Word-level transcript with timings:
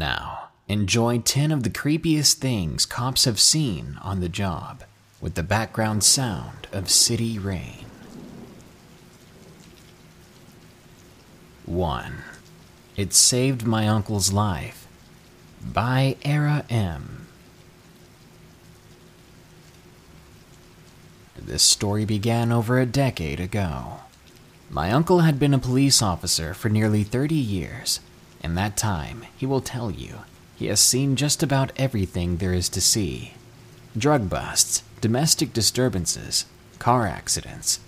Now, 0.00 0.48
enjoy 0.66 1.18
10 1.18 1.52
of 1.52 1.62
the 1.62 1.68
creepiest 1.68 2.36
things 2.36 2.86
cops 2.86 3.26
have 3.26 3.38
seen 3.38 3.98
on 4.00 4.20
the 4.20 4.30
job 4.30 4.82
with 5.20 5.34
the 5.34 5.42
background 5.42 6.04
sound 6.04 6.68
of 6.72 6.88
city 6.88 7.38
rain. 7.38 7.84
1. 11.66 12.14
It 12.96 13.12
Saved 13.12 13.66
My 13.66 13.86
Uncle's 13.86 14.32
Life 14.32 14.86
by 15.62 16.16
Era 16.24 16.64
M. 16.70 17.26
This 21.36 21.62
story 21.62 22.06
began 22.06 22.50
over 22.50 22.80
a 22.80 22.86
decade 22.86 23.38
ago. 23.38 24.00
My 24.70 24.92
uncle 24.92 25.20
had 25.20 25.38
been 25.38 25.52
a 25.52 25.58
police 25.58 26.00
officer 26.00 26.54
for 26.54 26.70
nearly 26.70 27.04
30 27.04 27.34
years. 27.34 28.00
In 28.42 28.54
that 28.54 28.76
time, 28.76 29.24
he 29.36 29.46
will 29.46 29.60
tell 29.60 29.90
you, 29.90 30.20
he 30.56 30.66
has 30.66 30.80
seen 30.80 31.16
just 31.16 31.42
about 31.42 31.72
everything 31.76 32.36
there 32.36 32.52
is 32.52 32.68
to 32.70 32.80
see 32.80 33.34
drug 33.96 34.28
busts, 34.30 34.82
domestic 35.00 35.52
disturbances, 35.52 36.44
car 36.78 37.06
accidents. 37.06 37.80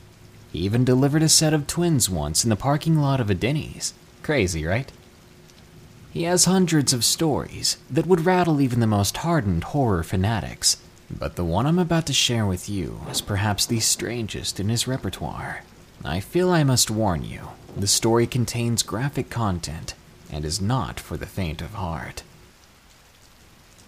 He 0.53 0.61
even 0.61 0.85
delivered 0.85 1.23
a 1.23 1.29
set 1.29 1.55
of 1.55 1.67
twins 1.67 2.11
once 2.11 2.45
in 2.45 2.51
the 2.51 2.57
parking 2.57 2.99
lot 2.99 3.21
of 3.21 3.31
a 3.31 3.35
Denny's. 3.35 3.95
Crazy, 4.23 4.65
right? 4.65 4.91
He 6.13 6.25
has 6.25 6.45
hundreds 6.45 6.93
of 6.93 7.05
stories 7.05 7.79
that 7.91 8.07
would 8.07 8.27
rattle 8.27 8.61
even 8.61 8.81
the 8.81 8.87
most 8.87 9.19
hardened 9.19 9.65
horror 9.65 10.03
fanatics, 10.03 10.77
but 11.11 11.37
the 11.37 11.45
one 11.45 11.67
I'm 11.67 11.79
about 11.79 12.07
to 12.07 12.13
share 12.13 12.45
with 12.45 12.69
you 12.69 13.01
is 13.11 13.23
perhaps 13.23 13.65
the 13.65 13.81
strangest 13.81 14.61
in 14.61 14.69
his 14.69 14.87
repertoire. 14.87 15.63
I 16.05 16.21
feel 16.21 16.51
I 16.51 16.65
must 16.65 16.91
warn 16.91 17.25
you 17.25 17.49
the 17.75 17.87
story 17.87 18.27
contains 18.27 18.83
graphic 18.83 19.31
content 19.31 19.95
and 20.33 20.45
is 20.45 20.61
not 20.61 20.99
for 20.99 21.17
the 21.17 21.27
faint 21.27 21.63
of 21.63 21.75
heart. 21.75 22.23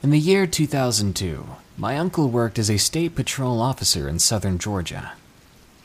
In 0.03 0.11
the 0.11 0.19
year 0.19 0.47
2002, 0.47 1.47
my 1.78 1.97
uncle 1.97 2.28
worked 2.28 2.59
as 2.59 2.70
a 2.70 2.77
state 2.77 3.14
patrol 3.17 3.62
officer 3.62 4.06
in 4.06 4.19
southern 4.19 4.59
Georgia. 4.59 5.15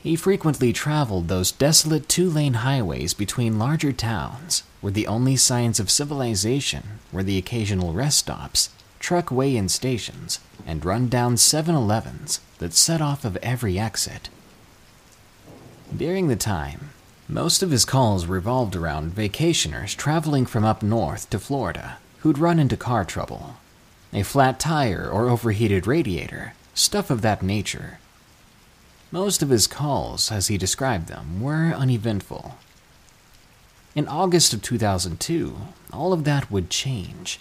He 0.02 0.14
frequently 0.14 0.72
traveled 0.72 1.28
those 1.28 1.50
desolate 1.52 2.08
two 2.08 2.28
lane 2.28 2.54
highways 2.54 3.14
between 3.14 3.58
larger 3.58 3.92
towns, 3.92 4.62
where 4.80 4.92
the 4.92 5.06
only 5.06 5.36
signs 5.36 5.80
of 5.80 5.90
civilization 5.90 7.00
were 7.10 7.22
the 7.22 7.38
occasional 7.38 7.92
rest 7.92 8.18
stops, 8.18 8.70
truck 8.98 9.30
weigh 9.30 9.56
in 9.56 9.68
stations, 9.68 10.38
and 10.66 10.84
run-down 10.84 11.36
7 11.36 11.74
Elevens 11.74 12.40
that 12.58 12.74
set 12.74 13.00
off 13.00 13.24
of 13.24 13.36
every 13.38 13.78
exit. 13.78 14.28
During 15.96 16.28
the 16.28 16.36
time, 16.36 16.90
most 17.30 17.62
of 17.62 17.70
his 17.70 17.84
calls 17.84 18.26
revolved 18.26 18.74
around 18.74 19.14
vacationers 19.14 19.94
traveling 19.94 20.44
from 20.44 20.64
up 20.64 20.82
north 20.82 21.30
to 21.30 21.38
Florida 21.38 21.98
who'd 22.20 22.38
run 22.38 22.58
into 22.58 22.76
car 22.76 23.04
trouble. 23.04 23.56
A 24.12 24.22
flat 24.22 24.58
tire 24.58 25.08
or 25.08 25.28
overheated 25.28 25.86
radiator, 25.86 26.54
stuff 26.74 27.08
of 27.08 27.22
that 27.22 27.42
nature. 27.42 27.98
Most 29.12 29.42
of 29.42 29.48
his 29.48 29.66
calls, 29.66 30.30
as 30.30 30.48
he 30.48 30.58
described 30.58 31.08
them, 31.08 31.40
were 31.40 31.72
uneventful. 31.72 32.56
In 33.94 34.06
August 34.08 34.52
of 34.52 34.62
2002, 34.62 35.56
all 35.92 36.12
of 36.12 36.24
that 36.24 36.50
would 36.50 36.68
change. 36.68 37.40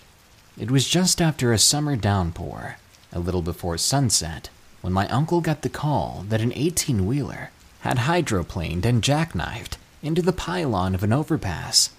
It 0.58 0.72
was 0.72 0.88
just 0.88 1.22
after 1.22 1.52
a 1.52 1.58
summer 1.58 1.96
downpour, 1.96 2.78
a 3.12 3.20
little 3.20 3.42
before 3.42 3.78
sunset, 3.78 4.50
when 4.82 4.94
my 4.94 5.08
uncle 5.10 5.42
got 5.42 5.62
the 5.62 5.70
call 5.70 6.26
that 6.30 6.42
an 6.42 6.54
18 6.54 7.06
wheeler 7.06 7.52
had 7.82 8.00
hydroplaned 8.00 8.86
and 8.86 9.04
jackknifed 9.04 9.78
into 10.02 10.22
the 10.22 10.34
pylon 10.34 10.96
of 10.96 11.04
an 11.04 11.14
overpass. 11.14 11.92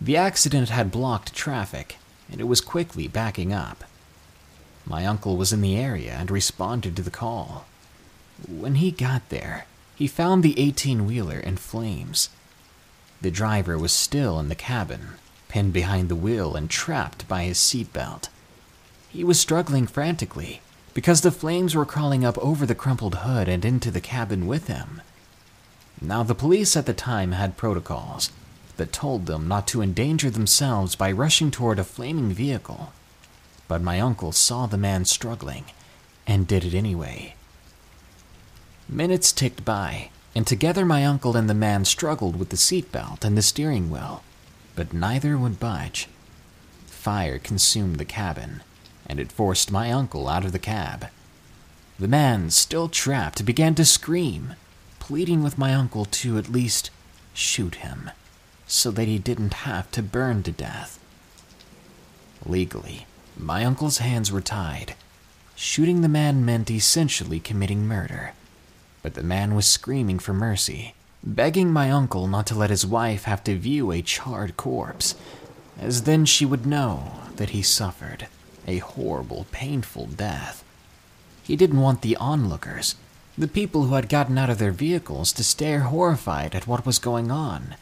The 0.00 0.16
accident 0.16 0.70
had 0.70 0.90
blocked 0.90 1.34
traffic, 1.34 1.96
and 2.30 2.40
it 2.40 2.48
was 2.48 2.60
quickly 2.60 3.06
backing 3.06 3.52
up. 3.52 3.84
My 4.84 5.06
uncle 5.06 5.36
was 5.36 5.52
in 5.52 5.60
the 5.60 5.76
area 5.76 6.16
and 6.18 6.30
responded 6.30 6.96
to 6.96 7.02
the 7.02 7.10
call. 7.10 7.66
When 8.48 8.76
he 8.76 8.90
got 8.90 9.28
there, 9.28 9.66
he 9.94 10.06
found 10.08 10.42
the 10.42 10.58
18 10.58 11.06
wheeler 11.06 11.38
in 11.38 11.56
flames. 11.56 12.30
The 13.20 13.30
driver 13.30 13.78
was 13.78 13.92
still 13.92 14.40
in 14.40 14.48
the 14.48 14.56
cabin, 14.56 15.10
pinned 15.48 15.72
behind 15.72 16.08
the 16.08 16.16
wheel 16.16 16.56
and 16.56 16.68
trapped 16.68 17.28
by 17.28 17.44
his 17.44 17.58
seatbelt. 17.58 18.28
He 19.10 19.22
was 19.22 19.38
struggling 19.38 19.86
frantically 19.86 20.62
because 20.94 21.20
the 21.20 21.30
flames 21.30 21.74
were 21.74 21.86
crawling 21.86 22.24
up 22.24 22.36
over 22.38 22.66
the 22.66 22.74
crumpled 22.74 23.16
hood 23.16 23.48
and 23.48 23.64
into 23.64 23.90
the 23.90 24.00
cabin 24.00 24.46
with 24.46 24.66
him. 24.66 25.02
Now, 26.04 26.24
the 26.24 26.34
police 26.34 26.76
at 26.76 26.86
the 26.86 26.94
time 26.94 27.30
had 27.30 27.56
protocols 27.56 28.30
that 28.76 28.92
told 28.92 29.26
them 29.26 29.46
not 29.46 29.68
to 29.68 29.82
endanger 29.82 30.30
themselves 30.30 30.96
by 30.96 31.12
rushing 31.12 31.52
toward 31.52 31.78
a 31.78 31.84
flaming 31.84 32.32
vehicle. 32.32 32.92
But 33.68 33.82
my 33.82 34.00
uncle 34.00 34.32
saw 34.32 34.66
the 34.66 34.76
man 34.76 35.04
struggling 35.04 35.64
and 36.26 36.48
did 36.48 36.64
it 36.64 36.74
anyway. 36.74 37.36
Minutes 38.88 39.32
ticked 39.32 39.64
by, 39.64 40.10
and 40.34 40.44
together 40.44 40.84
my 40.84 41.04
uncle 41.04 41.36
and 41.36 41.48
the 41.48 41.54
man 41.54 41.84
struggled 41.84 42.36
with 42.36 42.48
the 42.48 42.56
seatbelt 42.56 43.24
and 43.24 43.38
the 43.38 43.42
steering 43.42 43.88
wheel, 43.88 44.24
but 44.74 44.92
neither 44.92 45.38
would 45.38 45.60
budge. 45.60 46.08
Fire 46.86 47.38
consumed 47.38 47.96
the 47.96 48.04
cabin, 48.04 48.62
and 49.06 49.20
it 49.20 49.30
forced 49.30 49.70
my 49.70 49.92
uncle 49.92 50.28
out 50.28 50.44
of 50.44 50.52
the 50.52 50.58
cab. 50.58 51.06
The 51.98 52.08
man, 52.08 52.50
still 52.50 52.88
trapped, 52.88 53.44
began 53.44 53.76
to 53.76 53.84
scream, 53.84 54.54
pleading 55.02 55.42
with 55.42 55.58
my 55.58 55.74
uncle 55.74 56.04
to 56.04 56.38
at 56.38 56.48
least 56.48 56.88
shoot 57.34 57.74
him, 57.74 58.08
so 58.68 58.88
that 58.92 59.08
he 59.08 59.18
didn't 59.18 59.66
have 59.66 59.90
to 59.90 60.00
burn 60.00 60.44
to 60.44 60.52
death. 60.52 61.00
Legally, 62.46 63.04
my 63.36 63.64
uncle's 63.64 63.98
hands 63.98 64.30
were 64.30 64.40
tied. 64.40 64.94
Shooting 65.56 66.02
the 66.02 66.08
man 66.08 66.44
meant 66.44 66.70
essentially 66.70 67.40
committing 67.40 67.84
murder. 67.84 68.34
But 69.02 69.14
the 69.14 69.24
man 69.24 69.56
was 69.56 69.66
screaming 69.66 70.20
for 70.20 70.32
mercy, 70.32 70.94
begging 71.24 71.72
my 71.72 71.90
uncle 71.90 72.28
not 72.28 72.46
to 72.46 72.54
let 72.54 72.70
his 72.70 72.86
wife 72.86 73.24
have 73.24 73.42
to 73.42 73.58
view 73.58 73.90
a 73.90 74.02
charred 74.02 74.56
corpse, 74.56 75.16
as 75.80 76.04
then 76.04 76.24
she 76.26 76.46
would 76.46 76.64
know 76.64 77.10
that 77.34 77.50
he 77.50 77.62
suffered 77.62 78.28
a 78.68 78.78
horrible, 78.78 79.46
painful 79.50 80.06
death. 80.06 80.62
He 81.42 81.56
didn't 81.56 81.80
want 81.80 82.02
the 82.02 82.16
onlookers, 82.18 82.94
the 83.42 83.48
people 83.48 83.86
who 83.86 83.94
had 83.94 84.08
gotten 84.08 84.38
out 84.38 84.48
of 84.48 84.58
their 84.58 84.70
vehicles, 84.70 85.32
to 85.32 85.42
stare 85.42 85.80
horrified 85.80 86.54
at 86.54 86.68
what 86.68 86.86
was 86.86 87.00
going 87.00 87.28
on, 87.28 87.74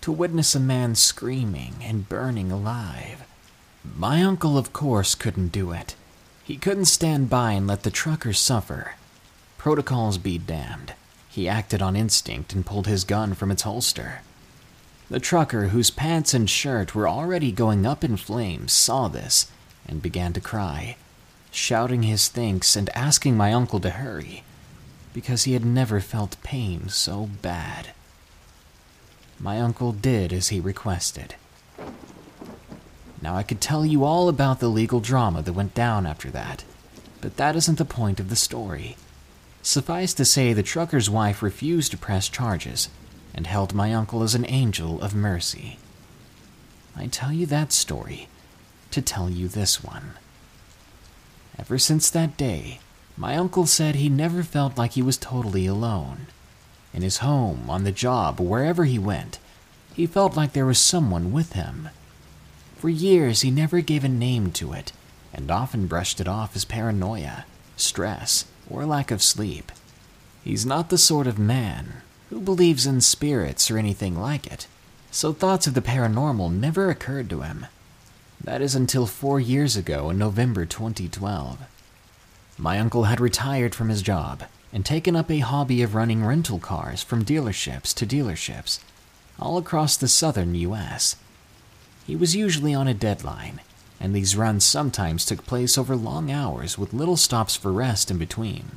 to 0.00 0.10
witness 0.10 0.56
a 0.56 0.60
man 0.60 0.96
screaming 0.96 1.76
and 1.80 2.08
burning 2.08 2.50
alive. 2.50 3.22
My 3.96 4.24
uncle, 4.24 4.58
of 4.58 4.72
course, 4.72 5.14
couldn't 5.14 5.52
do 5.52 5.70
it. 5.70 5.94
He 6.42 6.56
couldn't 6.56 6.86
stand 6.86 7.30
by 7.30 7.52
and 7.52 7.64
let 7.64 7.84
the 7.84 7.92
truckers 7.92 8.40
suffer. 8.40 8.96
Protocols 9.56 10.18
be 10.18 10.36
damned. 10.36 10.94
He 11.28 11.48
acted 11.48 11.80
on 11.80 11.94
instinct 11.94 12.52
and 12.52 12.66
pulled 12.66 12.88
his 12.88 13.04
gun 13.04 13.34
from 13.34 13.52
its 13.52 13.62
holster. 13.62 14.22
The 15.08 15.20
trucker, 15.20 15.68
whose 15.68 15.92
pants 15.92 16.34
and 16.34 16.50
shirt 16.50 16.92
were 16.92 17.08
already 17.08 17.52
going 17.52 17.86
up 17.86 18.02
in 18.02 18.16
flames, 18.16 18.72
saw 18.72 19.06
this 19.06 19.46
and 19.86 20.02
began 20.02 20.32
to 20.32 20.40
cry, 20.40 20.96
shouting 21.52 22.02
his 22.02 22.26
thanks 22.26 22.74
and 22.74 22.90
asking 22.96 23.36
my 23.36 23.52
uncle 23.52 23.78
to 23.78 23.90
hurry, 23.90 24.42
because 25.14 25.44
he 25.44 25.54
had 25.54 25.64
never 25.64 26.00
felt 26.00 26.36
pain 26.42 26.90
so 26.90 27.30
bad. 27.40 27.92
My 29.40 29.58
uncle 29.60 29.92
did 29.92 30.32
as 30.32 30.48
he 30.48 30.60
requested. 30.60 31.36
Now, 33.22 33.34
I 33.34 33.42
could 33.42 33.62
tell 33.62 33.86
you 33.86 34.04
all 34.04 34.28
about 34.28 34.60
the 34.60 34.68
legal 34.68 35.00
drama 35.00 35.40
that 35.40 35.54
went 35.54 35.72
down 35.72 36.04
after 36.04 36.30
that, 36.30 36.64
but 37.22 37.38
that 37.38 37.56
isn't 37.56 37.78
the 37.78 37.84
point 37.86 38.20
of 38.20 38.28
the 38.28 38.36
story. 38.36 38.96
Suffice 39.62 40.12
to 40.14 40.26
say, 40.26 40.52
the 40.52 40.62
trucker's 40.62 41.08
wife 41.08 41.42
refused 41.42 41.92
to 41.92 41.96
press 41.96 42.28
charges 42.28 42.90
and 43.34 43.46
held 43.46 43.72
my 43.72 43.94
uncle 43.94 44.22
as 44.22 44.34
an 44.34 44.44
angel 44.46 45.00
of 45.00 45.14
mercy. 45.14 45.78
I 46.94 47.06
tell 47.06 47.32
you 47.32 47.46
that 47.46 47.72
story 47.72 48.28
to 48.90 49.00
tell 49.00 49.30
you 49.30 49.48
this 49.48 49.82
one. 49.82 50.12
Ever 51.58 51.78
since 51.78 52.10
that 52.10 52.36
day, 52.36 52.80
my 53.16 53.36
uncle 53.36 53.66
said 53.66 53.94
he 53.94 54.08
never 54.08 54.42
felt 54.42 54.76
like 54.76 54.92
he 54.92 55.02
was 55.02 55.16
totally 55.16 55.66
alone. 55.66 56.26
In 56.92 57.02
his 57.02 57.18
home, 57.18 57.68
on 57.68 57.84
the 57.84 57.92
job, 57.92 58.40
wherever 58.40 58.84
he 58.84 58.98
went, 58.98 59.38
he 59.94 60.06
felt 60.06 60.36
like 60.36 60.52
there 60.52 60.66
was 60.66 60.78
someone 60.78 61.32
with 61.32 61.52
him. 61.52 61.88
For 62.76 62.88
years, 62.88 63.42
he 63.42 63.50
never 63.50 63.80
gave 63.80 64.04
a 64.04 64.08
name 64.08 64.50
to 64.52 64.72
it 64.72 64.92
and 65.32 65.50
often 65.50 65.86
brushed 65.86 66.20
it 66.20 66.28
off 66.28 66.54
as 66.54 66.64
paranoia, 66.64 67.44
stress, 67.76 68.46
or 68.68 68.86
lack 68.86 69.10
of 69.10 69.22
sleep. 69.22 69.72
He's 70.42 70.64
not 70.66 70.90
the 70.90 70.98
sort 70.98 71.26
of 71.26 71.38
man 71.38 72.02
who 72.30 72.40
believes 72.40 72.86
in 72.86 73.00
spirits 73.00 73.70
or 73.70 73.78
anything 73.78 74.18
like 74.18 74.46
it, 74.46 74.66
so 75.10 75.32
thoughts 75.32 75.66
of 75.66 75.74
the 75.74 75.82
paranormal 75.82 76.52
never 76.52 76.90
occurred 76.90 77.30
to 77.30 77.42
him. 77.42 77.66
That 78.42 78.60
is 78.60 78.74
until 78.74 79.06
four 79.06 79.40
years 79.40 79.76
ago 79.76 80.10
in 80.10 80.18
November 80.18 80.66
2012. 80.66 81.58
My 82.56 82.78
uncle 82.78 83.04
had 83.04 83.20
retired 83.20 83.74
from 83.74 83.88
his 83.88 84.02
job 84.02 84.44
and 84.72 84.84
taken 84.84 85.16
up 85.16 85.30
a 85.30 85.40
hobby 85.40 85.82
of 85.82 85.94
running 85.94 86.24
rental 86.24 86.58
cars 86.58 87.02
from 87.02 87.24
dealerships 87.24 87.92
to 87.94 88.06
dealerships 88.06 88.78
all 89.38 89.58
across 89.58 89.96
the 89.96 90.08
southern 90.08 90.54
US. 90.54 91.16
He 92.06 92.16
was 92.16 92.36
usually 92.36 92.74
on 92.74 92.86
a 92.86 92.94
deadline, 92.94 93.60
and 93.98 94.14
these 94.14 94.36
runs 94.36 94.64
sometimes 94.64 95.24
took 95.24 95.46
place 95.46 95.76
over 95.76 95.96
long 95.96 96.30
hours 96.30 96.78
with 96.78 96.92
little 96.92 97.16
stops 97.16 97.56
for 97.56 97.72
rest 97.72 98.10
in 98.10 98.18
between. 98.18 98.72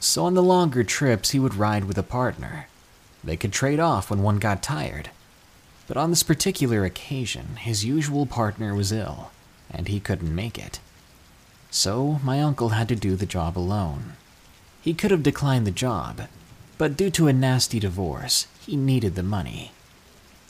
So 0.00 0.24
on 0.24 0.34
the 0.34 0.42
longer 0.42 0.84
trips, 0.84 1.30
he 1.30 1.38
would 1.38 1.54
ride 1.54 1.84
with 1.84 1.98
a 1.98 2.02
partner. 2.02 2.66
They 3.22 3.36
could 3.36 3.52
trade 3.52 3.80
off 3.80 4.10
when 4.10 4.22
one 4.22 4.38
got 4.38 4.62
tired. 4.62 5.10
But 5.86 5.96
on 5.96 6.10
this 6.10 6.22
particular 6.22 6.84
occasion, 6.84 7.56
his 7.56 7.84
usual 7.84 8.26
partner 8.26 8.74
was 8.74 8.92
ill, 8.92 9.30
and 9.70 9.88
he 9.88 10.00
couldn't 10.00 10.34
make 10.34 10.58
it. 10.58 10.80
So 11.70 12.20
my 12.22 12.40
uncle 12.40 12.70
had 12.70 12.88
to 12.88 12.96
do 12.96 13.14
the 13.16 13.26
job 13.26 13.56
alone. 13.56 14.14
He 14.82 14.94
could 14.94 15.10
have 15.10 15.22
declined 15.22 15.66
the 15.66 15.70
job, 15.70 16.22
but 16.78 16.96
due 16.96 17.10
to 17.10 17.28
a 17.28 17.32
nasty 17.32 17.78
divorce, 17.78 18.46
he 18.60 18.76
needed 18.76 19.14
the 19.14 19.22
money. 19.22 19.72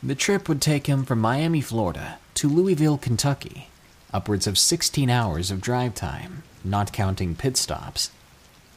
The 0.02 0.14
trip 0.14 0.48
would 0.48 0.62
take 0.62 0.86
him 0.86 1.04
from 1.04 1.20
Miami, 1.20 1.60
Florida 1.60 2.18
to 2.34 2.48
Louisville, 2.48 2.96
Kentucky, 2.96 3.68
upwards 4.14 4.46
of 4.46 4.56
16 4.56 5.10
hours 5.10 5.50
of 5.50 5.60
drive 5.60 5.94
time, 5.94 6.42
not 6.64 6.92
counting 6.92 7.34
pit 7.34 7.56
stops. 7.56 8.10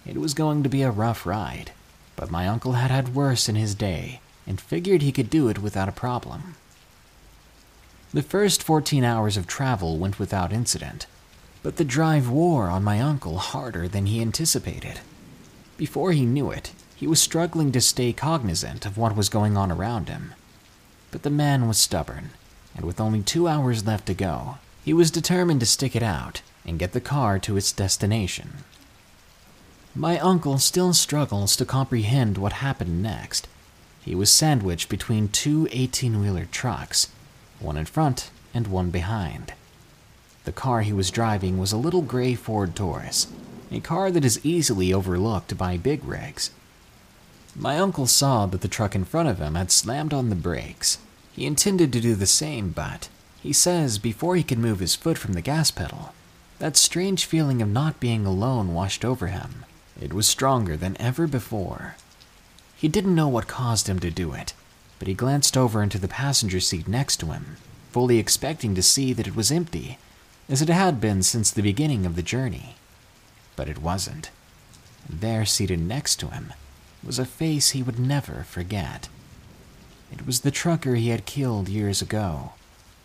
It 0.06 0.18
was 0.18 0.34
going 0.34 0.64
to 0.64 0.70
be 0.70 0.82
a 0.82 0.92
rough 0.92 1.26
ride, 1.26 1.72
but 2.18 2.30
my 2.30 2.48
uncle 2.48 2.74
had 2.74 2.92
had 2.92 3.16
worse 3.16 3.48
in 3.48 3.56
his 3.56 3.74
day 3.74 4.20
and 4.46 4.60
figured 4.60 5.02
he 5.02 5.14
could 5.14 5.30
do 5.30 5.48
it 5.48 5.60
without 5.60 5.88
a 5.88 5.94
problem. 5.94 6.56
The 8.14 8.22
first 8.22 8.62
14 8.62 9.04
hours 9.04 9.38
of 9.38 9.48
travel 9.48 9.98
went 9.98 10.20
without 10.20 10.52
incident, 10.52 11.08
but 11.64 11.78
the 11.78 11.86
drive 11.86 12.30
wore 12.30 12.70
on 12.70 12.84
my 12.84 13.00
uncle 13.00 13.38
harder 13.38 13.88
than 13.88 14.06
he 14.06 14.22
anticipated. 14.22 15.00
Before 15.78 16.12
he 16.12 16.26
knew 16.26 16.52
it, 16.52 16.74
he 16.96 17.08
was 17.08 17.22
struggling 17.22 17.72
to 17.72 17.82
stay 17.82 18.14
cognizant 18.14 18.86
of 18.86 18.98
what 18.98 19.16
was 19.16 19.30
going 19.30 19.58
on 19.58 19.72
around 19.72 20.10
him. 20.10 20.34
But 21.10 21.24
the 21.24 21.30
man 21.30 21.68
was 21.68 21.78
stubborn, 21.78 22.32
and 22.76 22.86
with 22.86 23.00
only 23.00 23.22
two 23.22 23.48
hours 23.48 23.88
left 23.88 24.06
to 24.08 24.14
go, 24.14 24.58
he 24.84 24.94
was 24.94 25.10
determined 25.10 25.62
to 25.62 25.66
stick 25.66 25.96
it 25.96 26.04
out 26.04 26.42
and 26.66 26.80
get 26.80 26.92
the 26.92 27.02
car 27.02 27.40
to 27.40 27.58
its 27.58 27.72
destination. 27.72 28.66
My 29.96 30.20
uncle 30.20 30.58
still 30.58 30.94
struggles 30.94 31.56
to 31.56 31.66
comprehend 31.66 32.38
what 32.38 32.54
happened 32.54 33.02
next. 33.02 33.48
He 34.02 34.16
was 34.16 34.32
sandwiched 34.32 34.90
between 34.90 35.30
two 35.30 35.68
18 35.72 36.20
wheeler 36.20 36.46
trucks, 36.46 37.10
one 37.60 37.78
in 37.78 37.86
front 37.86 38.32
and 38.54 38.68
one 38.68 38.90
behind. 38.90 39.54
The 40.46 40.52
car 40.52 40.82
he 40.82 40.94
was 40.94 41.12
driving 41.12 41.58
was 41.58 41.72
a 41.72 41.78
little 41.78 42.02
gray 42.02 42.36
Ford 42.36 42.76
Taurus, 42.76 43.28
a 43.72 43.80
car 43.80 44.12
that 44.12 44.26
is 44.26 44.46
easily 44.46 44.94
overlooked 44.94 45.58
by 45.58 45.78
big 45.78 46.04
rigs. 46.04 46.52
My 47.56 47.78
uncle 47.78 48.08
saw 48.08 48.46
that 48.48 48.62
the 48.62 48.68
truck 48.68 48.96
in 48.96 49.06
front 49.06 49.30
of 49.30 49.40
him 49.40 49.56
had 49.56 49.72
slammed 49.72 50.14
on 50.14 50.30
the 50.30 50.36
brakes. 50.36 50.98
He 51.32 51.46
intended 51.46 51.94
to 51.94 52.02
do 52.02 52.16
the 52.16 52.26
same, 52.26 52.70
but 52.70 53.10
he 53.42 53.54
says 53.54 54.00
before 54.00 54.36
he 54.36 54.44
could 54.44 54.58
move 54.58 54.80
his 54.80 54.96
foot 54.96 55.18
from 55.18 55.34
the 55.34 55.42
gas 55.42 55.72
pedal, 55.72 56.14
that 56.60 56.78
strange 56.78 57.26
feeling 57.26 57.62
of 57.62 57.70
not 57.70 58.00
being 58.00 58.26
alone 58.26 58.74
washed 58.74 59.06
over 59.06 59.28
him. 59.28 59.66
It 60.00 60.14
was 60.14 60.28
stronger 60.28 60.76
than 60.76 61.00
ever 61.00 61.28
before. 61.28 61.96
He 62.76 62.88
didn't 62.88 63.16
know 63.16 63.28
what 63.28 63.48
caused 63.48 63.88
him 63.88 64.00
to 64.00 64.12
do 64.12 64.34
it, 64.34 64.54
but 65.00 65.08
he 65.08 65.14
glanced 65.14 65.56
over 65.56 65.82
into 65.82 66.00
the 66.00 66.08
passenger 66.08 66.60
seat 66.60 66.88
next 66.88 67.18
to 67.18 67.28
him, 67.28 67.58
fully 67.92 68.18
expecting 68.18 68.76
to 68.76 68.84
see 68.84 69.14
that 69.14 69.28
it 69.28 69.36
was 69.36 69.52
empty, 69.52 69.98
as 70.50 70.62
it 70.62 70.70
had 70.70 71.00
been 71.00 71.24
since 71.24 71.52
the 71.52 71.62
beginning 71.62 72.06
of 72.06 72.16
the 72.16 72.24
journey. 72.24 72.76
But 73.56 73.70
it 73.70 73.82
wasn't. 73.82 74.30
There, 75.10 75.46
seated 75.46 75.80
next 75.80 76.18
to 76.18 76.28
him, 76.30 76.54
was 77.04 77.20
a 77.20 77.26
face 77.26 77.72
he 77.72 77.84
would 77.84 78.00
never 78.00 78.46
forget. 78.48 79.10
It 80.12 80.26
was 80.26 80.42
the 80.42 80.52
trucker 80.52 80.96
he 80.96 81.10
had 81.10 81.26
killed 81.26 81.70
years 81.70 82.02
ago, 82.02 82.54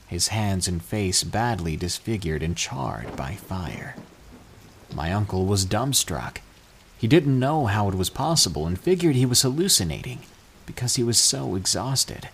his 0.06 0.28
hands 0.28 0.68
and 0.68 0.82
face 0.82 1.24
badly 1.24 1.76
disfigured 1.76 2.42
and 2.42 2.56
charred 2.56 3.16
by 3.16 3.34
fire. 3.34 3.96
My 4.94 5.12
uncle 5.12 5.46
was 5.46 5.66
dumbstruck. 5.66 6.38
He 6.98 7.06
didn't 7.06 7.38
know 7.38 7.66
how 7.66 7.88
it 7.88 7.94
was 7.94 8.10
possible 8.10 8.66
and 8.66 8.78
figured 8.78 9.14
he 9.14 9.26
was 9.26 9.42
hallucinating 9.42 10.20
because 10.66 10.96
he 10.96 11.02
was 11.02 11.18
so 11.18 11.54
exhausted. 11.54 12.28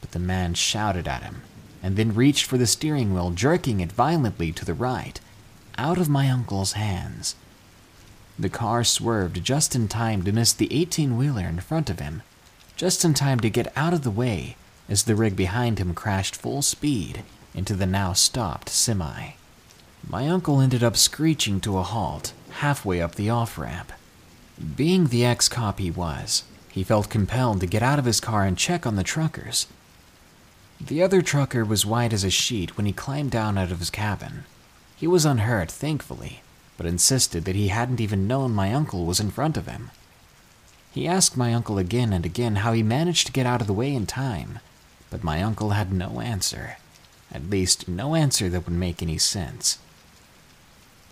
But 0.00 0.12
the 0.12 0.18
man 0.18 0.54
shouted 0.54 1.08
at 1.08 1.22
him 1.22 1.42
and 1.82 1.96
then 1.96 2.14
reached 2.14 2.44
for 2.44 2.58
the 2.58 2.66
steering 2.66 3.14
wheel, 3.14 3.30
jerking 3.30 3.80
it 3.80 3.92
violently 3.92 4.52
to 4.52 4.64
the 4.64 4.74
right, 4.74 5.20
out 5.76 5.98
of 5.98 6.08
my 6.08 6.28
uncle's 6.28 6.72
hands. 6.72 7.36
The 8.38 8.48
car 8.48 8.84
swerved 8.84 9.42
just 9.42 9.74
in 9.74 9.88
time 9.88 10.22
to 10.22 10.32
miss 10.32 10.52
the 10.52 10.72
18 10.72 11.16
wheeler 11.16 11.46
in 11.46 11.60
front 11.60 11.90
of 11.90 12.00
him, 12.00 12.22
just 12.76 13.04
in 13.04 13.14
time 13.14 13.40
to 13.40 13.50
get 13.50 13.72
out 13.76 13.92
of 13.92 14.02
the 14.02 14.10
way 14.10 14.56
as 14.88 15.02
the 15.02 15.16
rig 15.16 15.36
behind 15.36 15.78
him 15.78 15.94
crashed 15.94 16.36
full 16.36 16.62
speed 16.62 17.22
into 17.54 17.74
the 17.74 17.86
now 17.86 18.12
stopped 18.12 18.68
semi. 18.68 19.32
My 20.08 20.28
uncle 20.28 20.60
ended 20.60 20.82
up 20.82 20.96
screeching 20.96 21.60
to 21.60 21.78
a 21.78 21.82
halt 21.82 22.32
halfway 22.50 23.02
up 23.02 23.16
the 23.16 23.30
off 23.30 23.58
ramp. 23.58 23.92
Being 24.76 25.08
the 25.08 25.24
ex 25.24 25.48
cop 25.48 25.78
he 25.78 25.90
was, 25.90 26.44
he 26.70 26.84
felt 26.84 27.10
compelled 27.10 27.60
to 27.60 27.66
get 27.66 27.82
out 27.82 27.98
of 27.98 28.04
his 28.04 28.20
car 28.20 28.44
and 28.44 28.56
check 28.56 28.86
on 28.86 28.96
the 28.96 29.02
truckers. 29.02 29.66
The 30.80 31.02
other 31.02 31.22
trucker 31.22 31.64
was 31.64 31.84
white 31.84 32.12
as 32.12 32.22
a 32.22 32.30
sheet 32.30 32.76
when 32.76 32.86
he 32.86 32.92
climbed 32.92 33.32
down 33.32 33.58
out 33.58 33.72
of 33.72 33.80
his 33.80 33.90
cabin. 33.90 34.44
He 34.96 35.06
was 35.06 35.24
unhurt, 35.24 35.70
thankfully, 35.70 36.42
but 36.76 36.86
insisted 36.86 37.44
that 37.44 37.56
he 37.56 37.68
hadn't 37.68 38.00
even 38.00 38.28
known 38.28 38.52
my 38.52 38.72
uncle 38.72 39.04
was 39.04 39.18
in 39.18 39.30
front 39.30 39.56
of 39.56 39.66
him. 39.66 39.90
He 40.92 41.06
asked 41.06 41.36
my 41.36 41.52
uncle 41.52 41.78
again 41.78 42.12
and 42.12 42.24
again 42.24 42.56
how 42.56 42.72
he 42.72 42.82
managed 42.82 43.26
to 43.26 43.32
get 43.32 43.46
out 43.46 43.60
of 43.60 43.66
the 43.66 43.72
way 43.72 43.92
in 43.94 44.06
time, 44.06 44.60
but 45.10 45.24
my 45.24 45.42
uncle 45.42 45.70
had 45.70 45.92
no 45.92 46.20
answer. 46.20 46.76
At 47.32 47.50
least, 47.50 47.88
no 47.88 48.14
answer 48.14 48.48
that 48.48 48.64
would 48.64 48.74
make 48.74 49.02
any 49.02 49.18
sense. 49.18 49.78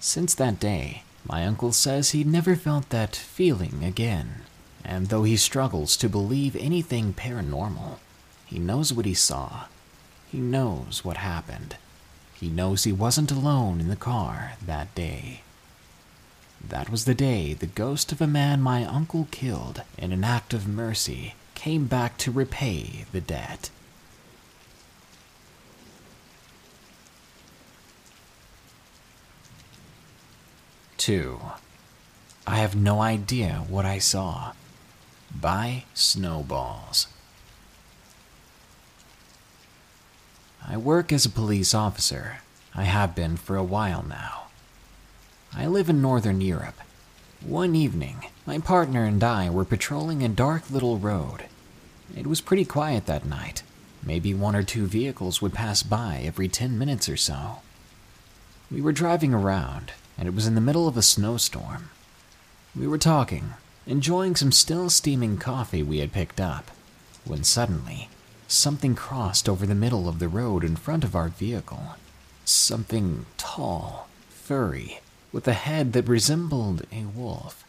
Since 0.01 0.35
that 0.37 0.61
day, 0.61 1.03
my 1.29 1.45
uncle 1.45 1.73
says 1.73 2.11
he 2.11 2.25
never 2.25 2.55
felt 2.55 2.89
that 2.91 3.17
feeling 3.17 3.83
again, 3.83 4.43
and 4.85 5.09
though 5.09 5.25
he 5.25 5.37
struggles 5.37 5.97
to 5.97 6.09
believe 6.09 6.55
anything 6.57 7.13
paranormal, 7.13 7.99
he 8.47 8.59
knows 8.59 8.93
what 8.93 9.07
he 9.07 9.15
saw. 9.15 9.65
He 10.31 10.39
knows 10.39 11.05
what 11.05 11.19
happened. 11.19 11.77
He 12.35 12.49
knows 12.49 12.85
he 12.85 12.93
wasn't 12.93 13.33
alone 13.33 13.81
in 13.81 13.89
the 13.89 13.97
car 13.97 14.53
that 14.65 14.95
day. 14.95 15.43
That 16.67 16.91
was 16.91 17.05
the 17.05 17.15
day 17.15 17.53
the 17.55 17.67
ghost 17.67 18.13
of 18.13 18.21
a 18.21 18.27
man 18.27 18.61
my 18.61 18.85
uncle 18.85 19.29
killed 19.31 19.83
in 19.99 20.13
an 20.13 20.25
act 20.25 20.55
of 20.55 20.69
mercy 20.69 21.35
came 21.55 21.87
back 21.87 22.19
to 22.19 22.31
repay 22.31 23.05
the 23.13 23.21
debt. 23.21 23.71
Two. 30.97 31.41
I 32.47 32.57
have 32.57 32.77
no 32.77 33.01
idea 33.01 33.65
what 33.69 33.85
I 33.85 33.99
saw. 33.99 34.53
By 35.35 35.85
Snowballs. 35.95 37.09
I 40.69 40.77
work 40.77 41.13
as 41.13 41.25
a 41.25 41.31
police 41.31 41.75
officer. 41.75 42.39
I 42.75 42.85
have 42.85 43.15
been 43.15 43.37
for 43.37 43.55
a 43.55 43.63
while 43.63 44.03
now. 44.03 44.49
I 45.55 45.67
live 45.69 45.89
in 45.89 46.03
Northern 46.03 46.41
Europe. 46.41 46.81
One 47.41 47.77
evening, 47.77 48.27
my 48.47 48.59
partner 48.59 49.05
and 49.05 49.23
I 49.23 49.49
were 49.49 49.65
patrolling 49.65 50.25
a 50.25 50.29
dark 50.29 50.69
little 50.69 50.99
road. 50.99 51.45
It 52.17 52.27
was 52.27 52.41
pretty 52.41 52.65
quiet 52.65 53.07
that 53.07 53.25
night. 53.25 53.63
Maybe 54.03 54.35
one 54.35 54.57
or 54.57 54.65
two 54.65 54.87
vehicles 54.87 55.41
would 55.41 55.55
pass 55.55 55.85
by 55.85 56.23
every 56.25 56.49
10 56.49 56.77
minutes 56.77 57.09
or 57.09 57.17
so. 57.17 57.59
We 58.69 58.81
were 58.81 58.93
driving 58.93 59.33
around, 59.33 59.93
and 60.19 60.27
it 60.27 60.35
was 60.35 60.49
in 60.49 60.57
the 60.57 60.61
middle 60.61 60.89
of 60.89 60.97
a 60.97 61.03
snowstorm. 61.03 61.91
We 62.75 62.89
were 62.89 62.99
talking, 62.99 63.55
enjoying 63.87 64.35
some 64.35 64.51
still 64.51 64.91
steaming 64.91 65.39
coffee 65.39 65.85
we 65.85 65.99
had 65.99 66.13
picked 66.13 66.41
up, 66.41 66.73
when 67.25 67.45
suddenly, 67.45 68.09
something 68.49 68.95
crossed 68.95 69.49
over 69.49 69.67
the 69.67 69.75
middle 69.75 70.09
of 70.09 70.19
the 70.19 70.29
road 70.29 70.65
in 70.65 70.77
front 70.77 71.05
of 71.05 71.15
our 71.15 71.29
vehicle. 71.29 71.97
Something 72.45 73.27
tall, 73.37 74.09
furry, 74.29 75.01
with 75.33 75.49
a 75.49 75.53
head 75.53 75.93
that 75.93 76.09
resembled 76.09 76.87
a 76.93 77.05
wolf. 77.05 77.65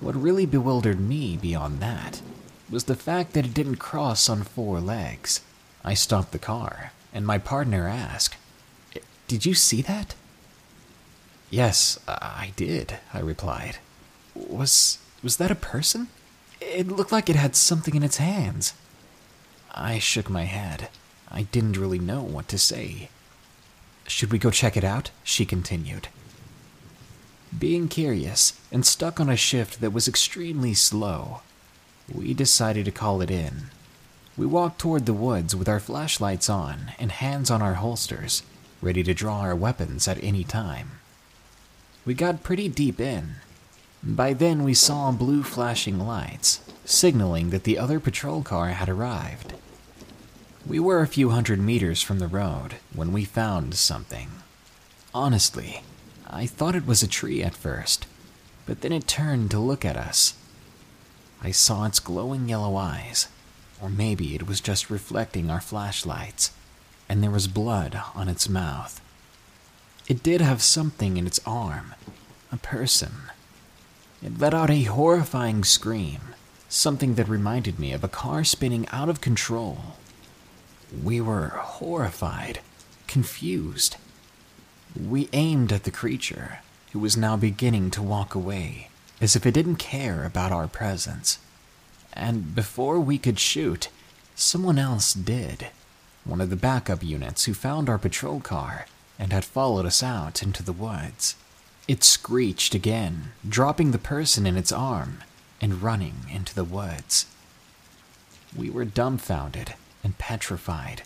What 0.00 0.20
really 0.20 0.46
bewildered 0.46 1.00
me 1.00 1.36
beyond 1.36 1.80
that 1.80 2.22
was 2.68 2.84
the 2.84 2.96
fact 2.96 3.32
that 3.32 3.44
it 3.46 3.54
didn't 3.54 3.76
cross 3.76 4.28
on 4.28 4.42
four 4.42 4.80
legs. 4.80 5.40
I 5.84 5.94
stopped 5.94 6.32
the 6.32 6.38
car, 6.38 6.92
and 7.12 7.26
my 7.26 7.38
partner 7.38 7.88
asked, 7.88 8.36
Did 9.28 9.46
you 9.46 9.54
see 9.54 9.82
that? 9.82 10.14
Yes, 11.50 11.98
I 12.06 12.52
did, 12.56 12.98
I 13.12 13.20
replied. 13.20 13.78
Was 14.34 14.98
was 15.22 15.36
that 15.36 15.50
a 15.50 15.56
person? 15.56 16.08
It 16.60 16.88
looked 16.88 17.12
like 17.12 17.28
it 17.28 17.36
had 17.36 17.56
something 17.56 17.94
in 17.94 18.02
its 18.02 18.18
hands. 18.18 18.74
I 19.72 19.98
shook 19.98 20.28
my 20.28 20.44
head. 20.44 20.88
I 21.30 21.42
didn't 21.42 21.78
really 21.78 21.98
know 21.98 22.22
what 22.22 22.48
to 22.48 22.58
say. 22.58 23.08
Should 24.06 24.32
we 24.32 24.38
go 24.38 24.50
check 24.50 24.76
it 24.76 24.84
out? 24.84 25.10
She 25.22 25.44
continued. 25.44 26.08
Being 27.56 27.88
curious 27.88 28.58
and 28.72 28.84
stuck 28.84 29.20
on 29.20 29.28
a 29.28 29.36
shift 29.36 29.80
that 29.80 29.92
was 29.92 30.08
extremely 30.08 30.74
slow, 30.74 31.42
we 32.12 32.34
decided 32.34 32.84
to 32.86 32.90
call 32.90 33.20
it 33.20 33.30
in. 33.30 33.70
We 34.36 34.46
walked 34.46 34.80
toward 34.80 35.06
the 35.06 35.12
woods 35.12 35.54
with 35.54 35.68
our 35.68 35.80
flashlights 35.80 36.48
on 36.48 36.92
and 36.98 37.12
hands 37.12 37.50
on 37.50 37.62
our 37.62 37.74
holsters, 37.74 38.42
ready 38.80 39.02
to 39.02 39.14
draw 39.14 39.40
our 39.40 39.54
weapons 39.54 40.08
at 40.08 40.22
any 40.22 40.44
time. 40.44 40.92
We 42.04 42.14
got 42.14 42.42
pretty 42.42 42.68
deep 42.68 42.98
in. 43.00 43.36
By 44.02 44.32
then, 44.32 44.64
we 44.64 44.72
saw 44.72 45.12
blue 45.12 45.42
flashing 45.42 45.98
lights, 45.98 46.60
signaling 46.90 47.50
that 47.50 47.64
the 47.64 47.78
other 47.78 48.00
patrol 48.00 48.42
car 48.42 48.68
had 48.68 48.88
arrived. 48.88 49.54
We 50.66 50.78
were 50.78 51.00
a 51.00 51.06
few 51.06 51.30
hundred 51.30 51.60
meters 51.60 52.02
from 52.02 52.18
the 52.18 52.26
road 52.26 52.76
when 52.94 53.12
we 53.12 53.24
found 53.24 53.74
something. 53.74 54.28
Honestly, 55.14 55.82
I 56.28 56.46
thought 56.46 56.76
it 56.76 56.86
was 56.86 57.02
a 57.02 57.08
tree 57.08 57.42
at 57.42 57.54
first, 57.54 58.06
but 58.66 58.80
then 58.82 58.92
it 58.92 59.06
turned 59.06 59.50
to 59.52 59.58
look 59.58 59.84
at 59.84 59.96
us. 59.96 60.34
I 61.42 61.50
saw 61.50 61.86
its 61.86 62.00
glowing 62.00 62.48
yellow 62.48 62.76
eyes, 62.76 63.28
or 63.80 63.88
maybe 63.88 64.34
it 64.34 64.46
was 64.46 64.60
just 64.60 64.90
reflecting 64.90 65.50
our 65.50 65.60
flashlights, 65.60 66.52
and 67.08 67.22
there 67.22 67.30
was 67.30 67.48
blood 67.48 68.00
on 68.14 68.28
its 68.28 68.48
mouth. 68.48 69.00
It 70.06 70.22
did 70.22 70.40
have 70.40 70.60
something 70.60 71.16
in 71.16 71.26
its 71.26 71.40
arm, 71.46 71.94
a 72.52 72.56
person. 72.56 73.12
It 74.22 74.38
let 74.38 74.52
out 74.54 74.70
a 74.70 74.82
horrifying 74.82 75.64
scream, 75.64 76.29
something 76.70 77.16
that 77.16 77.28
reminded 77.28 77.80
me 77.80 77.92
of 77.92 78.04
a 78.04 78.08
car 78.08 78.44
spinning 78.44 78.88
out 78.90 79.08
of 79.08 79.20
control. 79.20 79.96
We 81.02 81.20
were 81.20 81.48
horrified, 81.48 82.60
confused. 83.08 83.96
We 84.96 85.28
aimed 85.32 85.72
at 85.72 85.82
the 85.82 85.90
creature, 85.90 86.60
who 86.92 87.00
was 87.00 87.16
now 87.16 87.36
beginning 87.36 87.90
to 87.92 88.02
walk 88.02 88.36
away, 88.36 88.88
as 89.20 89.34
if 89.34 89.44
it 89.44 89.54
didn't 89.54 89.76
care 89.76 90.24
about 90.24 90.52
our 90.52 90.68
presence. 90.68 91.40
And 92.12 92.54
before 92.54 93.00
we 93.00 93.18
could 93.18 93.40
shoot, 93.40 93.88
someone 94.36 94.78
else 94.78 95.12
did. 95.12 95.68
One 96.24 96.40
of 96.40 96.50
the 96.50 96.56
backup 96.56 97.02
units 97.02 97.44
who 97.44 97.54
found 97.54 97.88
our 97.88 97.98
patrol 97.98 98.38
car 98.38 98.86
and 99.18 99.32
had 99.32 99.44
followed 99.44 99.86
us 99.86 100.04
out 100.04 100.40
into 100.40 100.62
the 100.62 100.72
woods. 100.72 101.34
It 101.88 102.04
screeched 102.04 102.76
again, 102.76 103.32
dropping 103.48 103.90
the 103.90 103.98
person 103.98 104.46
in 104.46 104.56
its 104.56 104.70
arm 104.70 105.24
and 105.60 105.82
running 105.82 106.26
into 106.32 106.54
the 106.54 106.64
woods. 106.64 107.26
We 108.56 108.70
were 108.70 108.84
dumbfounded 108.84 109.74
and 110.02 110.18
petrified. 110.18 111.02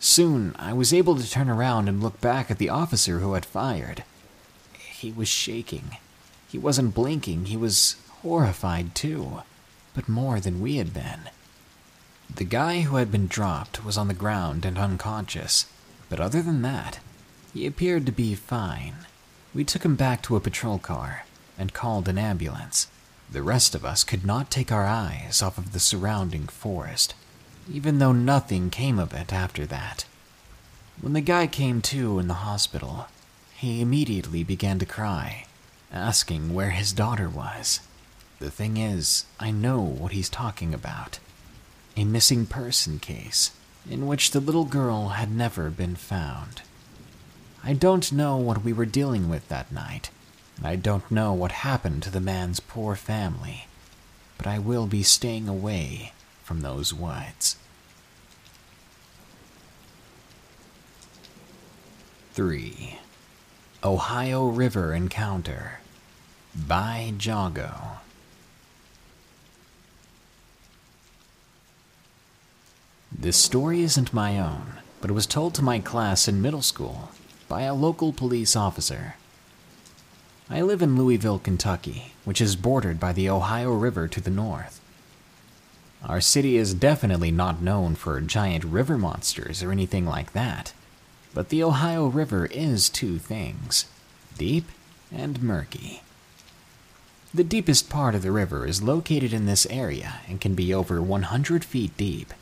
Soon, 0.00 0.54
I 0.58 0.72
was 0.72 0.92
able 0.94 1.16
to 1.16 1.28
turn 1.28 1.48
around 1.50 1.88
and 1.88 2.02
look 2.02 2.20
back 2.20 2.50
at 2.50 2.58
the 2.58 2.68
officer 2.68 3.18
who 3.18 3.32
had 3.32 3.44
fired. 3.44 4.04
He 4.72 5.10
was 5.10 5.28
shaking. 5.28 5.96
He 6.48 6.58
wasn't 6.58 6.94
blinking, 6.94 7.46
he 7.46 7.56
was 7.56 7.96
horrified 8.22 8.94
too, 8.94 9.42
but 9.94 10.08
more 10.08 10.40
than 10.40 10.60
we 10.60 10.76
had 10.76 10.94
been. 10.94 11.30
The 12.34 12.44
guy 12.44 12.82
who 12.82 12.96
had 12.96 13.10
been 13.10 13.26
dropped 13.26 13.84
was 13.84 13.98
on 13.98 14.08
the 14.08 14.14
ground 14.14 14.64
and 14.64 14.78
unconscious, 14.78 15.66
but 16.08 16.20
other 16.20 16.42
than 16.42 16.62
that, 16.62 17.00
he 17.52 17.66
appeared 17.66 18.06
to 18.06 18.12
be 18.12 18.34
fine. 18.34 18.94
We 19.54 19.64
took 19.64 19.84
him 19.84 19.96
back 19.96 20.22
to 20.22 20.36
a 20.36 20.40
patrol 20.40 20.78
car 20.78 21.24
and 21.58 21.72
called 21.72 22.08
an 22.08 22.18
ambulance. 22.18 22.86
The 23.30 23.42
rest 23.42 23.74
of 23.74 23.84
us 23.84 24.04
could 24.04 24.24
not 24.24 24.50
take 24.50 24.72
our 24.72 24.86
eyes 24.86 25.42
off 25.42 25.58
of 25.58 25.72
the 25.72 25.80
surrounding 25.80 26.46
forest 26.46 27.14
even 27.70 27.98
though 27.98 28.12
nothing 28.12 28.70
came 28.70 28.98
of 28.98 29.12
it 29.12 29.32
after 29.32 29.66
that. 29.66 30.04
When 31.00 31.12
the 31.12 31.20
guy 31.20 31.46
came 31.46 31.80
to 31.82 32.18
in 32.18 32.28
the 32.28 32.34
hospital, 32.34 33.08
he 33.54 33.80
immediately 33.80 34.42
began 34.42 34.78
to 34.78 34.86
cry, 34.86 35.46
asking 35.92 36.54
where 36.54 36.70
his 36.70 36.92
daughter 36.92 37.28
was. 37.28 37.80
The 38.38 38.50
thing 38.50 38.76
is, 38.76 39.26
I 39.38 39.50
know 39.50 39.80
what 39.80 40.12
he's 40.12 40.28
talking 40.28 40.72
about 40.74 41.18
a 41.96 42.04
missing 42.04 42.46
person 42.46 43.00
case 43.00 43.50
in 43.90 44.06
which 44.06 44.30
the 44.30 44.38
little 44.38 44.66
girl 44.66 45.08
had 45.08 45.32
never 45.32 45.68
been 45.68 45.96
found. 45.96 46.62
I 47.64 47.72
don't 47.72 48.12
know 48.12 48.36
what 48.36 48.62
we 48.62 48.72
were 48.72 48.86
dealing 48.86 49.28
with 49.28 49.48
that 49.48 49.72
night, 49.72 50.10
I 50.62 50.74
don't 50.76 51.08
know 51.10 51.32
what 51.32 51.52
happened 51.52 52.02
to 52.02 52.10
the 52.10 52.20
man's 52.20 52.58
poor 52.58 52.96
family, 52.96 53.68
but 54.36 54.46
I 54.46 54.58
will 54.58 54.86
be 54.86 55.02
staying 55.02 55.48
away 55.48 56.12
from 56.42 56.60
those 56.60 56.92
woods. 56.92 57.56
3. 62.32 62.98
Ohio 63.84 64.46
River 64.46 64.92
Encounter 64.92 65.80
by 66.54 67.12
Jago. 67.20 67.98
This 73.10 73.36
story 73.36 73.82
isn't 73.82 74.12
my 74.12 74.38
own, 74.38 74.74
but 75.00 75.10
it 75.10 75.14
was 75.14 75.26
told 75.26 75.54
to 75.54 75.62
my 75.62 75.78
class 75.78 76.26
in 76.26 76.42
middle 76.42 76.62
school 76.62 77.10
by 77.48 77.62
a 77.62 77.74
local 77.74 78.12
police 78.12 78.56
officer. 78.56 79.14
I 80.50 80.62
live 80.62 80.80
in 80.80 80.96
Louisville, 80.96 81.38
Kentucky, 81.38 82.12
which 82.24 82.40
is 82.40 82.56
bordered 82.56 82.98
by 82.98 83.12
the 83.12 83.28
Ohio 83.28 83.70
River 83.72 84.08
to 84.08 84.20
the 84.20 84.30
north. 84.30 84.80
Our 86.02 86.22
city 86.22 86.56
is 86.56 86.72
definitely 86.72 87.30
not 87.30 87.60
known 87.60 87.96
for 87.96 88.18
giant 88.22 88.64
river 88.64 88.96
monsters 88.96 89.62
or 89.62 89.72
anything 89.72 90.06
like 90.06 90.32
that, 90.32 90.72
but 91.34 91.50
the 91.50 91.62
Ohio 91.62 92.06
River 92.06 92.46
is 92.46 92.88
two 92.88 93.18
things 93.18 93.84
deep 94.38 94.64
and 95.12 95.42
murky. 95.42 96.02
The 97.34 97.44
deepest 97.44 97.90
part 97.90 98.14
of 98.14 98.22
the 98.22 98.32
river 98.32 98.66
is 98.66 98.80
located 98.80 99.34
in 99.34 99.44
this 99.44 99.66
area 99.66 100.20
and 100.26 100.40
can 100.40 100.54
be 100.54 100.72
over 100.72 101.02
100 101.02 101.62
feet 101.62 101.94
deep. 101.98 102.32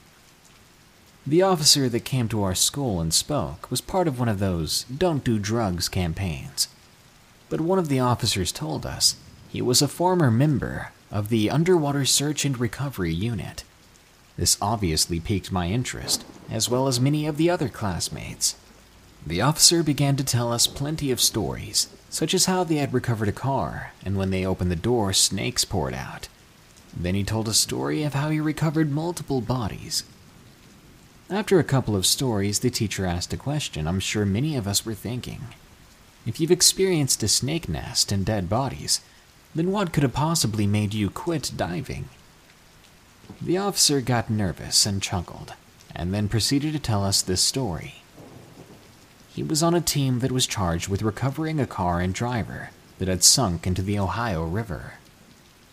The 1.26 1.42
officer 1.42 1.88
that 1.88 2.04
came 2.04 2.28
to 2.28 2.44
our 2.44 2.54
school 2.54 3.00
and 3.00 3.12
spoke 3.12 3.68
was 3.68 3.80
part 3.80 4.06
of 4.06 4.20
one 4.20 4.28
of 4.28 4.38
those 4.38 4.84
don't 4.84 5.24
do 5.24 5.40
drugs 5.40 5.88
campaigns. 5.88 6.68
But 7.48 7.60
one 7.60 7.78
of 7.78 7.88
the 7.88 8.00
officers 8.00 8.50
told 8.50 8.84
us 8.84 9.16
he 9.48 9.62
was 9.62 9.80
a 9.80 9.88
former 9.88 10.30
member 10.30 10.92
of 11.10 11.28
the 11.28 11.48
Underwater 11.50 12.04
Search 12.04 12.44
and 12.44 12.58
Recovery 12.58 13.14
Unit. 13.14 13.62
This 14.36 14.58
obviously 14.60 15.20
piqued 15.20 15.52
my 15.52 15.68
interest, 15.68 16.24
as 16.50 16.68
well 16.68 16.88
as 16.88 17.00
many 17.00 17.26
of 17.26 17.36
the 17.36 17.48
other 17.48 17.68
classmates. 17.68 18.56
The 19.26 19.40
officer 19.40 19.82
began 19.82 20.16
to 20.16 20.24
tell 20.24 20.52
us 20.52 20.66
plenty 20.66 21.10
of 21.10 21.20
stories, 21.20 21.88
such 22.10 22.34
as 22.34 22.46
how 22.46 22.64
they 22.64 22.76
had 22.76 22.92
recovered 22.92 23.28
a 23.28 23.32
car, 23.32 23.92
and 24.04 24.16
when 24.16 24.30
they 24.30 24.44
opened 24.44 24.70
the 24.70 24.76
door, 24.76 25.12
snakes 25.12 25.64
poured 25.64 25.94
out. 25.94 26.28
Then 26.96 27.14
he 27.14 27.24
told 27.24 27.48
a 27.48 27.54
story 27.54 28.02
of 28.02 28.14
how 28.14 28.30
he 28.30 28.40
recovered 28.40 28.90
multiple 28.90 29.40
bodies. 29.40 30.04
After 31.28 31.58
a 31.58 31.64
couple 31.64 31.96
of 31.96 32.06
stories, 32.06 32.60
the 32.60 32.70
teacher 32.70 33.04
asked 33.04 33.32
a 33.32 33.36
question 33.36 33.86
I'm 33.86 34.00
sure 34.00 34.24
many 34.24 34.56
of 34.56 34.66
us 34.68 34.86
were 34.86 34.94
thinking. 34.94 35.40
If 36.26 36.40
you've 36.40 36.50
experienced 36.50 37.22
a 37.22 37.28
snake 37.28 37.68
nest 37.68 38.10
and 38.10 38.26
dead 38.26 38.48
bodies, 38.48 39.00
then 39.54 39.70
what 39.70 39.92
could 39.92 40.02
have 40.02 40.12
possibly 40.12 40.66
made 40.66 40.92
you 40.92 41.08
quit 41.08 41.52
diving? 41.56 42.08
The 43.40 43.58
officer 43.58 44.00
got 44.00 44.28
nervous 44.28 44.86
and 44.86 45.00
chuckled, 45.00 45.54
and 45.94 46.12
then 46.12 46.28
proceeded 46.28 46.72
to 46.72 46.80
tell 46.80 47.04
us 47.04 47.22
this 47.22 47.40
story. 47.40 48.02
He 49.28 49.44
was 49.44 49.62
on 49.62 49.74
a 49.74 49.80
team 49.80 50.18
that 50.18 50.32
was 50.32 50.48
charged 50.48 50.88
with 50.88 51.02
recovering 51.02 51.60
a 51.60 51.66
car 51.66 52.00
and 52.00 52.12
driver 52.12 52.70
that 52.98 53.08
had 53.08 53.22
sunk 53.22 53.64
into 53.64 53.82
the 53.82 53.98
Ohio 53.98 54.44
River. 54.44 54.94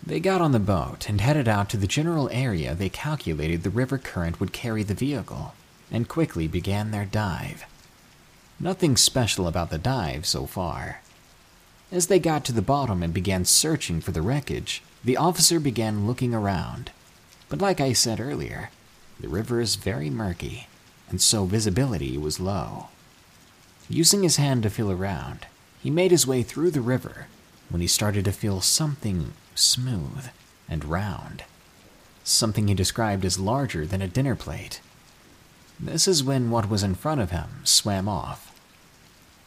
They 0.06 0.20
got 0.20 0.42
on 0.42 0.52
the 0.52 0.60
boat 0.60 1.10
and 1.10 1.20
headed 1.20 1.48
out 1.48 1.70
to 1.70 1.78
the 1.78 1.88
general 1.88 2.30
area 2.32 2.76
they 2.76 2.90
calculated 2.90 3.64
the 3.64 3.70
river 3.72 3.98
current 3.98 4.40
would 4.40 4.54
carry 4.54 4.84
the 4.84 4.94
vehicle, 4.94 5.56
and 5.90 6.08
quickly 6.08 6.48
began 6.48 6.92
their 6.92 7.06
dive. 7.06 7.66
Nothing 8.64 8.96
special 8.96 9.46
about 9.46 9.72
the 9.72 9.78
dive 9.78 10.26
so 10.26 10.46
far, 10.46 11.02
as 11.92 12.08
they 12.08 12.18
got 12.18 12.46
to 12.46 12.54
the 12.54 12.62
bottom 12.62 13.04
and 13.04 13.14
began 13.14 13.44
searching 13.44 14.00
for 14.00 14.12
the 14.12 14.22
wreckage, 14.22 14.82
the 15.04 15.18
officer 15.18 15.60
began 15.60 16.08
looking 16.08 16.34
around. 16.34 16.92
But 17.50 17.60
like 17.60 17.82
I 17.82 17.92
said 17.92 18.22
earlier, 18.22 18.70
the 19.20 19.28
river 19.28 19.60
is 19.60 19.76
very 19.76 20.10
murky, 20.10 20.68
and 21.10 21.22
so 21.22 21.44
visibility 21.44 22.18
was 22.18 22.40
low. 22.40 22.88
Using 23.90 24.24
his 24.24 24.38
hand 24.38 24.64
to 24.64 24.70
feel 24.70 24.90
around, 24.90 25.46
he 25.82 25.92
made 25.92 26.12
his 26.12 26.26
way 26.26 26.42
through 26.42 26.72
the 26.72 26.80
river 26.80 27.28
when 27.68 27.82
he 27.82 27.88
started 27.88 28.24
to 28.24 28.32
feel 28.32 28.62
something 28.62 29.34
smooth 29.56 30.30
and 30.70 30.86
round. 30.86 31.44
Something 32.24 32.70
he 32.70 32.74
described 32.74 33.26
as 33.26 33.38
larger 33.38 33.86
than 33.86 34.02
a 34.02 34.08
dinner 34.08 34.38
plate. 34.38 34.80
This 35.78 36.08
is 36.08 36.24
when 36.24 36.50
what 36.50 36.70
was 36.70 36.82
in 36.82 36.96
front 36.96 37.20
of 37.20 37.32
him 37.32 37.50
swam 37.66 38.08
off. 38.08 38.53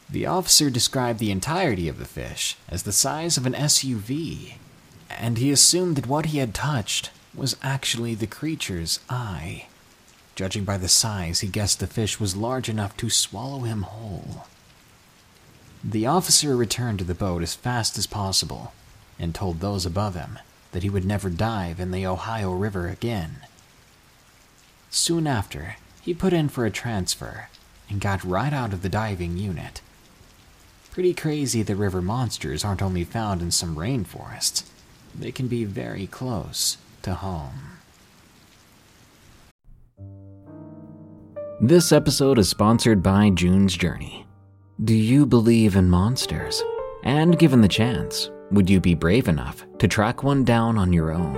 The 0.09 0.27
officer 0.27 0.71
described 0.71 1.19
the 1.19 1.33
entirety 1.33 1.89
of 1.89 1.99
the 1.99 2.05
fish 2.05 2.57
as 2.69 2.85
the 2.85 2.93
size 2.93 3.37
of 3.37 3.45
an 3.45 3.55
SUV, 3.55 4.55
and 5.11 5.37
he 5.37 5.51
assumed 5.51 5.97
that 5.97 6.07
what 6.07 6.27
he 6.27 6.39
had 6.39 6.55
touched 6.55 7.11
was 7.35 7.57
actually 7.63 8.15
the 8.15 8.27
creature's 8.27 9.01
eye. 9.11 9.67
Judging 10.37 10.65
by 10.65 10.77
the 10.77 10.89
size, 10.89 11.41
he 11.41 11.49
guessed 11.49 11.81
the 11.81 11.87
fish 11.87 12.21
was 12.21 12.37
large 12.37 12.69
enough 12.69 12.97
to 12.99 13.11
swallow 13.11 13.61
him 13.61 13.83
whole. 13.83 14.47
The 15.83 16.07
officer 16.07 16.57
returned 16.57 16.99
to 17.01 17.05
the 17.05 17.15
boat 17.15 17.43
as 17.43 17.55
fast 17.55 17.99
as 17.99 18.07
possible 18.07 18.73
and 19.19 19.35
told 19.35 19.61
those 19.61 19.87
above 19.87 20.15
him 20.15 20.39
that 20.73 20.83
he 20.83 20.91
would 20.91 21.05
never 21.05 21.31
dive 21.31 21.81
in 21.81 21.91
the 21.91 22.07
Ohio 22.07 22.53
River 22.53 22.89
again. 22.89 23.39
Soon 24.91 25.27
after, 25.27 25.77
he 26.03 26.15
put 26.15 26.33
in 26.33 26.49
for 26.49 26.65
a 26.65 26.71
transfer 26.71 27.49
and 27.89 28.01
got 28.01 28.25
right 28.25 28.53
out 28.53 28.73
of 28.73 28.83
the 28.83 28.89
diving 28.89 29.37
unit. 29.37 29.81
Pretty 30.97 31.13
crazy 31.13 31.63
the 31.63 31.77
river 31.77 32.01
monsters 32.01 32.65
aren't 32.65 32.81
only 32.81 33.05
found 33.05 33.43
in 33.43 33.51
some 33.51 33.77
rainforests, 33.77 34.65
they 35.15 35.31
can 35.31 35.47
be 35.47 35.63
very 35.63 36.07
close 36.07 36.79
to 37.03 37.13
home. 37.13 37.77
This 41.61 41.93
episode 41.93 42.39
is 42.39 42.49
sponsored 42.49 43.03
by 43.03 43.29
June's 43.29 43.77
Journey. 43.77 44.27
Do 44.83 44.95
you 44.95 45.27
believe 45.27 45.77
in 45.77 45.91
monsters? 45.91 46.63
And 47.03 47.39
given 47.39 47.61
the 47.61 47.69
chance, 47.69 48.31
would 48.51 48.71
you 48.71 48.81
be 48.81 48.95
brave 48.95 49.29
enough 49.29 49.67
to 49.77 49.87
track 49.87 50.23
one 50.23 50.45
down 50.45 50.79
on 50.79 50.95
your 50.95 51.13
own? 51.13 51.37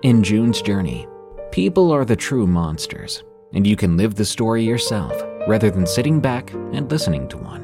In 0.00 0.22
June's 0.22 0.62
Journey, 0.62 1.06
people 1.52 1.92
are 1.92 2.06
the 2.06 2.16
true 2.16 2.46
monsters, 2.46 3.24
and 3.52 3.66
you 3.66 3.76
can 3.76 3.98
live 3.98 4.14
the 4.14 4.24
story 4.24 4.64
yourself 4.64 5.22
rather 5.46 5.70
than 5.70 5.86
sitting 5.86 6.18
back 6.18 6.50
and 6.72 6.90
listening 6.90 7.28
to 7.28 7.36
one. 7.36 7.63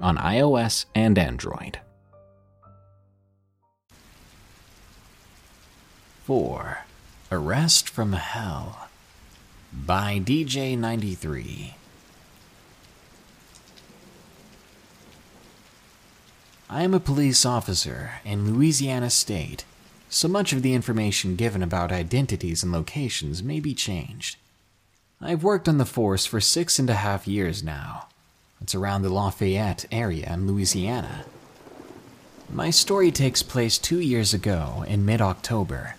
on 0.00 0.16
iOS 0.16 0.86
and 0.94 1.18
Android. 1.18 1.80
4. 6.24 6.78
Arrest 7.30 7.88
from 7.88 8.14
Hell 8.14 8.88
by 9.72 10.18
DJ93. 10.18 11.74
I 16.68 16.82
am 16.82 16.94
a 16.94 16.98
police 16.98 17.46
officer 17.46 18.14
in 18.24 18.52
Louisiana 18.52 19.08
State, 19.08 19.64
so 20.08 20.26
much 20.26 20.52
of 20.52 20.62
the 20.62 20.74
information 20.74 21.36
given 21.36 21.62
about 21.62 21.92
identities 21.92 22.64
and 22.64 22.72
locations 22.72 23.40
may 23.40 23.60
be 23.60 23.72
changed. 23.72 24.36
I've 25.20 25.44
worked 25.44 25.68
on 25.68 25.78
the 25.78 25.86
force 25.86 26.26
for 26.26 26.40
six 26.40 26.80
and 26.80 26.90
a 26.90 26.94
half 26.94 27.28
years 27.28 27.62
now. 27.62 28.08
It's 28.60 28.74
around 28.74 29.02
the 29.02 29.10
Lafayette 29.10 29.84
area 29.92 30.32
in 30.32 30.46
Louisiana. 30.46 31.24
My 32.50 32.70
story 32.70 33.10
takes 33.10 33.42
place 33.42 33.76
two 33.76 34.00
years 34.00 34.32
ago 34.32 34.84
in 34.86 35.04
mid 35.04 35.20
October. 35.20 35.96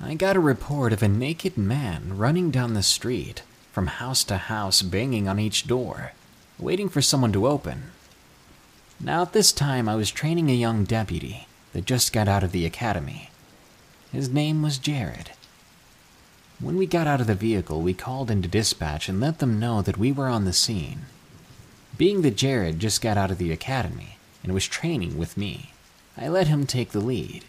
I 0.00 0.14
got 0.14 0.36
a 0.36 0.40
report 0.40 0.92
of 0.92 1.02
a 1.02 1.08
naked 1.08 1.56
man 1.56 2.18
running 2.18 2.50
down 2.50 2.74
the 2.74 2.82
street, 2.82 3.42
from 3.72 3.86
house 3.86 4.22
to 4.24 4.36
house, 4.36 4.82
banging 4.82 5.28
on 5.28 5.38
each 5.38 5.66
door, 5.66 6.12
waiting 6.58 6.88
for 6.88 7.00
someone 7.00 7.32
to 7.32 7.46
open. 7.46 7.90
Now, 9.00 9.22
at 9.22 9.32
this 9.32 9.50
time, 9.50 9.88
I 9.88 9.96
was 9.96 10.10
training 10.10 10.50
a 10.50 10.54
young 10.54 10.84
deputy 10.84 11.46
that 11.72 11.86
just 11.86 12.12
got 12.12 12.28
out 12.28 12.44
of 12.44 12.52
the 12.52 12.66
academy. 12.66 13.30
His 14.12 14.28
name 14.28 14.62
was 14.62 14.78
Jared. 14.78 15.30
When 16.60 16.76
we 16.76 16.86
got 16.86 17.06
out 17.06 17.20
of 17.20 17.26
the 17.26 17.34
vehicle, 17.34 17.80
we 17.80 17.94
called 17.94 18.30
into 18.30 18.48
dispatch 18.48 19.08
and 19.08 19.20
let 19.20 19.38
them 19.38 19.58
know 19.58 19.82
that 19.82 19.98
we 19.98 20.12
were 20.12 20.28
on 20.28 20.44
the 20.44 20.52
scene. 20.52 21.06
Being 21.96 22.22
that 22.22 22.36
Jared 22.36 22.80
just 22.80 23.00
got 23.00 23.16
out 23.16 23.30
of 23.30 23.38
the 23.38 23.52
academy 23.52 24.18
and 24.42 24.52
was 24.52 24.66
training 24.66 25.16
with 25.16 25.36
me, 25.36 25.70
I 26.16 26.26
let 26.26 26.48
him 26.48 26.66
take 26.66 26.90
the 26.90 27.00
lead. 27.00 27.44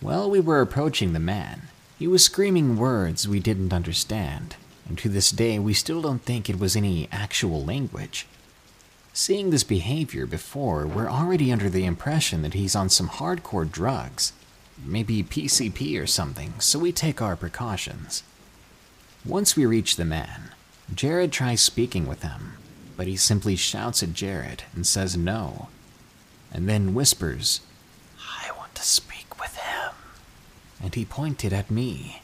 While 0.00 0.30
we 0.30 0.40
were 0.40 0.62
approaching 0.62 1.12
the 1.12 1.20
man, 1.20 1.68
he 1.98 2.06
was 2.06 2.24
screaming 2.24 2.76
words 2.78 3.28
we 3.28 3.40
didn't 3.40 3.74
understand, 3.74 4.56
and 4.88 4.96
to 4.98 5.10
this 5.10 5.30
day 5.30 5.58
we 5.58 5.74
still 5.74 6.00
don't 6.00 6.22
think 6.22 6.48
it 6.48 6.58
was 6.58 6.74
any 6.74 7.08
actual 7.12 7.62
language. 7.62 8.26
Seeing 9.12 9.50
this 9.50 9.64
behavior 9.64 10.24
before, 10.24 10.86
we're 10.86 11.10
already 11.10 11.52
under 11.52 11.68
the 11.68 11.84
impression 11.84 12.40
that 12.42 12.54
he's 12.54 12.74
on 12.74 12.88
some 12.88 13.10
hardcore 13.10 13.70
drugs, 13.70 14.32
maybe 14.82 15.22
PCP 15.22 16.00
or 16.00 16.06
something, 16.06 16.54
so 16.58 16.78
we 16.78 16.90
take 16.90 17.20
our 17.20 17.36
precautions. 17.36 18.22
Once 19.26 19.56
we 19.56 19.66
reach 19.66 19.96
the 19.96 20.06
man, 20.06 20.52
Jared 20.92 21.30
tries 21.30 21.60
speaking 21.60 22.06
with 22.06 22.22
him, 22.22 22.54
but 23.02 23.08
he 23.08 23.16
simply 23.16 23.56
shouts 23.56 24.00
at 24.04 24.12
Jared 24.12 24.62
and 24.76 24.86
says 24.86 25.16
no, 25.16 25.66
and 26.52 26.68
then 26.68 26.94
whispers, 26.94 27.60
I 28.40 28.56
want 28.56 28.76
to 28.76 28.82
speak 28.84 29.40
with 29.40 29.56
him. 29.56 29.90
And 30.80 30.94
he 30.94 31.04
pointed 31.04 31.52
at 31.52 31.68
me. 31.68 32.22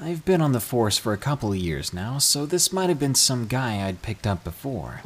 I've 0.00 0.24
been 0.24 0.40
on 0.40 0.52
the 0.52 0.60
force 0.60 0.96
for 0.96 1.12
a 1.12 1.18
couple 1.18 1.52
of 1.52 1.58
years 1.58 1.92
now, 1.92 2.16
so 2.16 2.46
this 2.46 2.72
might 2.72 2.88
have 2.88 2.98
been 2.98 3.14
some 3.14 3.46
guy 3.46 3.86
I'd 3.86 4.00
picked 4.00 4.26
up 4.26 4.44
before. 4.44 5.02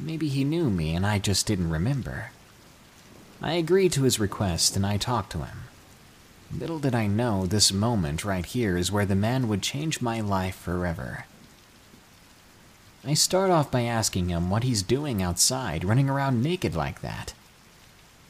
Maybe 0.00 0.28
he 0.28 0.44
knew 0.44 0.70
me 0.70 0.94
and 0.94 1.04
I 1.04 1.18
just 1.18 1.44
didn't 1.44 1.70
remember. 1.70 2.30
I 3.42 3.54
agreed 3.54 3.90
to 3.94 4.04
his 4.04 4.20
request 4.20 4.76
and 4.76 4.86
I 4.86 4.96
talked 4.96 5.32
to 5.32 5.38
him. 5.38 5.62
Little 6.56 6.78
did 6.78 6.94
I 6.94 7.08
know 7.08 7.46
this 7.46 7.72
moment 7.72 8.24
right 8.24 8.46
here 8.46 8.76
is 8.76 8.92
where 8.92 9.06
the 9.06 9.16
man 9.16 9.48
would 9.48 9.60
change 9.60 10.00
my 10.00 10.20
life 10.20 10.54
forever. 10.54 11.24
I 13.04 13.14
start 13.14 13.50
off 13.50 13.70
by 13.70 13.82
asking 13.82 14.28
him 14.28 14.50
what 14.50 14.62
he's 14.62 14.82
doing 14.82 15.22
outside, 15.22 15.84
running 15.84 16.10
around 16.10 16.42
naked 16.42 16.74
like 16.74 17.00
that. 17.00 17.32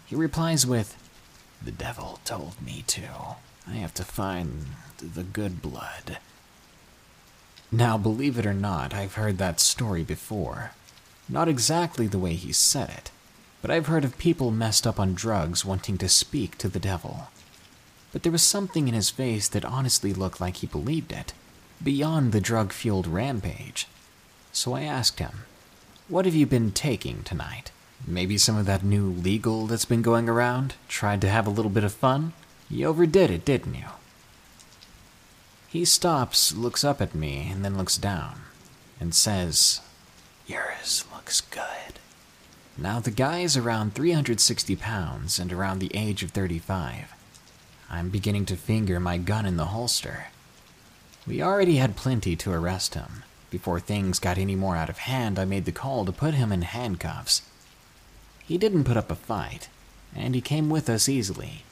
He 0.06 0.14
replies 0.14 0.64
with, 0.64 0.96
The 1.62 1.72
devil 1.72 2.20
told 2.24 2.60
me 2.62 2.84
to. 2.88 3.36
I 3.66 3.72
have 3.74 3.94
to 3.94 4.04
find 4.04 4.66
the 4.98 5.24
good 5.24 5.60
blood. 5.60 6.18
Now, 7.72 7.98
believe 7.98 8.38
it 8.38 8.46
or 8.46 8.54
not, 8.54 8.94
I've 8.94 9.14
heard 9.14 9.38
that 9.38 9.60
story 9.60 10.04
before. 10.04 10.72
Not 11.28 11.48
exactly 11.48 12.06
the 12.06 12.18
way 12.18 12.34
he 12.34 12.52
said 12.52 12.90
it, 12.90 13.10
but 13.62 13.70
I've 13.70 13.86
heard 13.86 14.04
of 14.04 14.18
people 14.18 14.50
messed 14.50 14.86
up 14.86 14.98
on 15.00 15.14
drugs 15.14 15.64
wanting 15.64 15.98
to 15.98 16.08
speak 16.08 16.58
to 16.58 16.68
the 16.68 16.80
devil. 16.80 17.28
But 18.12 18.22
there 18.22 18.32
was 18.32 18.42
something 18.42 18.88
in 18.88 18.94
his 18.94 19.10
face 19.10 19.48
that 19.48 19.64
honestly 19.64 20.12
looked 20.12 20.40
like 20.40 20.58
he 20.58 20.66
believed 20.66 21.12
it, 21.12 21.32
beyond 21.82 22.32
the 22.32 22.40
drug 22.40 22.72
fueled 22.72 23.06
rampage. 23.06 23.86
So 24.52 24.74
I 24.74 24.82
asked 24.82 25.18
him, 25.18 25.44
What 26.08 26.24
have 26.24 26.34
you 26.34 26.46
been 26.46 26.72
taking 26.72 27.22
tonight? 27.22 27.70
Maybe 28.06 28.38
some 28.38 28.56
of 28.56 28.66
that 28.66 28.84
new 28.84 29.10
legal 29.10 29.66
that's 29.66 29.84
been 29.84 30.02
going 30.02 30.28
around? 30.28 30.74
Tried 30.88 31.20
to 31.20 31.28
have 31.28 31.46
a 31.46 31.50
little 31.50 31.70
bit 31.70 31.84
of 31.84 31.92
fun? 31.92 32.32
You 32.68 32.86
overdid 32.86 33.30
it, 33.30 33.44
didn't 33.44 33.74
you? 33.74 33.86
He 35.68 35.84
stops, 35.84 36.54
looks 36.54 36.82
up 36.82 37.00
at 37.00 37.14
me, 37.14 37.48
and 37.50 37.64
then 37.64 37.76
looks 37.76 37.96
down, 37.96 38.40
and 38.98 39.14
says, 39.14 39.80
Yours 40.46 41.04
looks 41.14 41.40
good. 41.40 42.00
Now, 42.76 42.98
the 42.98 43.12
guy 43.12 43.40
is 43.40 43.56
around 43.56 43.94
360 43.94 44.74
pounds 44.76 45.38
and 45.38 45.52
around 45.52 45.78
the 45.78 45.94
age 45.94 46.22
of 46.22 46.30
35. 46.30 47.14
I'm 47.88 48.08
beginning 48.08 48.46
to 48.46 48.56
finger 48.56 48.98
my 48.98 49.18
gun 49.18 49.46
in 49.46 49.56
the 49.56 49.66
holster. 49.66 50.28
We 51.26 51.42
already 51.42 51.76
had 51.76 51.94
plenty 51.94 52.34
to 52.36 52.52
arrest 52.52 52.94
him, 52.94 53.22
Before 53.50 53.80
things 53.80 54.20
got 54.20 54.38
any 54.38 54.54
more 54.54 54.76
out 54.76 54.88
of 54.88 54.98
hand, 54.98 55.38
I 55.38 55.44
made 55.44 55.64
the 55.64 55.72
call 55.72 56.04
to 56.04 56.12
put 56.12 56.34
him 56.34 56.52
in 56.52 56.62
handcuffs. 56.62 57.42
He 58.44 58.56
didn't 58.56 58.84
put 58.84 58.96
up 58.96 59.10
a 59.10 59.16
fight, 59.16 59.68
and 60.14 60.34
he 60.34 60.40
came 60.40 60.70
with 60.70 60.88
us 60.88 61.08
easily, 61.08 61.64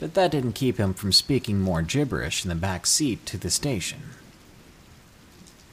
but 0.00 0.14
that 0.14 0.30
didn't 0.30 0.52
keep 0.54 0.78
him 0.78 0.94
from 0.94 1.12
speaking 1.12 1.60
more 1.60 1.82
gibberish 1.82 2.44
in 2.44 2.48
the 2.48 2.54
back 2.54 2.86
seat 2.86 3.26
to 3.26 3.36
the 3.36 3.50
station. 3.50 4.00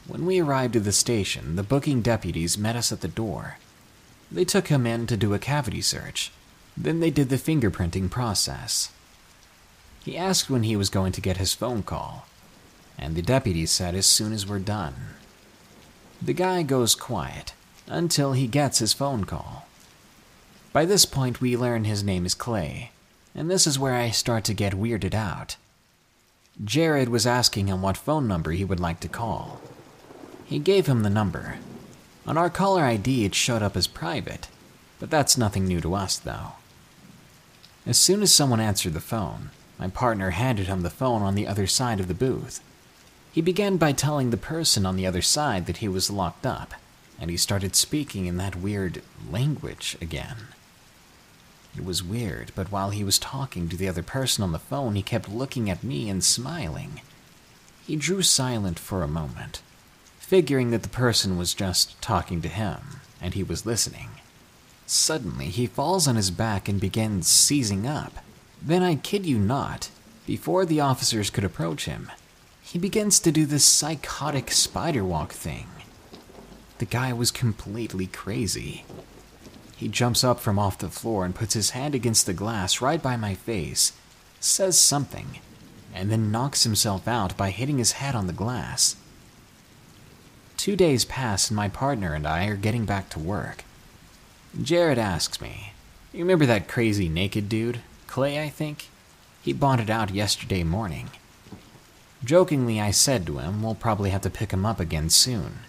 When 0.06 0.26
we 0.26 0.40
arrived 0.40 0.76
at 0.76 0.84
the 0.84 0.92
station, 0.92 1.56
the 1.56 1.62
booking 1.62 2.00
deputies 2.00 2.58
met 2.58 2.76
us 2.76 2.92
at 2.92 3.00
the 3.00 3.08
door. 3.08 3.58
They 4.30 4.44
took 4.44 4.68
him 4.68 4.86
in 4.86 5.06
to 5.08 5.16
do 5.16 5.34
a 5.34 5.38
cavity 5.38 5.80
search. 5.80 6.32
Then 6.76 7.00
they 7.00 7.10
did 7.10 7.28
the 7.28 7.36
fingerprinting 7.36 8.10
process. 8.10 8.92
He 10.04 10.16
asked 10.16 10.50
when 10.50 10.62
he 10.62 10.76
was 10.76 10.90
going 10.90 11.12
to 11.12 11.20
get 11.20 11.38
his 11.38 11.54
phone 11.54 11.82
call, 11.82 12.26
and 12.98 13.16
the 13.16 13.22
deputy 13.22 13.66
said 13.66 13.94
as 13.94 14.06
soon 14.06 14.32
as 14.32 14.46
we're 14.46 14.58
done. 14.58 14.94
The 16.22 16.32
guy 16.32 16.62
goes 16.62 16.94
quiet 16.94 17.52
until 17.86 18.32
he 18.32 18.46
gets 18.46 18.78
his 18.78 18.92
phone 18.92 19.24
call. 19.24 19.66
By 20.72 20.84
this 20.84 21.04
point, 21.04 21.40
we 21.40 21.56
learn 21.56 21.84
his 21.84 22.02
name 22.02 22.26
is 22.26 22.34
Clay, 22.34 22.90
and 23.34 23.50
this 23.50 23.66
is 23.66 23.78
where 23.78 23.94
I 23.94 24.10
start 24.10 24.44
to 24.44 24.54
get 24.54 24.72
weirded 24.72 25.14
out. 25.14 25.56
Jared 26.64 27.10
was 27.10 27.26
asking 27.26 27.66
him 27.66 27.82
what 27.82 27.96
phone 27.96 28.26
number 28.26 28.52
he 28.52 28.64
would 28.64 28.80
like 28.80 29.00
to 29.00 29.08
call. 29.08 29.60
He 30.46 30.58
gave 30.58 30.86
him 30.86 31.02
the 31.02 31.10
number. 31.10 31.58
On 32.26 32.38
our 32.38 32.50
caller 32.50 32.82
ID, 32.82 33.24
it 33.24 33.34
showed 33.34 33.62
up 33.62 33.76
as 33.76 33.86
private, 33.86 34.48
but 34.98 35.10
that's 35.10 35.38
nothing 35.38 35.66
new 35.66 35.80
to 35.80 35.94
us, 35.94 36.18
though. 36.18 36.52
As 37.86 37.98
soon 37.98 38.22
as 38.22 38.34
someone 38.34 38.60
answered 38.60 38.94
the 38.94 39.00
phone, 39.00 39.50
my 39.78 39.88
partner 39.88 40.30
handed 40.30 40.66
him 40.66 40.82
the 40.82 40.90
phone 40.90 41.22
on 41.22 41.34
the 41.34 41.46
other 41.46 41.66
side 41.66 42.00
of 42.00 42.08
the 42.08 42.14
booth. 42.14 42.60
He 43.36 43.42
began 43.42 43.76
by 43.76 43.92
telling 43.92 44.30
the 44.30 44.38
person 44.38 44.86
on 44.86 44.96
the 44.96 45.06
other 45.06 45.20
side 45.20 45.66
that 45.66 45.76
he 45.76 45.88
was 45.88 46.08
locked 46.08 46.46
up, 46.46 46.72
and 47.20 47.30
he 47.30 47.36
started 47.36 47.76
speaking 47.76 48.24
in 48.24 48.38
that 48.38 48.56
weird 48.56 49.02
language 49.30 49.94
again. 50.00 50.48
It 51.76 51.84
was 51.84 52.02
weird, 52.02 52.52
but 52.54 52.72
while 52.72 52.88
he 52.88 53.04
was 53.04 53.18
talking 53.18 53.68
to 53.68 53.76
the 53.76 53.90
other 53.90 54.02
person 54.02 54.42
on 54.42 54.52
the 54.52 54.58
phone, 54.58 54.94
he 54.94 55.02
kept 55.02 55.28
looking 55.28 55.68
at 55.68 55.84
me 55.84 56.08
and 56.08 56.24
smiling. 56.24 57.02
He 57.86 57.96
drew 57.96 58.22
silent 58.22 58.78
for 58.78 59.02
a 59.02 59.06
moment, 59.06 59.60
figuring 60.18 60.70
that 60.70 60.82
the 60.82 60.88
person 60.88 61.36
was 61.36 61.52
just 61.52 62.00
talking 62.00 62.40
to 62.40 62.48
him, 62.48 63.02
and 63.20 63.34
he 63.34 63.42
was 63.42 63.66
listening. 63.66 64.12
Suddenly, 64.86 65.48
he 65.48 65.66
falls 65.66 66.08
on 66.08 66.16
his 66.16 66.30
back 66.30 66.70
and 66.70 66.80
begins 66.80 67.28
seizing 67.28 67.86
up. 67.86 68.14
Then, 68.62 68.82
I 68.82 68.94
kid 68.94 69.26
you 69.26 69.36
not, 69.38 69.90
before 70.24 70.64
the 70.64 70.80
officers 70.80 71.28
could 71.28 71.44
approach 71.44 71.84
him, 71.84 72.10
he 72.66 72.80
begins 72.80 73.20
to 73.20 73.30
do 73.30 73.46
this 73.46 73.64
psychotic 73.64 74.50
spider 74.50 75.04
walk 75.04 75.30
thing. 75.30 75.68
The 76.78 76.84
guy 76.84 77.12
was 77.12 77.30
completely 77.30 78.08
crazy. 78.08 78.84
He 79.76 79.86
jumps 79.86 80.24
up 80.24 80.40
from 80.40 80.58
off 80.58 80.76
the 80.76 80.88
floor 80.88 81.24
and 81.24 81.32
puts 81.32 81.54
his 81.54 81.70
hand 81.70 81.94
against 81.94 82.26
the 82.26 82.34
glass 82.34 82.80
right 82.80 83.00
by 83.00 83.16
my 83.16 83.34
face, 83.34 83.92
says 84.40 84.76
something, 84.76 85.38
and 85.94 86.10
then 86.10 86.32
knocks 86.32 86.64
himself 86.64 87.06
out 87.06 87.36
by 87.36 87.50
hitting 87.50 87.78
his 87.78 87.92
head 87.92 88.16
on 88.16 88.26
the 88.26 88.32
glass. 88.32 88.96
Two 90.56 90.74
days 90.74 91.04
pass, 91.04 91.48
and 91.48 91.56
my 91.56 91.68
partner 91.68 92.14
and 92.14 92.26
I 92.26 92.46
are 92.46 92.56
getting 92.56 92.84
back 92.84 93.08
to 93.10 93.20
work. 93.20 93.62
Jared 94.60 94.98
asks 94.98 95.40
me, 95.40 95.72
You 96.12 96.18
remember 96.18 96.46
that 96.46 96.66
crazy 96.66 97.08
naked 97.08 97.48
dude? 97.48 97.78
Clay, 98.08 98.42
I 98.42 98.48
think? 98.48 98.88
He 99.40 99.52
bonded 99.52 99.88
out 99.88 100.12
yesterday 100.12 100.64
morning. 100.64 101.10
Jokingly, 102.24 102.80
I 102.80 102.90
said 102.90 103.26
to 103.26 103.38
him, 103.38 103.62
we'll 103.62 103.74
probably 103.74 104.10
have 104.10 104.22
to 104.22 104.30
pick 104.30 104.52
him 104.52 104.66
up 104.66 104.80
again 104.80 105.10
soon. 105.10 105.60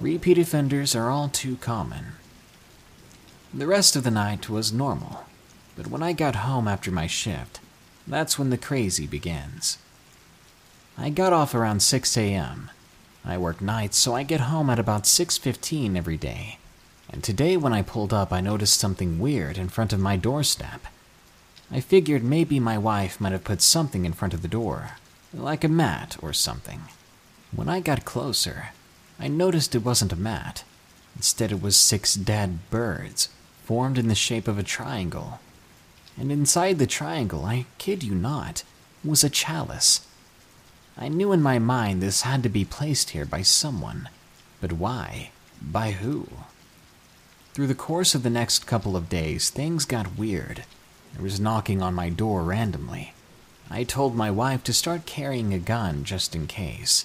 Repeat 0.00 0.38
offenders 0.38 0.94
are 0.94 1.10
all 1.10 1.28
too 1.28 1.56
common. 1.56 2.12
The 3.54 3.66
rest 3.66 3.96
of 3.96 4.02
the 4.02 4.10
night 4.10 4.48
was 4.50 4.72
normal, 4.72 5.24
but 5.76 5.86
when 5.86 6.02
I 6.02 6.12
got 6.12 6.36
home 6.36 6.68
after 6.68 6.90
my 6.90 7.06
shift, 7.06 7.60
that's 8.06 8.38
when 8.38 8.50
the 8.50 8.58
crazy 8.58 9.06
begins. 9.06 9.78
I 10.98 11.10
got 11.10 11.32
off 11.32 11.54
around 11.54 11.80
6 11.80 12.16
a.m. 12.16 12.70
I 13.24 13.38
work 13.38 13.60
nights, 13.60 13.98
so 13.98 14.14
I 14.14 14.22
get 14.22 14.40
home 14.40 14.70
at 14.70 14.78
about 14.78 15.04
6:15 15.04 15.96
every 15.96 16.16
day. 16.16 16.58
And 17.10 17.22
today 17.22 17.56
when 17.56 17.72
I 17.72 17.82
pulled 17.82 18.12
up, 18.12 18.32
I 18.32 18.40
noticed 18.40 18.78
something 18.78 19.18
weird 19.18 19.58
in 19.58 19.68
front 19.68 19.92
of 19.92 20.00
my 20.00 20.16
doorstep. 20.16 20.86
I 21.70 21.80
figured 21.80 22.22
maybe 22.22 22.60
my 22.60 22.78
wife 22.78 23.20
might 23.20 23.32
have 23.32 23.44
put 23.44 23.62
something 23.62 24.04
in 24.04 24.12
front 24.12 24.34
of 24.34 24.42
the 24.42 24.48
door, 24.48 24.92
like 25.36 25.64
a 25.64 25.68
mat 25.68 26.16
or 26.22 26.32
something. 26.32 26.82
When 27.54 27.68
I 27.68 27.80
got 27.80 28.04
closer, 28.04 28.70
I 29.18 29.28
noticed 29.28 29.74
it 29.74 29.84
wasn't 29.84 30.12
a 30.12 30.16
mat. 30.16 30.64
Instead, 31.16 31.52
it 31.52 31.62
was 31.62 31.76
six 31.76 32.14
dead 32.14 32.68
birds, 32.70 33.28
formed 33.64 33.98
in 33.98 34.08
the 34.08 34.14
shape 34.14 34.48
of 34.48 34.58
a 34.58 34.62
triangle. 34.62 35.40
And 36.18 36.30
inside 36.30 36.78
the 36.78 36.86
triangle, 36.86 37.44
I 37.44 37.66
kid 37.78 38.02
you 38.02 38.14
not, 38.14 38.62
was 39.04 39.24
a 39.24 39.30
chalice. 39.30 40.06
I 40.96 41.08
knew 41.08 41.32
in 41.32 41.42
my 41.42 41.58
mind 41.58 42.02
this 42.02 42.22
had 42.22 42.42
to 42.42 42.48
be 42.48 42.64
placed 42.64 43.10
here 43.10 43.26
by 43.26 43.42
someone. 43.42 44.08
But 44.60 44.72
why? 44.72 45.30
By 45.60 45.92
who? 45.92 46.28
Through 47.52 47.66
the 47.66 47.74
course 47.74 48.14
of 48.14 48.22
the 48.22 48.30
next 48.30 48.66
couple 48.66 48.96
of 48.96 49.08
days, 49.08 49.50
things 49.50 49.84
got 49.84 50.18
weird. 50.18 50.64
There 51.14 51.22
was 51.22 51.40
knocking 51.40 51.80
on 51.80 51.94
my 51.94 52.10
door 52.10 52.42
randomly. 52.42 53.14
I 53.70 53.82
told 53.82 54.14
my 54.14 54.30
wife 54.30 54.62
to 54.64 54.72
start 54.72 55.06
carrying 55.06 55.52
a 55.52 55.58
gun 55.58 56.04
just 56.04 56.36
in 56.36 56.46
case. 56.46 57.04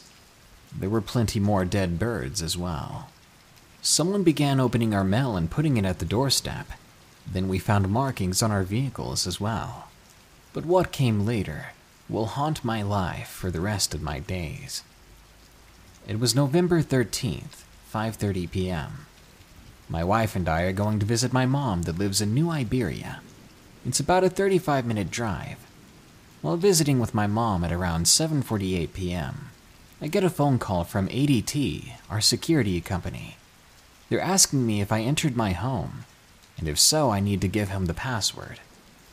There 0.78 0.90
were 0.90 1.02
plenty 1.02 1.40
more 1.40 1.66
dead 1.66 1.98
birds 1.98 2.42
as 2.42 2.56
well. 2.56 3.10
Someone 3.82 4.24
began 4.24 4.60
opening 4.60 4.94
our 4.94 5.04
mail 5.04 5.36
and 5.36 5.50
putting 5.50 5.78
it 5.78 5.86
at 5.86 6.00
the 6.00 6.06
doorstep. 6.06 6.68
Then 7.26 7.48
we 7.48 7.58
found 7.58 7.90
markings 7.90 8.44
on 8.44 8.52
our 8.52 8.64
vehicles 8.64 9.26
as 9.26 9.42
well. 9.42 9.88
But 10.54 10.66
what 10.66 10.92
came 10.92 11.26
later 11.26 11.68
will 12.08 12.28
haunt 12.28 12.64
my 12.64 12.84
life 12.84 13.30
for 13.30 13.50
the 13.50 13.62
rest 13.62 13.96
of 13.96 14.02
my 14.02 14.20
days. 14.20 14.84
It 16.08 16.20
was 16.20 16.36
November 16.36 16.84
13th, 16.84 17.64
5:30 17.92 18.52
p.m. 18.52 19.08
My 19.90 20.04
wife 20.04 20.36
and 20.36 20.48
I 20.48 20.62
are 20.64 20.74
going 20.74 21.00
to 21.00 21.06
visit 21.06 21.34
my 21.34 21.46
mom 21.46 21.84
that 21.84 21.98
lives 21.98 22.22
in 22.22 22.34
New 22.34 22.50
Iberia. 22.50 23.22
It's 23.86 24.00
about 24.00 24.24
a 24.24 24.30
35-minute 24.30 25.10
drive. 25.10 25.58
While 26.42 26.58
visiting 26.58 27.00
with 27.00 27.14
my 27.14 27.28
mom 27.28 27.64
at 27.64 27.72
around 27.72 28.08
7:48 28.08 28.94
p.m., 28.94 29.50
I 30.02 30.08
get 30.08 30.24
a 30.24 30.30
phone 30.30 30.58
call 30.58 30.84
from 30.84 31.08
ADT, 31.10 31.92
our 32.10 32.20
security 32.20 32.82
company. 32.82 33.38
They're 34.10 34.20
asking 34.20 34.66
me 34.66 34.82
if 34.82 34.92
I 34.92 35.02
entered 35.02 35.38
my 35.38 35.52
home, 35.52 36.06
and 36.58 36.68
if 36.68 36.80
so, 36.80 37.12
I 37.12 37.20
need 37.20 37.42
to 37.42 37.48
give 37.48 37.70
him 37.70 37.86
the 37.86 37.94
password. 37.94 38.60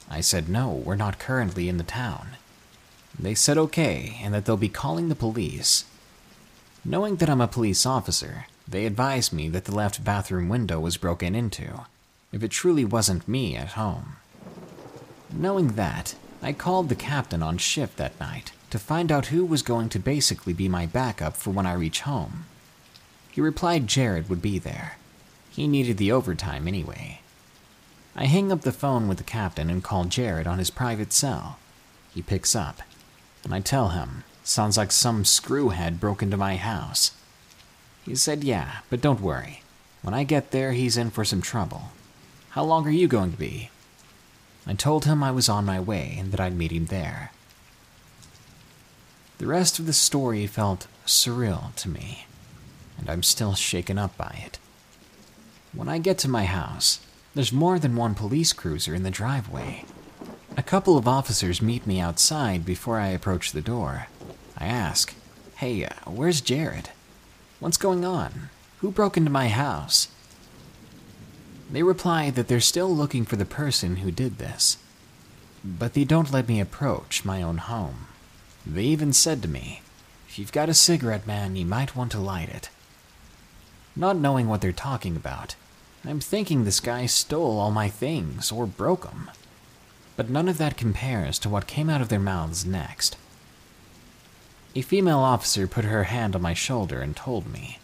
I 0.08 0.22
said 0.22 0.48
no, 0.48 0.70
we're 0.70 0.96
not 0.96 1.18
currently 1.18 1.68
in 1.68 1.76
the 1.76 1.84
town. 1.84 2.38
They 3.18 3.34
said 3.34 3.58
okay, 3.58 4.18
and 4.22 4.32
that 4.32 4.46
they'll 4.46 4.56
be 4.56 4.70
calling 4.70 5.10
the 5.10 5.14
police. 5.14 5.84
Knowing 6.82 7.16
that 7.16 7.28
I'm 7.28 7.42
a 7.42 7.46
police 7.46 7.84
officer, 7.84 8.46
they 8.66 8.86
advised 8.86 9.34
me 9.34 9.50
that 9.50 9.66
the 9.66 9.74
left 9.74 10.02
bathroom 10.02 10.48
window 10.48 10.80
was 10.80 10.96
broken 10.96 11.34
into, 11.34 11.84
if 12.32 12.42
it 12.42 12.52
truly 12.52 12.86
wasn't 12.86 13.28
me 13.28 13.54
at 13.54 13.76
home. 13.76 14.16
Knowing 15.30 15.74
that, 15.74 16.14
I 16.42 16.52
called 16.52 16.88
the 16.88 16.94
captain 16.94 17.42
on 17.42 17.58
shift 17.58 17.96
that 17.96 18.18
night 18.20 18.52
to 18.70 18.78
find 18.78 19.10
out 19.10 19.26
who 19.26 19.44
was 19.44 19.62
going 19.62 19.88
to 19.90 19.98
basically 19.98 20.52
be 20.52 20.68
my 20.68 20.86
backup 20.86 21.36
for 21.36 21.50
when 21.50 21.66
I 21.66 21.72
reach 21.72 22.02
home. 22.02 22.46
He 23.30 23.40
replied 23.40 23.86
Jared 23.86 24.28
would 24.28 24.42
be 24.42 24.58
there. 24.58 24.96
He 25.50 25.66
needed 25.66 25.96
the 25.96 26.12
overtime 26.12 26.68
anyway. 26.68 27.20
I 28.14 28.24
hang 28.26 28.52
up 28.52 28.62
the 28.62 28.72
phone 28.72 29.08
with 29.08 29.18
the 29.18 29.24
captain 29.24 29.70
and 29.70 29.82
call 29.82 30.04
Jared 30.04 30.46
on 30.46 30.58
his 30.58 30.70
private 30.70 31.12
cell. 31.12 31.58
He 32.14 32.22
picks 32.22 32.54
up, 32.54 32.82
and 33.44 33.54
I 33.54 33.60
tell 33.60 33.88
him, 33.90 34.24
sounds 34.44 34.76
like 34.76 34.92
some 34.92 35.24
screwhead 35.24 36.00
broke 36.00 36.22
into 36.22 36.36
my 36.36 36.56
house. 36.56 37.12
He 38.04 38.14
said, 38.14 38.44
yeah, 38.44 38.78
but 38.90 39.00
don't 39.00 39.20
worry. 39.20 39.62
When 40.02 40.14
I 40.14 40.24
get 40.24 40.50
there, 40.50 40.72
he's 40.72 40.96
in 40.96 41.10
for 41.10 41.24
some 41.24 41.42
trouble. 41.42 41.90
How 42.50 42.64
long 42.64 42.86
are 42.86 42.90
you 42.90 43.08
going 43.08 43.32
to 43.32 43.38
be? 43.38 43.70
I 44.68 44.74
told 44.74 45.06
him 45.06 45.22
I 45.22 45.30
was 45.30 45.48
on 45.48 45.64
my 45.64 45.80
way 45.80 46.16
and 46.18 46.30
that 46.30 46.40
I'd 46.40 46.54
meet 46.54 46.72
him 46.72 46.86
there. 46.86 47.32
The 49.38 49.46
rest 49.46 49.78
of 49.78 49.86
the 49.86 49.94
story 49.94 50.46
felt 50.46 50.86
surreal 51.06 51.74
to 51.76 51.88
me, 51.88 52.26
and 52.98 53.08
I'm 53.08 53.22
still 53.22 53.54
shaken 53.54 53.96
up 53.96 54.14
by 54.18 54.42
it. 54.44 54.58
When 55.72 55.88
I 55.88 55.98
get 55.98 56.18
to 56.18 56.28
my 56.28 56.44
house, 56.44 57.00
there's 57.34 57.52
more 57.52 57.78
than 57.78 57.96
one 57.96 58.14
police 58.14 58.52
cruiser 58.52 58.94
in 58.94 59.04
the 59.04 59.10
driveway. 59.10 59.84
A 60.56 60.62
couple 60.62 60.98
of 60.98 61.08
officers 61.08 61.62
meet 61.62 61.86
me 61.86 61.98
outside 61.98 62.66
before 62.66 62.98
I 62.98 63.08
approach 63.08 63.52
the 63.52 63.62
door. 63.62 64.08
I 64.58 64.66
ask, 64.66 65.14
Hey, 65.56 65.84
uh, 65.84 65.94
where's 66.04 66.40
Jared? 66.40 66.90
What's 67.58 67.76
going 67.78 68.04
on? 68.04 68.50
Who 68.78 68.90
broke 68.90 69.16
into 69.16 69.30
my 69.30 69.48
house? 69.48 70.08
They 71.70 71.82
reply 71.82 72.30
that 72.30 72.48
they're 72.48 72.60
still 72.60 72.94
looking 72.94 73.24
for 73.24 73.36
the 73.36 73.44
person 73.44 73.96
who 73.96 74.10
did 74.10 74.38
this, 74.38 74.78
but 75.62 75.92
they 75.92 76.04
don't 76.04 76.32
let 76.32 76.48
me 76.48 76.60
approach 76.60 77.24
my 77.24 77.42
own 77.42 77.58
home. 77.58 78.06
They 78.66 78.84
even 78.84 79.12
said 79.12 79.42
to 79.42 79.48
me, 79.48 79.82
If 80.28 80.38
you've 80.38 80.52
got 80.52 80.68
a 80.68 80.74
cigarette, 80.74 81.26
man, 81.26 81.56
you 81.56 81.66
might 81.66 81.94
want 81.96 82.12
to 82.12 82.18
light 82.20 82.48
it. 82.48 82.70
not 83.96 84.16
knowing 84.16 84.48
what 84.48 84.60
they're 84.60 84.72
talking 84.72 85.16
about. 85.16 85.56
I'm 86.04 86.20
thinking 86.20 86.64
this 86.64 86.80
guy 86.80 87.06
stole 87.06 87.58
all 87.58 87.72
my 87.72 87.88
things 87.88 88.52
or 88.52 88.64
broke 88.66 89.02
them. 89.02 89.30
But 90.16 90.30
none 90.30 90.48
of 90.48 90.58
that 90.58 90.76
compares 90.76 91.38
to 91.40 91.48
what 91.48 91.66
came 91.66 91.90
out 91.90 92.00
of 92.00 92.08
their 92.08 92.20
mouths 92.20 92.64
next. 92.64 93.16
A 94.76 94.82
female 94.82 95.18
officer 95.18 95.66
put 95.66 95.84
her 95.84 96.04
hand 96.04 96.36
on 96.36 96.42
my 96.42 96.54
shoulder 96.54 97.00
and 97.00 97.16
told 97.16 97.52
me, 97.52 97.78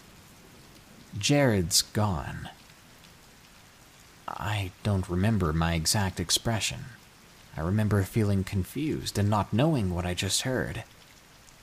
Jared's 1.18 1.82
gone. 1.82 2.48
I 4.26 4.70
don't 4.82 5.08
remember 5.08 5.52
my 5.52 5.74
exact 5.74 6.18
expression. 6.18 6.86
I 7.56 7.60
remember 7.60 8.02
feeling 8.02 8.44
confused 8.44 9.18
and 9.18 9.30
not 9.30 9.52
knowing 9.52 9.94
what 9.94 10.06
I 10.06 10.14
just 10.14 10.42
heard. 10.42 10.84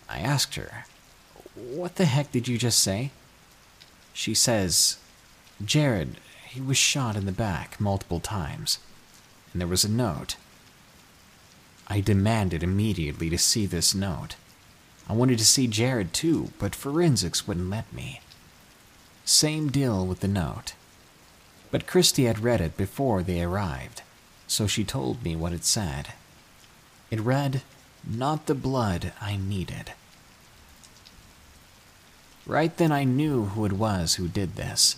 I 0.09 0.19
asked 0.19 0.55
her, 0.55 0.85
What 1.55 1.95
the 1.95 2.05
heck 2.05 2.31
did 2.31 2.47
you 2.47 2.57
just 2.57 2.79
say? 2.79 3.11
She 4.13 4.33
says, 4.33 4.97
Jared, 5.63 6.17
he 6.47 6.61
was 6.61 6.77
shot 6.77 7.15
in 7.15 7.25
the 7.25 7.31
back 7.31 7.79
multiple 7.79 8.19
times, 8.19 8.79
and 9.51 9.61
there 9.61 9.67
was 9.67 9.83
a 9.83 9.89
note. 9.89 10.35
I 11.87 11.99
demanded 11.99 12.63
immediately 12.63 13.29
to 13.29 13.37
see 13.37 13.65
this 13.65 13.95
note. 13.95 14.35
I 15.09 15.13
wanted 15.13 15.39
to 15.39 15.45
see 15.45 15.67
Jared 15.67 16.13
too, 16.13 16.51
but 16.59 16.75
forensics 16.75 17.47
wouldn't 17.47 17.69
let 17.69 17.91
me. 17.91 18.21
Same 19.25 19.69
deal 19.69 20.05
with 20.05 20.21
the 20.21 20.27
note. 20.27 20.73
But 21.71 21.87
Christy 21.87 22.25
had 22.25 22.39
read 22.39 22.61
it 22.61 22.77
before 22.77 23.23
they 23.23 23.41
arrived, 23.41 24.01
so 24.45 24.67
she 24.67 24.83
told 24.83 25.23
me 25.23 25.35
what 25.35 25.53
it 25.53 25.63
said. 25.63 26.13
It 27.09 27.21
read, 27.21 27.61
Not 28.05 28.45
the 28.45 28.55
blood 28.55 29.13
I 29.21 29.37
needed. 29.37 29.93
Right 32.45 32.75
then, 32.75 32.91
I 32.91 33.05
knew 33.05 33.45
who 33.45 33.65
it 33.65 33.73
was 33.73 34.15
who 34.15 34.27
did 34.27 34.55
this. 34.55 34.97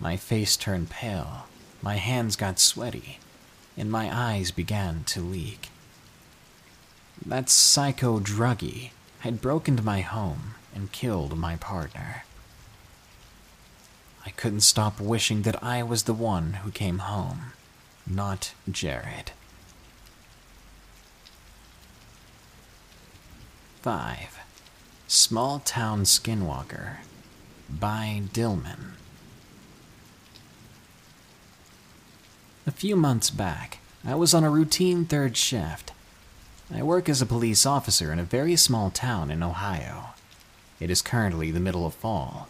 My 0.00 0.16
face 0.16 0.56
turned 0.56 0.90
pale, 0.90 1.46
my 1.82 1.96
hands 1.96 2.36
got 2.36 2.58
sweaty, 2.58 3.18
and 3.76 3.90
my 3.90 4.14
eyes 4.14 4.50
began 4.50 5.04
to 5.04 5.20
leak. 5.20 5.68
That 7.24 7.50
psycho 7.50 8.20
druggie 8.20 8.90
had 9.20 9.40
broken 9.40 9.72
into 9.72 9.82
my 9.82 10.00
home 10.02 10.54
and 10.74 10.92
killed 10.92 11.36
my 11.36 11.56
partner. 11.56 12.25
I 14.26 14.30
couldn't 14.30 14.62
stop 14.62 15.00
wishing 15.00 15.42
that 15.42 15.62
I 15.62 15.84
was 15.84 16.02
the 16.02 16.12
one 16.12 16.54
who 16.54 16.72
came 16.72 16.98
home, 16.98 17.52
not 18.08 18.54
Jared. 18.68 19.30
5. 23.82 24.40
Small 25.06 25.60
Town 25.60 26.02
Skinwalker 26.02 26.96
by 27.70 28.22
Dillman. 28.32 28.94
A 32.66 32.72
few 32.72 32.96
months 32.96 33.30
back, 33.30 33.78
I 34.04 34.16
was 34.16 34.34
on 34.34 34.42
a 34.42 34.50
routine 34.50 35.04
third 35.04 35.36
shift. 35.36 35.92
I 36.74 36.82
work 36.82 37.08
as 37.08 37.22
a 37.22 37.26
police 37.26 37.64
officer 37.64 38.12
in 38.12 38.18
a 38.18 38.24
very 38.24 38.56
small 38.56 38.90
town 38.90 39.30
in 39.30 39.44
Ohio. 39.44 40.06
It 40.80 40.90
is 40.90 41.00
currently 41.00 41.52
the 41.52 41.60
middle 41.60 41.86
of 41.86 41.94
fall. 41.94 42.48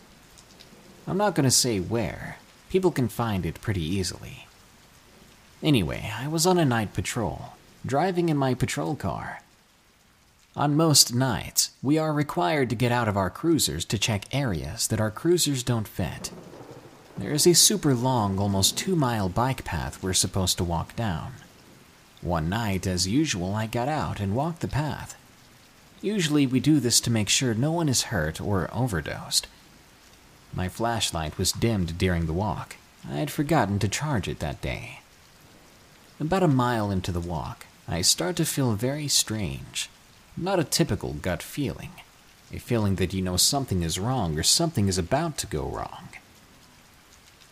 I'm 1.07 1.17
not 1.17 1.35
going 1.35 1.45
to 1.45 1.51
say 1.51 1.79
where, 1.79 2.39
people 2.69 2.91
can 2.91 3.09
find 3.09 3.47
it 3.47 3.61
pretty 3.61 3.83
easily. 3.83 4.47
Anyway, 5.63 6.13
I 6.19 6.27
was 6.27 6.47
on 6.47 6.59
a 6.59 6.65
night 6.65 6.95
patrol, 6.95 7.53
driving 7.85 8.29
in 8.29 8.37
my 8.37 8.55
patrol 8.55 8.97
car. 8.97 9.41
On 10.57 10.75
most 10.75 11.15
nights, 11.15 11.71
we 11.83 11.97
are 11.99 12.13
required 12.13 12.71
to 12.71 12.77
get 12.77 12.91
out 12.91 13.09
of 13.09 13.17
our 13.17 13.31
cruisers 13.31 13.85
to 13.85 13.99
check 13.99 14.25
areas 14.33 14.89
that 14.89 15.01
our 15.01 15.11
cruisers 15.11 15.63
don't 15.63 15.87
fit. 15.87 16.33
There 17.17 17.33
is 17.33 17.47
a 17.47 17.55
super 17.55 17.95
long, 17.95 18.39
almost 18.39 18.77
two 18.77 18.97
mile 18.97 19.29
bike 19.29 19.65
path 19.65 20.03
we're 20.03 20.13
supposed 20.13 20.59
to 20.59 20.65
walk 20.65 20.97
down. 20.97 21.35
One 22.21 22.49
night, 22.49 22.87
as 22.87 23.07
usual, 23.07 23.55
I 23.55 23.67
got 23.67 23.89
out 23.89 24.19
and 24.19 24.35
walked 24.35 24.61
the 24.61 24.69
path. 24.69 25.15
Usually, 26.03 26.47
we 26.47 26.59
do 26.59 26.81
this 26.81 27.01
to 27.01 27.11
make 27.11 27.29
sure 27.29 27.55
no 27.55 27.71
one 27.71 27.89
is 27.89 28.05
hurt 28.05 28.41
or 28.41 28.69
overdosed. 28.73 29.47
My 30.55 30.69
flashlight 30.69 31.39
was 31.39 31.53
dimmed 31.53 31.99
during 31.99 32.27
the 32.27 32.33
walk. 32.33 32.77
I 33.09 33.17
had 33.17 33.31
forgotten 33.31 33.79
to 33.81 33.89
charge 33.89 34.29
it 34.29 34.39
that 34.41 34.61
day. 34.61 35.01
About 36.19 36.43
a 36.43 36.49
mile 36.49 36.91
into 36.91 37.13
the 37.13 37.21
walk, 37.21 37.67
I 37.87 38.01
start 38.03 38.37
to 38.37 38.45
feel 38.45 38.73
very 38.73 39.07
strange. 39.07 39.91
Not 40.37 40.59
a 40.59 40.65
typical 40.65 41.13
gut 41.13 41.43
feeling, 41.43 41.93
a 42.53 42.59
feeling 42.59 42.97
that 42.97 43.15
you 43.15 43.23
know 43.23 43.37
something 43.37 43.83
is 43.83 43.99
wrong 43.99 44.39
or 44.39 44.43
something 44.43 44.89
is 44.89 44.99
about 44.99 45.37
to 45.39 45.47
go 45.47 45.65
wrong. 45.67 46.09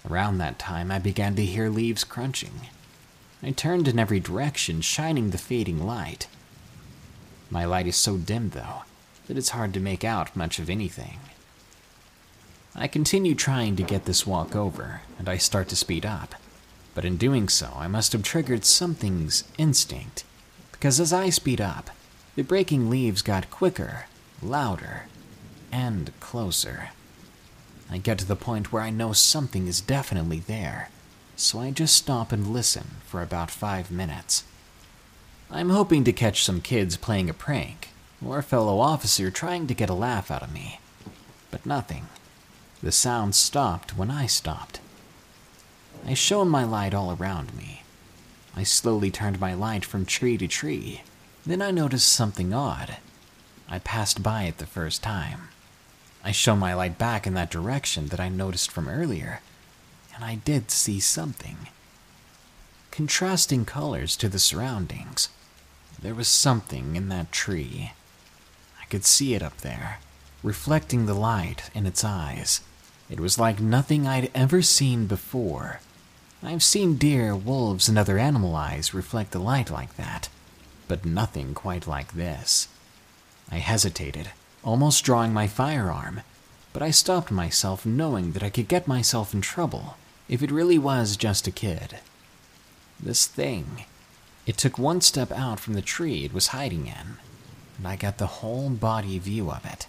Around 0.08 0.38
that 0.38 0.58
time, 0.58 0.90
I 0.90 0.98
began 0.98 1.34
to 1.36 1.44
hear 1.44 1.68
leaves 1.68 2.04
crunching. 2.04 2.68
I 3.42 3.50
turned 3.50 3.88
in 3.88 3.98
every 3.98 4.20
direction, 4.20 4.80
shining 4.80 5.30
the 5.30 5.38
fading 5.38 5.86
light. 5.86 6.26
My 7.50 7.64
light 7.64 7.86
is 7.86 7.96
so 7.96 8.16
dim, 8.16 8.50
though, 8.50 8.82
that 9.26 9.36
it's 9.38 9.50
hard 9.50 9.72
to 9.74 9.80
make 9.80 10.04
out 10.04 10.34
much 10.36 10.58
of 10.58 10.68
anything. 10.68 11.20
I 12.76 12.88
continue 12.88 13.36
trying 13.36 13.76
to 13.76 13.84
get 13.84 14.04
this 14.04 14.26
walk 14.26 14.56
over, 14.56 15.02
and 15.18 15.28
I 15.28 15.36
start 15.36 15.68
to 15.68 15.76
speed 15.76 16.04
up. 16.04 16.34
But 16.92 17.04
in 17.04 17.16
doing 17.16 17.48
so, 17.48 17.70
I 17.76 17.86
must 17.86 18.12
have 18.12 18.24
triggered 18.24 18.64
something's 18.64 19.44
instinct, 19.56 20.24
because 20.72 20.98
as 20.98 21.12
I 21.12 21.30
speed 21.30 21.60
up, 21.60 21.90
the 22.34 22.42
breaking 22.42 22.90
leaves 22.90 23.22
got 23.22 23.50
quicker, 23.50 24.06
louder, 24.42 25.04
and 25.70 26.12
closer. 26.18 26.90
I 27.88 27.98
get 27.98 28.18
to 28.18 28.26
the 28.26 28.34
point 28.34 28.72
where 28.72 28.82
I 28.82 28.90
know 28.90 29.12
something 29.12 29.68
is 29.68 29.80
definitely 29.80 30.40
there, 30.40 30.90
so 31.36 31.60
I 31.60 31.70
just 31.70 31.94
stop 31.94 32.32
and 32.32 32.48
listen 32.48 32.96
for 33.06 33.22
about 33.22 33.52
five 33.52 33.92
minutes. 33.92 34.42
I'm 35.48 35.70
hoping 35.70 36.02
to 36.04 36.12
catch 36.12 36.42
some 36.42 36.60
kids 36.60 36.96
playing 36.96 37.30
a 37.30 37.34
prank, 37.34 37.90
or 38.24 38.38
a 38.38 38.42
fellow 38.42 38.80
officer 38.80 39.30
trying 39.30 39.68
to 39.68 39.74
get 39.74 39.90
a 39.90 39.94
laugh 39.94 40.28
out 40.28 40.42
of 40.42 40.52
me. 40.52 40.80
But 41.52 41.66
nothing. 41.66 42.08
The 42.84 42.92
sound 42.92 43.34
stopped 43.34 43.96
when 43.96 44.10
I 44.10 44.26
stopped. 44.26 44.78
I 46.06 46.14
shone 46.14 46.48
my 46.48 46.64
light 46.64 46.94
all 46.94 47.16
around 47.18 47.56
me. 47.56 47.82
I 48.54 48.62
slowly 48.62 49.10
turned 49.10 49.40
my 49.40 49.54
light 49.54 49.84
from 49.84 50.06
tree 50.06 50.38
to 50.38 50.46
tree 50.46 51.00
then 51.46 51.60
I 51.60 51.70
noticed 51.70 52.10
something 52.10 52.54
odd. 52.54 52.96
I 53.68 53.78
passed 53.78 54.22
by 54.22 54.44
it 54.44 54.58
the 54.58 54.66
first 54.66 55.02
time. 55.02 55.48
I 56.22 56.32
shone 56.32 56.58
my 56.58 56.72
light 56.72 56.96
back 56.96 57.26
in 57.26 57.34
that 57.34 57.50
direction 57.50 58.06
that 58.06 58.20
I 58.20 58.30
noticed 58.30 58.70
from 58.70 58.88
earlier, 58.88 59.40
and 60.14 60.24
I 60.24 60.36
did 60.36 60.70
see 60.70 61.00
something. 61.00 61.68
Contrasting 62.90 63.66
colors 63.66 64.16
to 64.16 64.28
the 64.28 64.38
surroundings. 64.38 65.28
There 66.00 66.14
was 66.14 66.28
something 66.28 66.96
in 66.96 67.08
that 67.10 67.30
tree. 67.30 67.92
I 68.80 68.86
could 68.86 69.04
see 69.04 69.34
it 69.34 69.42
up 69.42 69.58
there, 69.58 69.98
reflecting 70.42 71.04
the 71.04 71.14
light 71.14 71.70
in 71.74 71.84
its 71.84 72.04
eyes. 72.04 72.62
It 73.10 73.20
was 73.20 73.38
like 73.38 73.60
nothing 73.60 74.06
I'd 74.06 74.30
ever 74.34 74.62
seen 74.62 75.06
before. 75.06 75.80
I've 76.42 76.62
seen 76.62 76.96
deer, 76.96 77.34
wolves, 77.34 77.88
and 77.88 77.98
other 77.98 78.18
animal 78.18 78.54
eyes 78.54 78.94
reflect 78.94 79.32
the 79.32 79.38
light 79.38 79.70
like 79.70 79.96
that 79.96 80.28
but 80.88 81.04
nothing 81.04 81.54
quite 81.54 81.86
like 81.86 82.12
this. 82.12 82.68
I 83.50 83.58
hesitated, 83.58 84.30
almost 84.62 85.04
drawing 85.04 85.32
my 85.32 85.46
firearm, 85.46 86.22
but 86.72 86.82
I 86.82 86.90
stopped 86.90 87.30
myself 87.30 87.86
knowing 87.86 88.32
that 88.32 88.42
I 88.42 88.50
could 88.50 88.68
get 88.68 88.88
myself 88.88 89.34
in 89.34 89.40
trouble 89.40 89.96
if 90.28 90.42
it 90.42 90.50
really 90.50 90.78
was 90.78 91.16
just 91.16 91.46
a 91.46 91.52
kid. 91.52 91.98
This 93.00 93.26
thing. 93.26 93.84
It 94.46 94.58
took 94.58 94.78
one 94.78 95.00
step 95.00 95.32
out 95.32 95.58
from 95.58 95.74
the 95.74 95.82
tree 95.82 96.24
it 96.24 96.34
was 96.34 96.48
hiding 96.48 96.86
in, 96.86 97.16
and 97.78 97.88
I 97.88 97.96
got 97.96 98.18
the 98.18 98.26
whole 98.26 98.68
body 98.68 99.18
view 99.18 99.50
of 99.50 99.64
it. 99.64 99.86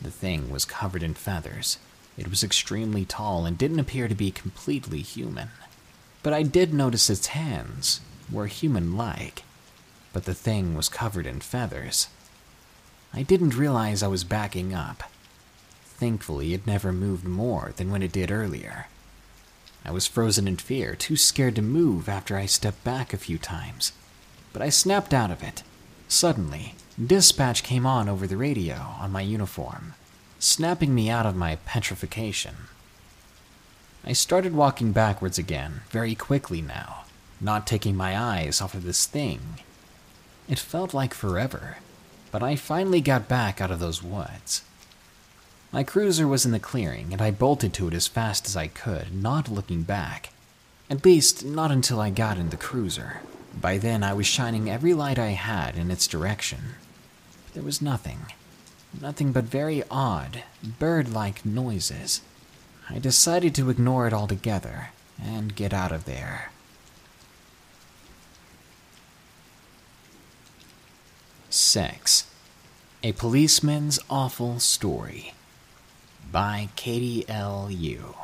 The 0.00 0.10
thing 0.10 0.50
was 0.50 0.64
covered 0.64 1.02
in 1.02 1.14
feathers. 1.14 1.78
It 2.18 2.28
was 2.28 2.44
extremely 2.44 3.04
tall 3.04 3.46
and 3.46 3.56
didn't 3.56 3.80
appear 3.80 4.08
to 4.08 4.14
be 4.14 4.30
completely 4.30 5.00
human. 5.00 5.48
But 6.22 6.32
I 6.32 6.42
did 6.42 6.74
notice 6.74 7.08
its 7.08 7.28
hands 7.28 8.00
were 8.30 8.46
human 8.46 8.96
like, 8.96 9.42
but 10.12 10.24
the 10.24 10.34
thing 10.34 10.74
was 10.74 10.88
covered 10.88 11.26
in 11.26 11.40
feathers. 11.40 12.08
I 13.12 13.22
didn't 13.22 13.56
realize 13.56 14.02
I 14.02 14.08
was 14.08 14.24
backing 14.24 14.74
up. 14.74 15.04
Thankfully, 15.84 16.54
it 16.54 16.66
never 16.66 16.92
moved 16.92 17.24
more 17.24 17.72
than 17.76 17.90
when 17.90 18.02
it 18.02 18.12
did 18.12 18.30
earlier. 18.30 18.86
I 19.84 19.90
was 19.90 20.06
frozen 20.06 20.46
in 20.46 20.56
fear, 20.56 20.94
too 20.94 21.16
scared 21.16 21.56
to 21.56 21.62
move 21.62 22.08
after 22.08 22.36
I 22.36 22.46
stepped 22.46 22.84
back 22.84 23.12
a 23.12 23.18
few 23.18 23.38
times. 23.38 23.92
But 24.52 24.62
I 24.62 24.68
snapped 24.68 25.14
out 25.14 25.30
of 25.30 25.42
it. 25.42 25.62
Suddenly, 26.08 26.74
dispatch 27.04 27.62
came 27.62 27.86
on 27.86 28.08
over 28.08 28.26
the 28.26 28.36
radio 28.36 28.74
on 28.98 29.12
my 29.12 29.22
uniform, 29.22 29.94
snapping 30.40 30.92
me 30.92 31.08
out 31.08 31.26
of 31.26 31.36
my 31.36 31.56
petrification. 31.64 32.56
I 34.04 34.12
started 34.14 34.54
walking 34.54 34.90
backwards 34.90 35.38
again, 35.38 35.82
very 35.90 36.16
quickly 36.16 36.60
now, 36.60 37.04
not 37.40 37.66
taking 37.66 37.94
my 37.94 38.18
eyes 38.18 38.60
off 38.60 38.74
of 38.74 38.82
this 38.82 39.06
thing 39.06 39.60
it 40.50 40.58
felt 40.58 40.92
like 40.92 41.14
forever, 41.14 41.76
but 42.32 42.42
I 42.42 42.56
finally 42.56 43.00
got 43.00 43.28
back 43.28 43.60
out 43.60 43.70
of 43.70 43.78
those 43.78 44.02
woods. 44.02 44.62
My 45.70 45.84
cruiser 45.84 46.26
was 46.26 46.44
in 46.44 46.50
the 46.50 46.58
clearing, 46.58 47.12
and 47.12 47.22
I 47.22 47.30
bolted 47.30 47.72
to 47.74 47.86
it 47.86 47.94
as 47.94 48.08
fast 48.08 48.48
as 48.48 48.56
I 48.56 48.66
could, 48.66 49.14
not 49.14 49.48
looking 49.48 49.84
back. 49.84 50.30
At 50.90 51.04
least, 51.04 51.44
not 51.44 51.70
until 51.70 52.00
I 52.00 52.10
got 52.10 52.36
in 52.36 52.50
the 52.50 52.56
cruiser. 52.56 53.20
By 53.60 53.78
then, 53.78 54.02
I 54.02 54.12
was 54.12 54.26
shining 54.26 54.68
every 54.68 54.92
light 54.92 55.20
I 55.20 55.28
had 55.28 55.76
in 55.76 55.88
its 55.88 56.08
direction. 56.08 56.74
But 57.44 57.54
there 57.54 57.62
was 57.62 57.80
nothing. 57.80 58.18
Nothing 58.98 59.32
but 59.32 59.44
very 59.44 59.82
odd, 59.90 60.42
bird 60.78 61.12
like 61.12 61.44
noises. 61.44 62.22
I 62.88 62.98
decided 62.98 63.54
to 63.54 63.70
ignore 63.70 64.06
it 64.06 64.12
altogether 64.12 64.88
and 65.22 65.54
get 65.54 65.72
out 65.72 65.92
of 65.92 66.06
there. 66.06 66.50
Six. 71.50 72.24
A 73.02 73.12
Policeman's 73.12 73.98
Awful 74.10 74.60
Story 74.60 75.34
by 76.30 76.68
Katie 76.76 77.24
L. 77.28 77.68
U. 77.70 78.14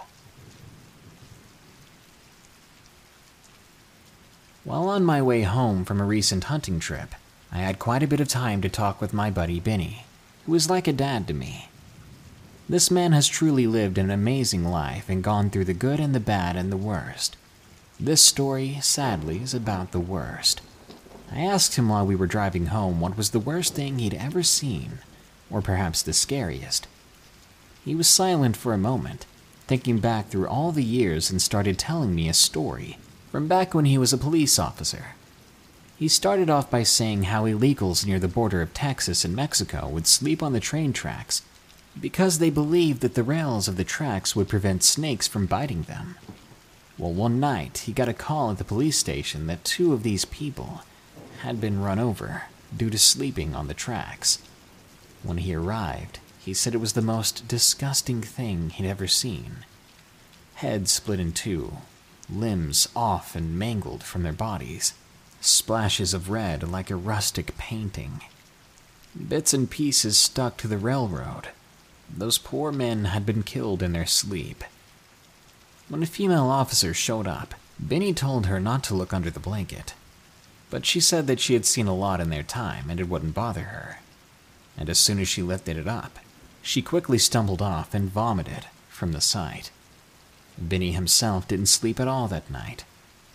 While 4.65 4.89
on 4.89 5.05
my 5.05 5.23
way 5.23 5.43
home 5.43 5.85
from 5.85 6.01
a 6.01 6.05
recent 6.05 6.45
hunting 6.45 6.81
trip, 6.81 7.15
I 7.53 7.59
had 7.59 7.79
quite 7.79 8.03
a 8.03 8.07
bit 8.09 8.21
of 8.21 8.29
time 8.29 8.61
to 8.63 8.69
talk 8.69 9.01
with 9.01 9.15
my 9.15 9.31
buddy 9.31 9.61
Benny, 9.61 10.05
who 10.47 10.53
was 10.53 10.71
like 10.71 10.87
a 10.87 10.93
dad 10.93 11.27
to 11.27 11.35
me. 11.35 11.69
This 12.69 12.91
man 12.91 13.13
has 13.13 13.27
truly 13.27 13.67
lived 13.67 13.99
an 13.99 14.11
amazing 14.11 14.65
life 14.65 15.09
and 15.09 15.23
gone 15.23 15.51
through 15.51 15.65
the 15.65 15.75
good 15.75 16.01
and 16.01 16.15
the 16.15 16.21
bad 16.21 16.57
and 16.57 16.71
the 16.71 16.77
worst. 16.77 17.37
This 17.99 18.25
story, 18.25 18.79
sadly, 18.81 19.43
is 19.43 19.55
about 19.55 19.91
the 19.91 20.01
worst. 20.01 20.61
I 21.33 21.41
asked 21.41 21.75
him 21.75 21.89
while 21.89 22.07
we 22.07 22.15
were 22.15 22.27
driving 22.27 22.67
home 22.67 23.01
what 23.01 23.17
was 23.17 23.31
the 23.31 23.41
worst 23.41 23.75
thing 23.75 23.99
he'd 23.99 24.15
ever 24.15 24.45
seen, 24.45 25.01
or 25.51 25.61
perhaps 25.61 26.03
the 26.03 26.13
scariest. 26.13 26.87
He 27.85 27.97
was 27.97 28.09
silent 28.09 28.57
for 28.57 28.73
a 28.73 28.79
moment, 28.79 29.27
thinking 29.67 29.99
back 29.99 30.29
through 30.29 30.47
all 30.47 30.71
the 30.71 30.85
years 30.85 31.31
and 31.31 31.43
started 31.43 31.79
telling 31.79 32.15
me 32.15 32.29
a 32.29 32.35
story 32.35 32.99
from 33.33 33.49
back 33.49 33.75
when 33.75 33.85
he 33.85 33.99
was 33.99 34.13
a 34.13 34.19
police 34.19 34.59
officer. 34.59 35.16
He 35.99 36.09
started 36.09 36.51
off 36.51 36.71
by 36.71 36.83
saying 36.83 37.25
how 37.25 37.47
illegals 37.47 38.05
near 38.05 38.19
the 38.19 38.29
border 38.29 38.61
of 38.61 38.75
Texas 38.75 39.25
and 39.25 39.35
Mexico 39.35 39.89
would 39.89 40.07
sleep 40.07 40.43
on 40.43 40.53
the 40.53 40.61
train 40.61 40.93
tracks 40.93 41.41
because 41.99 42.39
they 42.39 42.51
believed 42.51 43.01
that 43.01 43.15
the 43.15 43.23
rails 43.23 43.67
of 43.67 43.79
the 43.79 43.85
tracks 43.85 44.37
would 44.37 44.47
prevent 44.47 44.83
snakes 44.85 45.27
from 45.27 45.47
biting 45.47 45.83
them. 45.83 46.17
Well, 46.99 47.13
one 47.13 47.41
night 47.41 47.79
he 47.79 47.93
got 47.93 48.11
a 48.11 48.15
call 48.15 48.51
at 48.51 48.59
the 48.59 48.65
police 48.65 48.99
station 48.99 49.47
that 49.47 49.65
two 49.65 49.95
of 49.95 50.03
these 50.03 50.27
people 50.27 50.83
had 51.41 51.63
been 51.63 51.83
run 51.83 51.99
over 51.99 52.43
due 52.77 52.91
to 52.91 52.99
sleeping 52.99 53.55
on 53.55 53.69
the 53.69 53.75
tracks. 53.75 54.39
When 55.23 55.39
he 55.39 55.55
arrived, 55.55 56.19
he 56.39 56.53
said 56.53 56.75
it 56.75 56.81
was 56.81 56.93
the 56.93 57.01
most 57.01 57.49
disgusting 57.49 58.21
thing 58.21 58.69
he'd 58.69 58.87
ever 58.87 59.07
seen. 59.07 59.65
Heads 60.57 60.93
split 60.93 61.21
in 61.21 61.33
two, 61.33 61.79
limbs 62.31 62.87
off 62.95 63.35
and 63.35 63.59
mangled 63.59 64.03
from 64.03 64.25
their 64.25 64.35
bodies, 64.35 64.93
splashes 65.41 66.15
of 66.15 66.31
red 66.31 66.69
like 66.69 66.91
a 66.91 66.97
rustic 66.97 67.57
painting. 67.57 68.21
Bits 69.29 69.55
and 69.55 69.71
pieces 69.71 70.17
stuck 70.17 70.57
to 70.59 70.69
the 70.69 70.79
railroad. 70.79 71.49
Those 72.15 72.39
poor 72.39 72.73
men 72.73 73.07
had 73.07 73.27
been 73.27 73.43
killed 73.43 73.83
in 73.83 73.93
their 73.93 74.07
sleep. 74.07 74.65
When 75.89 76.03
a 76.03 76.07
female 76.07 76.47
officer 76.47 76.93
showed 76.95 77.27
up, 77.27 77.55
Benny 77.79 78.13
told 78.13 78.47
her 78.47 78.61
not 78.61 78.83
to 78.85 78.95
look 78.95 79.13
under 79.13 79.31
the 79.31 79.41
blanket 79.41 79.95
but 80.71 80.85
she 80.85 81.01
said 81.01 81.27
that 81.27 81.41
she 81.41 81.55
had 81.55 81.65
seen 81.65 81.87
a 81.87 81.95
lot 81.95 82.21
in 82.21 82.31
their 82.31 82.43
time 82.43 82.91
and 82.91 82.99
it 82.99 83.09
wouldn't 83.09 83.35
bother 83.35 83.63
her. 83.63 84.01
And 84.77 84.91
as 84.91 84.99
soon 84.99 85.19
as 85.19 85.29
she 85.29 85.43
lifted 85.43 85.77
it 85.77 85.89
up, 85.89 86.19
she 86.63 86.83
quickly 86.83 87.19
stumbled 87.19 87.63
off 87.63 87.95
and 87.95 88.11
vomited 88.11 88.67
from 88.89 89.13
the 89.13 89.21
sight. 89.21 89.71
Benny 90.59 90.93
himself 90.93 91.47
didn't 91.47 91.67
sleep 91.67 92.01
at 92.01 92.09
all 92.09 92.29
that 92.29 92.51
night, 92.51 92.85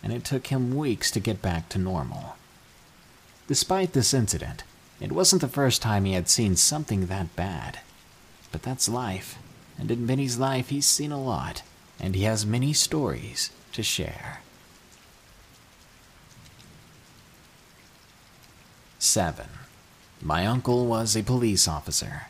and 0.03 0.11
it 0.11 0.23
took 0.23 0.47
him 0.47 0.75
weeks 0.75 1.11
to 1.11 1.19
get 1.19 1.41
back 1.41 1.69
to 1.69 1.79
normal. 1.79 2.35
Despite 3.47 3.93
this 3.93 4.13
incident, 4.13 4.63
it 4.99 5.11
wasn't 5.11 5.41
the 5.41 5.47
first 5.47 5.81
time 5.81 6.05
he 6.05 6.13
had 6.13 6.29
seen 6.29 6.55
something 6.55 7.07
that 7.07 7.35
bad. 7.35 7.79
But 8.51 8.63
that's 8.63 8.87
life, 8.89 9.37
and 9.77 9.89
in 9.89 10.05
Benny's 10.05 10.37
life, 10.37 10.69
he's 10.69 10.85
seen 10.85 11.11
a 11.11 11.21
lot, 11.21 11.63
and 11.99 12.15
he 12.15 12.23
has 12.23 12.45
many 12.45 12.73
stories 12.73 13.51
to 13.73 13.83
share. 13.83 14.41
7. 18.99 19.47
My 20.21 20.45
Uncle 20.45 20.85
Was 20.85 21.15
a 21.15 21.23
Police 21.23 21.67
Officer 21.67 22.27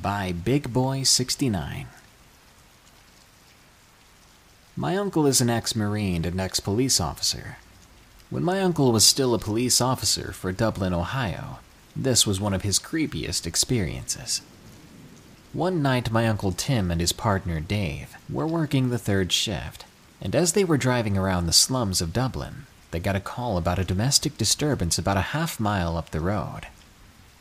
by 0.00 0.32
Big 0.32 0.72
Boy 0.72 1.04
69. 1.04 1.86
My 4.76 4.96
uncle 4.96 5.26
is 5.26 5.42
an 5.42 5.50
ex 5.50 5.76
Marine 5.76 6.24
and 6.24 6.40
ex 6.40 6.58
police 6.58 6.98
officer. 6.98 7.58
When 8.30 8.42
my 8.42 8.62
uncle 8.62 8.90
was 8.90 9.04
still 9.04 9.34
a 9.34 9.38
police 9.38 9.82
officer 9.82 10.32
for 10.32 10.50
Dublin, 10.50 10.94
Ohio, 10.94 11.58
this 11.94 12.26
was 12.26 12.40
one 12.40 12.54
of 12.54 12.62
his 12.62 12.78
creepiest 12.78 13.46
experiences. 13.46 14.40
One 15.52 15.82
night, 15.82 16.10
my 16.10 16.26
uncle 16.26 16.52
Tim 16.52 16.90
and 16.90 17.02
his 17.02 17.12
partner 17.12 17.60
Dave 17.60 18.16
were 18.30 18.46
working 18.46 18.88
the 18.88 18.96
third 18.96 19.30
shift, 19.30 19.84
and 20.22 20.34
as 20.34 20.54
they 20.54 20.64
were 20.64 20.78
driving 20.78 21.18
around 21.18 21.44
the 21.44 21.52
slums 21.52 22.00
of 22.00 22.14
Dublin, 22.14 22.64
they 22.92 22.98
got 22.98 23.14
a 23.14 23.20
call 23.20 23.58
about 23.58 23.78
a 23.78 23.84
domestic 23.84 24.38
disturbance 24.38 24.96
about 24.96 25.18
a 25.18 25.32
half 25.36 25.60
mile 25.60 25.98
up 25.98 26.12
the 26.12 26.20
road. 26.20 26.62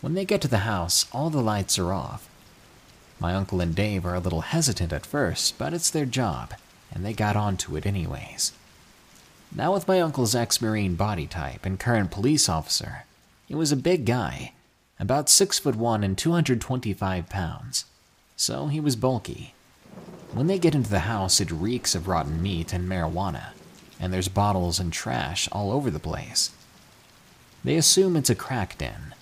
When 0.01 0.15
they 0.15 0.25
get 0.25 0.41
to 0.41 0.49
the 0.49 0.67
house, 0.67 1.05
all 1.13 1.29
the 1.29 1.41
lights 1.41 1.79
are 1.79 1.93
off. 1.93 2.27
My 3.21 3.33
uncle 3.33 3.61
and 3.61 3.73
Dave 3.73 4.05
are 4.05 4.15
a 4.15 4.19
little 4.19 4.41
hesitant 4.41 4.91
at 4.91 5.05
first, 5.05 5.57
but 5.57 5.73
it's 5.73 5.89
their 5.89 6.05
job, 6.05 6.55
and 6.91 7.05
they 7.05 7.13
got 7.13 7.35
onto 7.35 7.75
it 7.75 7.85
anyways. 7.85 8.51
Now, 9.53 9.73
with 9.73 9.87
my 9.87 9.99
uncle's 9.99 10.35
ex 10.35 10.61
Marine 10.61 10.95
body 10.95 11.27
type 11.27 11.65
and 11.65 11.79
current 11.79 12.11
police 12.11 12.47
officer, 12.47 13.05
he 13.47 13.55
was 13.55 13.71
a 13.71 13.77
big 13.77 14.05
guy, 14.05 14.53
about 14.99 15.29
6 15.29 15.59
foot 15.59 15.75
1 15.75 16.03
and 16.03 16.17
225 16.17 17.29
pounds, 17.29 17.85
so 18.35 18.67
he 18.67 18.79
was 18.79 18.95
bulky. 18.95 19.53
When 20.33 20.47
they 20.47 20.59
get 20.59 20.75
into 20.75 20.89
the 20.89 20.99
house, 20.99 21.41
it 21.41 21.51
reeks 21.51 21.95
of 21.95 22.07
rotten 22.07 22.41
meat 22.41 22.71
and 22.71 22.89
marijuana 22.89 23.47
and 24.01 24.11
there's 24.11 24.27
bottles 24.27 24.79
and 24.79 24.91
trash 24.91 25.47
all 25.51 25.71
over 25.71 25.91
the 25.91 25.99
place. 25.99 26.51
They 27.63 27.75
assume 27.75 28.15
it's 28.15 28.31
a 28.31 28.35
crack 28.35 28.79
den. 28.79 29.13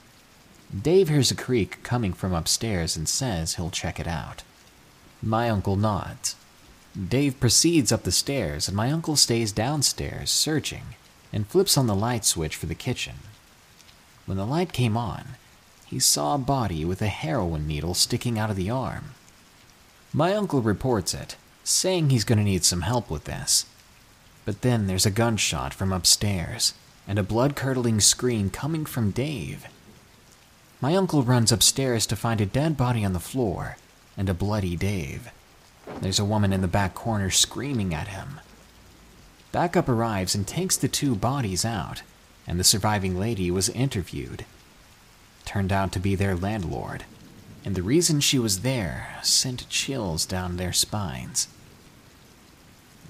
Dave 0.81 1.09
hears 1.09 1.29
a 1.29 1.35
creak 1.35 1.83
coming 1.83 2.13
from 2.13 2.33
upstairs 2.33 2.95
and 2.95 3.07
says 3.09 3.55
he'll 3.55 3.71
check 3.71 3.99
it 3.99 4.07
out. 4.07 4.43
My 5.21 5.49
uncle 5.49 5.75
nods. 5.75 6.35
Dave 6.97 7.39
proceeds 7.39 7.91
up 7.91 8.03
the 8.03 8.11
stairs, 8.11 8.67
and 8.67 8.75
my 8.75 8.91
uncle 8.91 9.15
stays 9.15 9.51
downstairs 9.51 10.31
searching 10.31 10.95
and 11.31 11.47
flips 11.47 11.77
on 11.77 11.87
the 11.87 11.95
light 11.95 12.25
switch 12.25 12.55
for 12.55 12.65
the 12.65 12.75
kitchen. 12.75 13.15
When 14.25 14.37
the 14.37 14.45
light 14.45 14.73
came 14.73 14.97
on, 14.97 15.35
he 15.85 15.99
saw 15.99 16.35
a 16.35 16.39
body 16.39 16.83
with 16.85 17.01
a 17.01 17.07
heroin 17.07 17.67
needle 17.67 17.93
sticking 17.93 18.37
out 18.37 18.49
of 18.49 18.55
the 18.55 18.69
arm. 18.69 19.11
My 20.13 20.33
uncle 20.33 20.61
reports 20.61 21.13
it, 21.13 21.35
saying 21.63 22.09
he's 22.09 22.23
going 22.23 22.39
to 22.39 22.43
need 22.43 22.63
some 22.63 22.81
help 22.81 23.09
with 23.11 23.25
this. 23.25 23.65
But 24.45 24.61
then 24.61 24.87
there's 24.87 25.05
a 25.05 25.11
gunshot 25.11 25.73
from 25.73 25.93
upstairs 25.93 26.73
and 27.07 27.19
a 27.19 27.23
blood 27.23 27.55
curdling 27.55 27.99
scream 27.99 28.49
coming 28.49 28.85
from 28.85 29.11
Dave. 29.11 29.65
My 30.81 30.95
uncle 30.95 31.23
runs 31.23 31.51
upstairs 31.51 32.07
to 32.07 32.15
find 32.15 32.41
a 32.41 32.45
dead 32.45 32.77
body 32.77 33.03
on 33.05 33.13
the 33.13 33.19
floor 33.19 33.77
and 34.17 34.29
a 34.29 34.33
bloody 34.33 34.75
Dave. 34.75 35.31
There's 36.01 36.19
a 36.19 36.25
woman 36.25 36.53
in 36.53 36.61
the 36.61 36.67
back 36.67 36.93
corner 36.93 37.29
screaming 37.29 37.93
at 37.93 38.07
him. 38.07 38.39
Backup 39.51 39.89
arrives 39.89 40.35
and 40.35 40.47
takes 40.47 40.77
the 40.77 40.87
two 40.87 41.15
bodies 41.15 41.65
out, 41.65 42.03
and 42.47 42.59
the 42.59 42.63
surviving 42.63 43.17
lady 43.17 43.51
was 43.51 43.69
interviewed. 43.69 44.45
Turned 45.45 45.71
out 45.71 45.91
to 45.93 45.99
be 45.99 46.15
their 46.15 46.35
landlord, 46.35 47.05
and 47.65 47.75
the 47.75 47.83
reason 47.83 48.19
she 48.19 48.39
was 48.39 48.61
there 48.61 49.17
sent 49.23 49.67
chills 49.69 50.25
down 50.25 50.57
their 50.57 50.73
spines. 50.73 51.47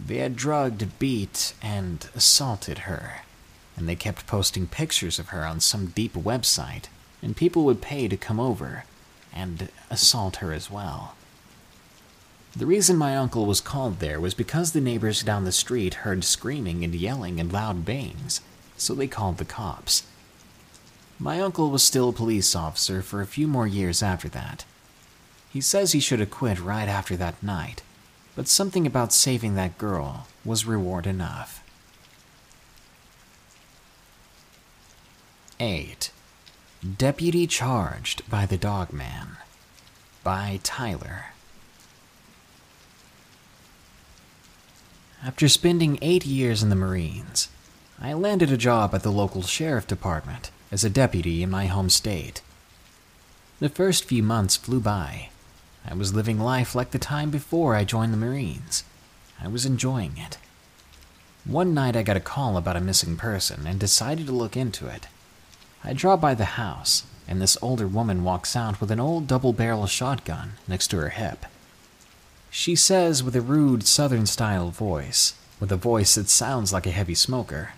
They 0.04 0.18
had 0.18 0.36
drugged, 0.36 0.98
beat, 0.98 1.54
and 1.62 2.08
assaulted 2.16 2.80
her, 2.80 3.22
and 3.76 3.88
they 3.88 3.96
kept 3.96 4.28
posting 4.28 4.68
pictures 4.68 5.20
of 5.20 5.30
her 5.30 5.46
on 5.46 5.60
some 5.60 5.88
deep 5.88 6.14
website, 6.14 6.86
and 7.22 7.36
people 7.36 7.66
would 7.66 7.82
pay 7.82 8.08
to 8.08 8.18
come 8.18 8.40
over 8.40 8.86
and 9.34 9.70
assault 9.90 10.38
her 10.38 10.54
as 10.54 10.72
well. 10.72 11.16
The 12.56 12.66
reason 12.66 12.98
my 12.98 13.16
uncle 13.16 13.46
was 13.46 13.62
called 13.62 14.00
there 14.00 14.20
was 14.20 14.34
because 14.34 14.72
the 14.72 14.82
neighbors 14.82 15.22
down 15.22 15.44
the 15.44 15.52
street 15.52 15.94
heard 16.06 16.24
screaming 16.24 16.84
and 16.84 16.96
yelling 16.96 17.40
and 17.40 17.54
loud 17.54 17.86
bangs, 17.86 18.42
so 18.76 18.94
they 18.94 19.08
called 19.08 19.38
the 19.38 19.46
cops. 19.46 20.04
My 21.20 21.40
uncle 21.40 21.70
was 21.70 21.84
still 21.84 22.10
a 22.10 22.14
police 22.14 22.56
officer 22.56 23.02
for 23.02 23.22
a 23.22 23.28
few 23.28 23.48
more 23.48 23.68
years 23.68 24.02
after 24.02 24.28
that. 24.30 24.66
He 25.52 25.62
says 25.62 25.92
he 25.92 26.00
should 26.00 26.20
have 26.20 26.32
quit 26.32 26.60
right 26.60 26.88
after 26.88 27.16
that 27.18 27.42
night, 27.44 27.84
but 28.36 28.48
something 28.48 28.88
about 28.88 29.14
saving 29.14 29.56
that 29.56 29.78
girl 29.78 30.28
was 30.46 30.66
reward 30.66 31.06
enough. 31.06 31.64
8. 35.60 36.12
Deputy 36.98 37.46
charged 37.48 38.28
by 38.30 38.46
the 38.46 38.58
dog 38.58 38.94
man 38.94 39.38
by 40.24 40.60
Tyler. 40.64 41.34
After 45.22 45.50
spending 45.50 46.00
eight 46.02 46.26
years 46.26 46.64
in 46.64 46.70
the 46.70 46.78
Marines, 46.78 47.50
I 48.02 48.14
landed 48.14 48.52
a 48.52 48.58
job 48.58 48.96
at 48.96 49.04
the 49.04 49.12
local 49.12 49.42
sheriff 49.42 49.86
department 49.86 50.50
as 50.72 50.86
a 50.86 50.90
deputy 50.90 51.44
in 51.44 51.50
my 51.50 51.66
home 51.66 51.90
state. 51.90 52.42
The 53.60 53.68
first 53.68 54.06
few 54.06 54.24
months 54.24 54.56
flew 54.56 54.80
by. 54.80 55.30
I 55.86 55.94
was 55.94 56.14
living 56.14 56.40
life 56.40 56.74
like 56.74 56.92
the 56.92 57.00
time 57.00 57.32
before 57.32 57.76
I 57.76 57.84
joined 57.84 58.14
the 58.14 58.18
Marines. 58.18 58.86
I 59.42 59.50
was 59.50 59.66
enjoying 59.66 60.16
it. 60.18 60.38
One 61.44 61.74
night 61.74 61.98
I 61.98 62.04
got 62.04 62.16
a 62.16 62.22
call 62.22 62.56
about 62.56 62.78
a 62.78 62.82
missing 62.82 63.18
person 63.18 63.68
and 63.68 63.78
decided 63.78 64.26
to 64.28 64.32
look 64.32 64.56
into 64.56 64.88
it. 64.88 65.08
I 65.84 65.92
drove 65.92 66.22
by 66.22 66.34
the 66.34 66.56
house, 66.56 67.04
and 67.28 67.42
this 67.42 67.58
older 67.62 67.88
woman 67.88 68.24
walks 68.24 68.56
out 68.56 68.80
with 68.80 68.90
an 68.90 69.02
old 69.02 69.28
double 69.28 69.52
barrel 69.52 69.86
shotgun 69.86 70.54
next 70.66 70.88
to 70.88 70.98
her 70.98 71.10
hip. 71.10 71.46
She 72.52 72.76
says 72.76 73.24
with 73.24 73.36
a 73.36 73.42
rude 73.42 73.86
southern 73.86 74.26
style 74.26 74.72
voice, 74.72 75.36
with 75.60 75.72
a 75.72 75.76
voice 75.76 76.16
that 76.16 76.30
sounds 76.30 76.74
like 76.74 76.88
a 76.88 76.92
heavy 76.92 77.14
smoker, 77.14 77.74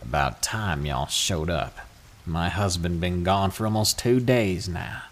About 0.00 0.42
time 0.42 0.86
y'all 0.86 1.06
showed 1.06 1.50
up. 1.50 1.78
My 2.24 2.48
husband 2.48 3.00
been 3.00 3.24
gone 3.24 3.50
for 3.50 3.66
almost 3.66 3.98
two 3.98 4.20
days 4.20 4.68
now. 4.68 5.02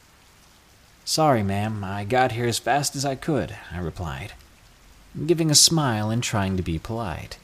Sorry, 1.04 1.42
ma'am, 1.42 1.82
I 1.82 2.04
got 2.04 2.32
here 2.32 2.46
as 2.46 2.60
fast 2.60 2.94
as 2.94 3.04
I 3.04 3.16
could, 3.16 3.56
I 3.72 3.78
replied, 3.78 4.32
giving 5.26 5.50
a 5.50 5.56
smile 5.56 6.10
and 6.10 6.22
trying 6.22 6.56
to 6.56 6.62
be 6.62 6.78
polite. 6.78 7.38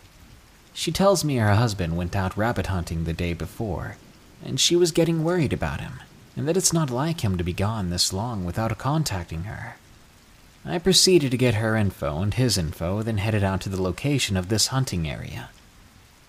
She 0.72 0.92
tells 0.92 1.24
me 1.24 1.36
her 1.36 1.54
husband 1.54 1.96
went 1.96 2.14
out 2.14 2.36
rabbit 2.36 2.68
hunting 2.68 3.04
the 3.04 3.12
day 3.12 3.34
before, 3.34 3.96
and 4.44 4.60
she 4.60 4.76
was 4.76 4.92
getting 4.92 5.24
worried 5.24 5.52
about 5.52 5.80
him, 5.80 5.94
and 6.36 6.46
that 6.46 6.56
it's 6.56 6.72
not 6.72 6.90
like 6.90 7.22
him 7.22 7.36
to 7.36 7.44
be 7.44 7.52
gone 7.52 7.90
this 7.90 8.12
long 8.12 8.44
without 8.44 8.78
contacting 8.78 9.42
her. 9.44 9.74
I 10.64 10.78
proceeded 10.78 11.30
to 11.30 11.36
get 11.36 11.54
her 11.54 11.76
info 11.76 12.20
and 12.20 12.34
his 12.34 12.58
info, 12.58 13.02
then 13.02 13.18
headed 13.18 13.42
out 13.42 13.60
to 13.62 13.68
the 13.68 13.80
location 13.80 14.36
of 14.36 14.48
this 14.48 14.68
hunting 14.68 15.08
area. 15.08 15.50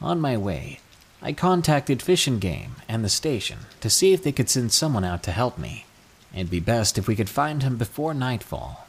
On 0.02 0.22
my 0.22 0.38
way, 0.38 0.80
I 1.22 1.34
contacted 1.34 2.02
Fish 2.02 2.28
and 2.28 2.40
Game 2.40 2.76
and 2.88 3.04
the 3.04 3.10
station 3.10 3.60
to 3.82 3.90
see 3.90 4.14
if 4.14 4.24
they 4.24 4.32
could 4.32 4.50
send 4.50 4.72
someone 4.72 5.04
out 5.04 5.24
to 5.24 5.32
help 5.32 5.58
me. 5.58 5.86
It'd 6.34 6.50
be 6.50 6.62
best 6.62 6.98
if 6.98 7.08
we 7.08 7.16
could 7.16 7.30
find 7.30 7.64
him 7.64 7.76
before 7.76 8.14
nightfall. 8.14 8.88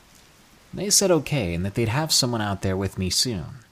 They 0.73 0.91
said 0.91 1.11
okay 1.11 1.55
and 1.55 1.65
that 1.65 1.75
they'd 1.75 1.89
have 1.89 2.13
someone 2.13 2.41
out 2.41 2.63
there 2.63 2.77
with 2.77 2.99
me 2.99 3.11
soon. 3.11 3.65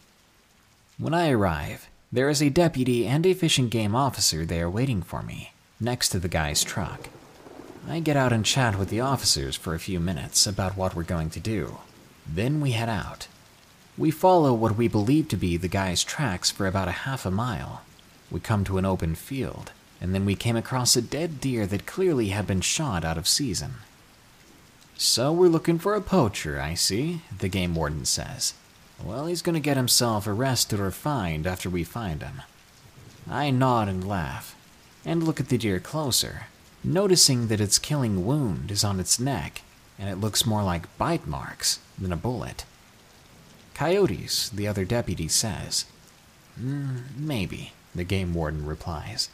When 0.98 1.14
I 1.14 1.30
arrive, 1.30 1.88
there 2.10 2.28
is 2.28 2.42
a 2.42 2.50
deputy 2.50 3.06
and 3.06 3.24
a 3.24 3.34
Fish 3.34 3.58
and 3.58 3.70
Game 3.70 3.94
officer 3.94 4.44
there 4.44 4.68
waiting 4.68 5.02
for 5.02 5.22
me, 5.22 5.52
next 5.78 6.08
to 6.08 6.18
the 6.18 6.28
guy's 6.28 6.64
truck. 6.64 7.08
I 7.90 8.00
get 8.00 8.18
out 8.18 8.34
and 8.34 8.44
chat 8.44 8.78
with 8.78 8.90
the 8.90 9.00
officers 9.00 9.56
for 9.56 9.74
a 9.74 9.78
few 9.78 9.98
minutes 9.98 10.46
about 10.46 10.76
what 10.76 10.94
we're 10.94 11.04
going 11.04 11.30
to 11.30 11.40
do. 11.40 11.78
Then 12.26 12.60
we 12.60 12.72
head 12.72 12.90
out. 12.90 13.28
We 13.96 14.10
follow 14.10 14.52
what 14.52 14.76
we 14.76 14.88
believe 14.88 15.28
to 15.28 15.38
be 15.38 15.56
the 15.56 15.68
guy's 15.68 16.04
tracks 16.04 16.50
for 16.50 16.66
about 16.66 16.88
a 16.88 16.92
half 17.08 17.24
a 17.24 17.30
mile. 17.30 17.80
We 18.30 18.40
come 18.40 18.62
to 18.64 18.76
an 18.76 18.84
open 18.84 19.14
field, 19.14 19.72
and 20.02 20.14
then 20.14 20.26
we 20.26 20.34
came 20.34 20.54
across 20.54 20.96
a 20.96 21.02
dead 21.02 21.40
deer 21.40 21.66
that 21.66 21.86
clearly 21.86 22.28
had 22.28 22.46
been 22.46 22.60
shot 22.60 23.06
out 23.06 23.16
of 23.16 23.26
season. 23.26 23.76
So 24.98 25.32
we're 25.32 25.48
looking 25.48 25.78
for 25.78 25.94
a 25.94 26.02
poacher, 26.02 26.60
I 26.60 26.74
see, 26.74 27.22
the 27.36 27.48
game 27.48 27.74
warden 27.74 28.04
says. 28.04 28.52
Well, 29.02 29.26
he's 29.26 29.42
gonna 29.42 29.60
get 29.60 29.78
himself 29.78 30.26
arrested 30.26 30.78
or 30.78 30.90
fined 30.90 31.46
after 31.46 31.70
we 31.70 31.84
find 31.84 32.22
him. 32.22 32.42
I 33.30 33.50
nod 33.50 33.88
and 33.88 34.06
laugh, 34.06 34.54
and 35.06 35.22
look 35.22 35.40
at 35.40 35.48
the 35.48 35.56
deer 35.56 35.80
closer, 35.80 36.48
noticing 36.84 37.48
that 37.48 37.60
its 37.60 37.78
killing 37.78 38.24
wound 38.24 38.70
is 38.70 38.84
on 38.84 39.00
its 39.00 39.18
neck, 39.18 39.62
and 39.98 40.08
it 40.08 40.20
looks 40.20 40.46
more 40.46 40.62
like 40.62 40.96
bite 40.98 41.26
marks 41.26 41.80
than 41.98 42.12
a 42.12 42.16
bullet. 42.16 42.64
Coyotes, 43.74 44.48
the 44.48 44.66
other 44.66 44.84
deputy 44.84 45.28
says. 45.28 45.84
Mm, 46.60 47.16
maybe, 47.16 47.72
the 47.94 48.04
game 48.04 48.34
warden 48.34 48.66
replies. 48.66 49.28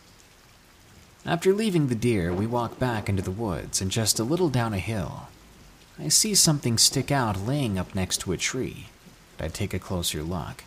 After 1.26 1.55
leaving 1.55 1.88
the 1.88 1.95
deer, 1.95 2.32
we 2.32 2.47
walk 2.47 2.78
back 2.78 3.09
into 3.09 3.22
the 3.22 3.30
woods 3.30 3.80
and 3.80 3.90
just 3.90 4.18
a 4.18 4.24
little 4.24 4.51
down 4.51 4.74
a 4.74 4.78
hill. 4.78 5.28
I 5.99 6.09
see 6.09 6.34
something 6.34 6.76
stick 6.76 7.11
out 7.11 7.47
laying 7.47 7.78
up 7.78 7.95
next 7.95 8.18
to 8.18 8.32
a 8.32 8.36
tree. 8.36 8.88
I 9.40 9.49
take 9.49 9.72
a 9.72 9.78
closer 9.78 10.22
look. 10.22 10.64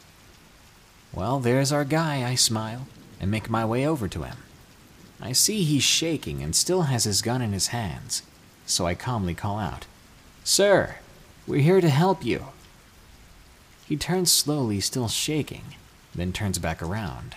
Well, 1.13 1.39
there's 1.39 1.71
our 1.71 1.85
guy, 1.85 2.27
I 2.27 2.35
smile, 2.35 2.87
and 3.19 3.29
make 3.29 3.49
my 3.49 3.65
way 3.65 3.87
over 3.87 4.07
to 4.07 4.23
him. 4.23 4.37
I 5.19 5.31
see 5.31 5.63
he's 5.63 5.83
shaking 5.83 6.43
and 6.43 6.55
still 6.55 6.83
has 6.83 7.05
his 7.05 7.21
gun 7.21 7.41
in 7.41 7.53
his 7.53 7.67
hands, 7.67 8.23
so 8.65 8.85
I 8.85 8.95
calmly 8.95 9.33
call 9.33 9.57
out, 9.57 9.85
Sir, 10.43 10.97
we're 11.47 11.61
here 11.61 11.81
to 11.81 11.89
help 11.89 12.23
you. 12.23 12.47
He 13.87 13.97
turns 13.97 14.31
slowly, 14.31 14.79
still 14.79 15.07
shaking, 15.07 15.63
then 16.13 16.33
turns 16.33 16.59
back 16.59 16.81
around. 16.81 17.35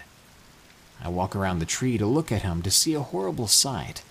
I 1.03 1.09
walk 1.09 1.35
around 1.35 1.59
the 1.59 1.66
tree 1.66 1.97
to 1.97 2.07
look 2.07 2.31
at 2.31 2.43
him 2.43 2.61
to 2.62 2.70
see 2.70 2.95
a 2.95 3.01
horrible 3.01 3.47
sight. 3.47 4.03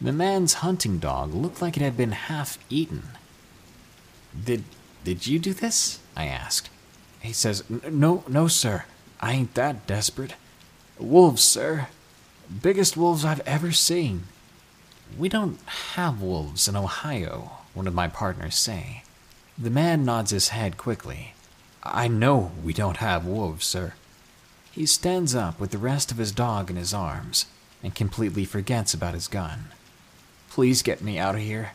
The 0.00 0.12
man's 0.12 0.54
hunting 0.54 0.98
dog 0.98 1.34
looked 1.34 1.62
like 1.62 1.76
it 1.76 1.82
had 1.82 1.96
been 1.96 2.12
half 2.12 2.58
eaten. 2.68 3.02
Did 4.44 4.64
did 5.02 5.26
you 5.26 5.38
do 5.38 5.54
this? 5.54 6.00
I 6.16 6.26
asked. 6.26 6.68
He 7.20 7.32
says, 7.32 7.62
No, 7.70 8.24
no, 8.28 8.48
sir. 8.48 8.84
I 9.20 9.32
ain't 9.32 9.54
that 9.54 9.86
desperate. 9.86 10.34
Wolves, 10.98 11.42
sir. 11.42 11.88
Biggest 12.62 12.96
wolves 12.96 13.24
I've 13.24 13.40
ever 13.40 13.72
seen. 13.72 14.24
We 15.18 15.28
don't 15.28 15.58
have 15.66 16.22
wolves 16.22 16.68
in 16.68 16.76
Ohio, 16.76 17.50
one 17.74 17.88
of 17.88 17.94
my 17.94 18.06
partners 18.06 18.54
say. 18.54 19.02
The 19.58 19.70
man 19.70 20.04
nods 20.04 20.30
his 20.30 20.50
head 20.50 20.76
quickly. 20.76 21.34
I 21.82 22.06
know 22.06 22.52
we 22.62 22.72
don't 22.72 22.98
have 22.98 23.26
wolves, 23.26 23.66
sir. 23.66 23.94
He 24.70 24.86
stands 24.86 25.34
up 25.34 25.58
with 25.58 25.72
the 25.72 25.78
rest 25.78 26.12
of 26.12 26.18
his 26.18 26.30
dog 26.30 26.70
in 26.70 26.76
his 26.76 26.94
arms 26.94 27.46
and 27.82 27.96
completely 27.96 28.44
forgets 28.44 28.94
about 28.94 29.14
his 29.14 29.26
gun. 29.26 29.70
Please 30.48 30.82
get 30.82 31.02
me 31.02 31.18
out 31.18 31.34
of 31.34 31.40
here. 31.40 31.72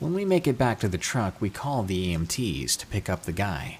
When 0.00 0.14
we 0.14 0.24
make 0.24 0.48
it 0.48 0.58
back 0.58 0.80
to 0.80 0.88
the 0.88 0.98
truck, 0.98 1.40
we 1.40 1.48
call 1.48 1.84
the 1.84 2.12
EMTs 2.12 2.76
to 2.78 2.86
pick 2.88 3.08
up 3.08 3.22
the 3.22 3.32
guy. 3.32 3.78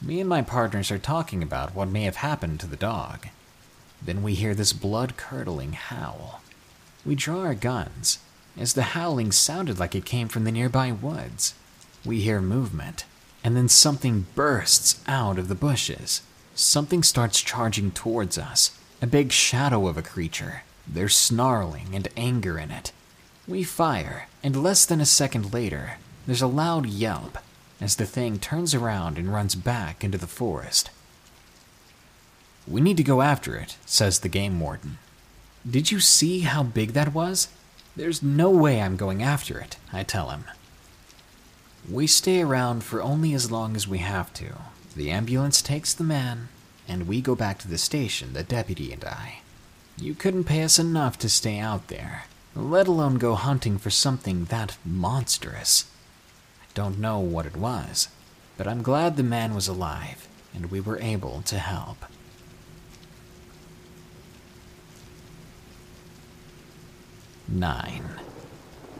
Me 0.00 0.18
and 0.18 0.28
my 0.28 0.40
partners 0.40 0.90
are 0.90 0.98
talking 0.98 1.42
about 1.42 1.74
what 1.74 1.88
may 1.88 2.04
have 2.04 2.16
happened 2.16 2.58
to 2.60 2.66
the 2.66 2.76
dog. 2.76 3.28
Then 4.04 4.22
we 4.22 4.34
hear 4.34 4.54
this 4.54 4.72
blood 4.72 5.16
curdling 5.16 5.72
howl. 5.72 6.42
We 7.04 7.14
draw 7.14 7.40
our 7.40 7.54
guns, 7.54 8.18
as 8.58 8.74
the 8.74 8.82
howling 8.82 9.32
sounded 9.32 9.78
like 9.78 9.94
it 9.94 10.04
came 10.04 10.28
from 10.28 10.44
the 10.44 10.52
nearby 10.52 10.92
woods. 10.92 11.54
We 12.04 12.20
hear 12.20 12.40
movement, 12.40 13.04
and 13.42 13.56
then 13.56 13.68
something 13.68 14.26
bursts 14.34 15.02
out 15.06 15.38
of 15.38 15.48
the 15.48 15.54
bushes. 15.54 16.22
Something 16.54 17.02
starts 17.02 17.40
charging 17.40 17.90
towards 17.90 18.38
us, 18.38 18.78
a 19.02 19.06
big 19.06 19.32
shadow 19.32 19.86
of 19.88 19.96
a 19.96 20.02
creature. 20.02 20.62
There's 20.86 21.16
snarling 21.16 21.94
and 21.94 22.08
anger 22.16 22.58
in 22.58 22.70
it. 22.70 22.92
We 23.48 23.64
fire, 23.64 24.28
and 24.42 24.62
less 24.62 24.86
than 24.86 25.00
a 25.00 25.06
second 25.06 25.52
later, 25.52 25.98
there's 26.26 26.42
a 26.42 26.46
loud 26.46 26.86
yelp 26.86 27.38
as 27.80 27.96
the 27.96 28.06
thing 28.06 28.38
turns 28.38 28.74
around 28.74 29.18
and 29.18 29.32
runs 29.32 29.54
back 29.54 30.04
into 30.04 30.16
the 30.16 30.26
forest. 30.26 30.90
We 32.66 32.80
need 32.80 32.96
to 32.96 33.02
go 33.02 33.20
after 33.20 33.56
it, 33.56 33.76
says 33.84 34.20
the 34.20 34.28
game 34.28 34.58
warden. 34.58 34.98
Did 35.68 35.90
you 35.90 36.00
see 36.00 36.40
how 36.40 36.62
big 36.62 36.92
that 36.92 37.14
was? 37.14 37.48
There's 37.96 38.22
no 38.22 38.50
way 38.50 38.80
I'm 38.80 38.96
going 38.96 39.22
after 39.22 39.58
it, 39.58 39.76
I 39.92 40.02
tell 40.02 40.30
him. 40.30 40.44
We 41.90 42.06
stay 42.06 42.40
around 42.40 42.82
for 42.82 43.02
only 43.02 43.34
as 43.34 43.50
long 43.50 43.76
as 43.76 43.86
we 43.86 43.98
have 43.98 44.32
to, 44.34 44.54
the 44.96 45.10
ambulance 45.10 45.60
takes 45.60 45.92
the 45.92 46.04
man, 46.04 46.48
and 46.88 47.06
we 47.06 47.20
go 47.20 47.34
back 47.34 47.58
to 47.58 47.68
the 47.68 47.78
station, 47.78 48.32
the 48.32 48.42
deputy 48.42 48.92
and 48.92 49.04
I. 49.04 49.40
You 49.96 50.14
couldn't 50.14 50.44
pay 50.44 50.62
us 50.62 50.78
enough 50.78 51.18
to 51.18 51.28
stay 51.28 51.58
out 51.58 51.88
there, 51.88 52.24
let 52.54 52.88
alone 52.88 53.16
go 53.16 53.34
hunting 53.34 53.78
for 53.78 53.90
something 53.90 54.46
that 54.46 54.76
monstrous. 54.84 55.84
I 56.62 56.66
don't 56.74 56.98
know 56.98 57.18
what 57.18 57.46
it 57.46 57.56
was, 57.56 58.08
but 58.56 58.66
I'm 58.66 58.82
glad 58.82 59.16
the 59.16 59.22
man 59.22 59.54
was 59.54 59.68
alive 59.68 60.26
and 60.54 60.70
we 60.70 60.80
were 60.80 60.98
able 61.00 61.42
to 61.42 61.58
help. 61.58 62.04
Nine. 67.48 68.08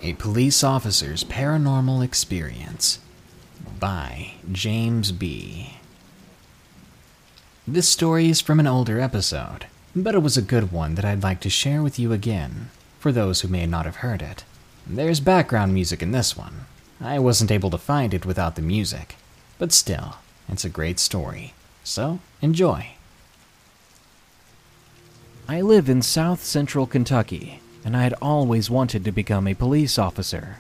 A 0.03 0.13
police 0.15 0.63
officer's 0.63 1.25
paranormal 1.25 2.05
experience 2.05 2.99
by 3.81 4.35
James 4.53 5.13
B. 5.13 5.79
This 7.67 7.89
story 7.89 8.29
is 8.29 8.43
from 8.43 8.61
an 8.61 8.67
older 8.67 9.01
episode, 9.01 9.67
but 9.97 10.15
it 10.15 10.19
was 10.19 10.37
a 10.37 10.43
good 10.43 10.71
one 10.71 10.95
that 10.97 11.05
I'd 11.05 11.23
like 11.23 11.41
to 11.41 11.51
share 11.51 11.83
with 11.83 11.99
you 11.99 12.13
again, 12.13 12.69
for 13.01 13.13
those 13.13 13.41
who 13.41 13.49
may 13.49 13.65
not 13.65 13.87
have 13.87 13.97
heard 13.97 14.21
it. 14.21 14.45
There's 14.87 15.21
background 15.21 15.73
music 15.73 16.03
in 16.03 16.13
this 16.13 16.37
one. 16.37 16.67
I 17.01 17.19
wasn't 17.19 17.51
able 17.51 17.71
to 17.71 17.79
find 17.79 18.13
it 18.13 18.27
without 18.27 18.57
the 18.57 18.63
music, 18.63 19.17
but 19.59 19.73
still, 19.73 20.17
it's 20.49 20.67
a 20.67 20.69
great 20.69 20.99
story. 20.99 21.55
So, 21.83 22.19
enjoy. 22.43 22.89
I 25.49 25.63
live 25.63 25.89
in 25.89 26.03
south 26.03 26.45
central 26.45 26.87
Kentucky, 26.87 27.61
and 27.85 27.97
I 27.97 28.03
had 28.03 28.15
always 28.23 28.71
wanted 28.71 29.05
to 29.05 29.13
become 29.13 29.47
a 29.47 29.55
police 29.55 29.99
officer. 29.99 30.59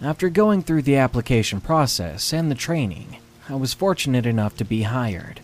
After 0.00 0.28
going 0.28 0.62
through 0.62 0.82
the 0.82 0.96
application 0.96 1.60
process 1.60 2.32
and 2.32 2.50
the 2.50 2.56
training, 2.56 3.16
I 3.48 3.54
was 3.54 3.74
fortunate 3.74 4.26
enough 4.26 4.56
to 4.58 4.64
be 4.64 4.82
hired. 4.82 5.40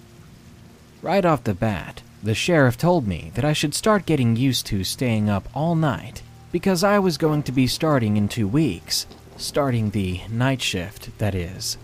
Right 1.01 1.25
off 1.25 1.45
the 1.45 1.55
bat, 1.55 2.03
the 2.23 2.35
sheriff 2.35 2.77
told 2.77 3.07
me 3.07 3.31
that 3.35 3.45
I 3.45 3.53
should 3.53 3.75
start 3.75 4.07
getting 4.07 4.37
used 4.37 4.67
to 4.67 4.83
staying 4.85 5.31
up 5.31 5.49
all 5.55 5.77
night 5.77 6.23
because 6.51 6.83
I 6.83 6.99
was 6.99 7.19
going 7.19 7.43
to 7.45 7.53
be 7.53 7.67
starting 7.67 8.17
in 8.17 8.29
two 8.29 8.49
weeks, 8.49 9.07
starting 9.37 9.91
the 9.91 10.21
night 10.29 10.61
shift, 10.61 11.17
that 11.19 11.35
is. 11.35 11.79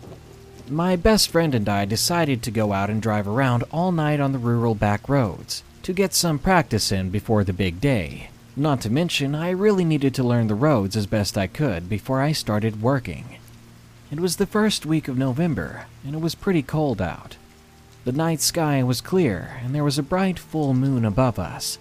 My 0.69 0.97
best 0.97 1.29
friend 1.29 1.55
and 1.55 1.69
I 1.69 1.85
decided 1.85 2.43
to 2.43 2.51
go 2.51 2.73
out 2.73 2.91
and 2.91 3.01
drive 3.01 3.29
around 3.29 3.65
all 3.71 3.93
night 3.93 4.19
on 4.19 4.33
the 4.33 4.39
rural 4.39 4.75
back 4.75 5.09
roads 5.09 5.63
to 5.83 5.93
get 5.93 6.15
some 6.15 6.39
practice 6.39 6.91
in 6.91 7.11
before 7.11 7.45
the 7.45 7.53
big 7.53 7.81
day. 7.81 8.31
Not 8.57 8.83
to 8.83 8.91
mention, 8.91 9.35
I 9.35 9.51
really 9.51 9.85
needed 9.85 10.15
to 10.15 10.23
learn 10.23 10.47
the 10.47 10.55
roads 10.55 10.97
as 10.97 11.07
best 11.07 11.37
I 11.37 11.49
could 11.49 11.89
before 11.89 12.23
I 12.23 12.31
started 12.31 12.81
working. 12.81 13.39
It 14.13 14.21
was 14.21 14.37
the 14.37 14.47
first 14.47 14.87
week 14.87 15.09
of 15.09 15.19
November, 15.19 15.87
and 16.07 16.15
it 16.15 16.21
was 16.21 16.37
pretty 16.37 16.63
cold 16.63 17.03
out. 17.03 17.37
The 18.05 18.13
night 18.13 18.41
sky 18.41 18.85
was 18.85 19.01
clear, 19.01 19.57
and 19.65 19.75
there 19.75 19.83
was 19.83 19.99
a 19.99 20.05
bright 20.05 20.39
full 20.39 20.73
moon 20.73 21.05
above 21.05 21.37
us. 21.37 21.79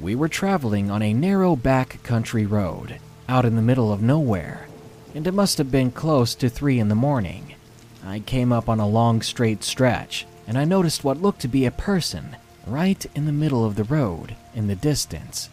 We 0.00 0.14
were 0.14 0.28
traveling 0.28 0.90
on 0.90 1.02
a 1.02 1.12
narrow 1.12 1.54
back 1.54 2.02
country 2.02 2.46
road, 2.46 2.98
out 3.28 3.44
in 3.44 3.54
the 3.54 3.60
middle 3.60 3.92
of 3.92 4.00
nowhere, 4.00 4.68
and 5.14 5.26
it 5.26 5.34
must 5.34 5.58
have 5.58 5.70
been 5.70 5.90
close 5.90 6.34
to 6.36 6.48
three 6.48 6.78
in 6.78 6.88
the 6.88 6.94
morning. 6.94 7.56
I 8.02 8.20
came 8.20 8.54
up 8.54 8.70
on 8.70 8.80
a 8.80 8.88
long 8.88 9.20
straight 9.20 9.62
stretch, 9.62 10.24
and 10.46 10.56
I 10.56 10.64
noticed 10.64 11.04
what 11.04 11.20
looked 11.20 11.40
to 11.40 11.48
be 11.48 11.66
a 11.66 11.70
person 11.70 12.38
right 12.66 13.04
in 13.14 13.26
the 13.26 13.32
middle 13.32 13.66
of 13.66 13.74
the 13.74 13.84
road 13.84 14.34
in 14.54 14.66
the 14.66 14.74
distance. 14.74 15.50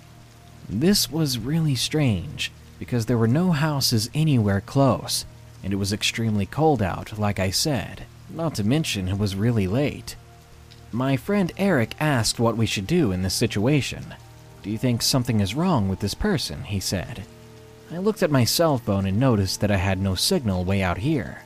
This 0.70 1.12
was 1.12 1.38
really 1.38 1.76
strange 1.76 2.52
because 2.80 3.06
there 3.06 3.18
were 3.18 3.28
no 3.28 3.52
houses 3.52 4.10
anywhere 4.14 4.62
close, 4.62 5.26
and 5.64 5.72
it 5.72 5.78
was 5.78 5.94
extremely 5.94 6.46
cold 6.46 6.82
out, 6.82 7.18
like 7.18 7.40
I 7.40 7.52
said. 7.52 8.04
Not 8.30 8.56
to 8.56 8.64
mention, 8.64 9.08
it 9.08 9.18
was 9.18 9.36
really 9.36 9.68
late. 9.68 10.16
My 10.92 11.18
friend 11.18 11.52
Eric 11.58 11.96
asked 12.00 12.40
what 12.40 12.58
we 12.58 12.66
should 12.66 12.88
do 12.88 13.12
in 13.12 13.22
this 13.22 13.34
situation. 13.34 14.16
Do 14.64 14.70
you 14.70 14.78
think 14.78 15.02
something 15.02 15.40
is 15.40 15.56
wrong 15.56 15.88
with 15.88 16.00
this 16.00 16.14
person? 16.14 16.64
He 16.64 16.80
said. 16.80 17.24
I 17.92 18.00
looked 18.00 18.24
at 18.24 18.32
my 18.32 18.44
cell 18.44 18.80
phone 18.80 19.06
and 19.06 19.20
noticed 19.20 19.62
that 19.62 19.72
I 19.72 19.78
had 19.78 20.00
no 20.00 20.16
signal 20.16 20.64
way 20.64 20.82
out 20.82 20.98
here. 20.98 21.44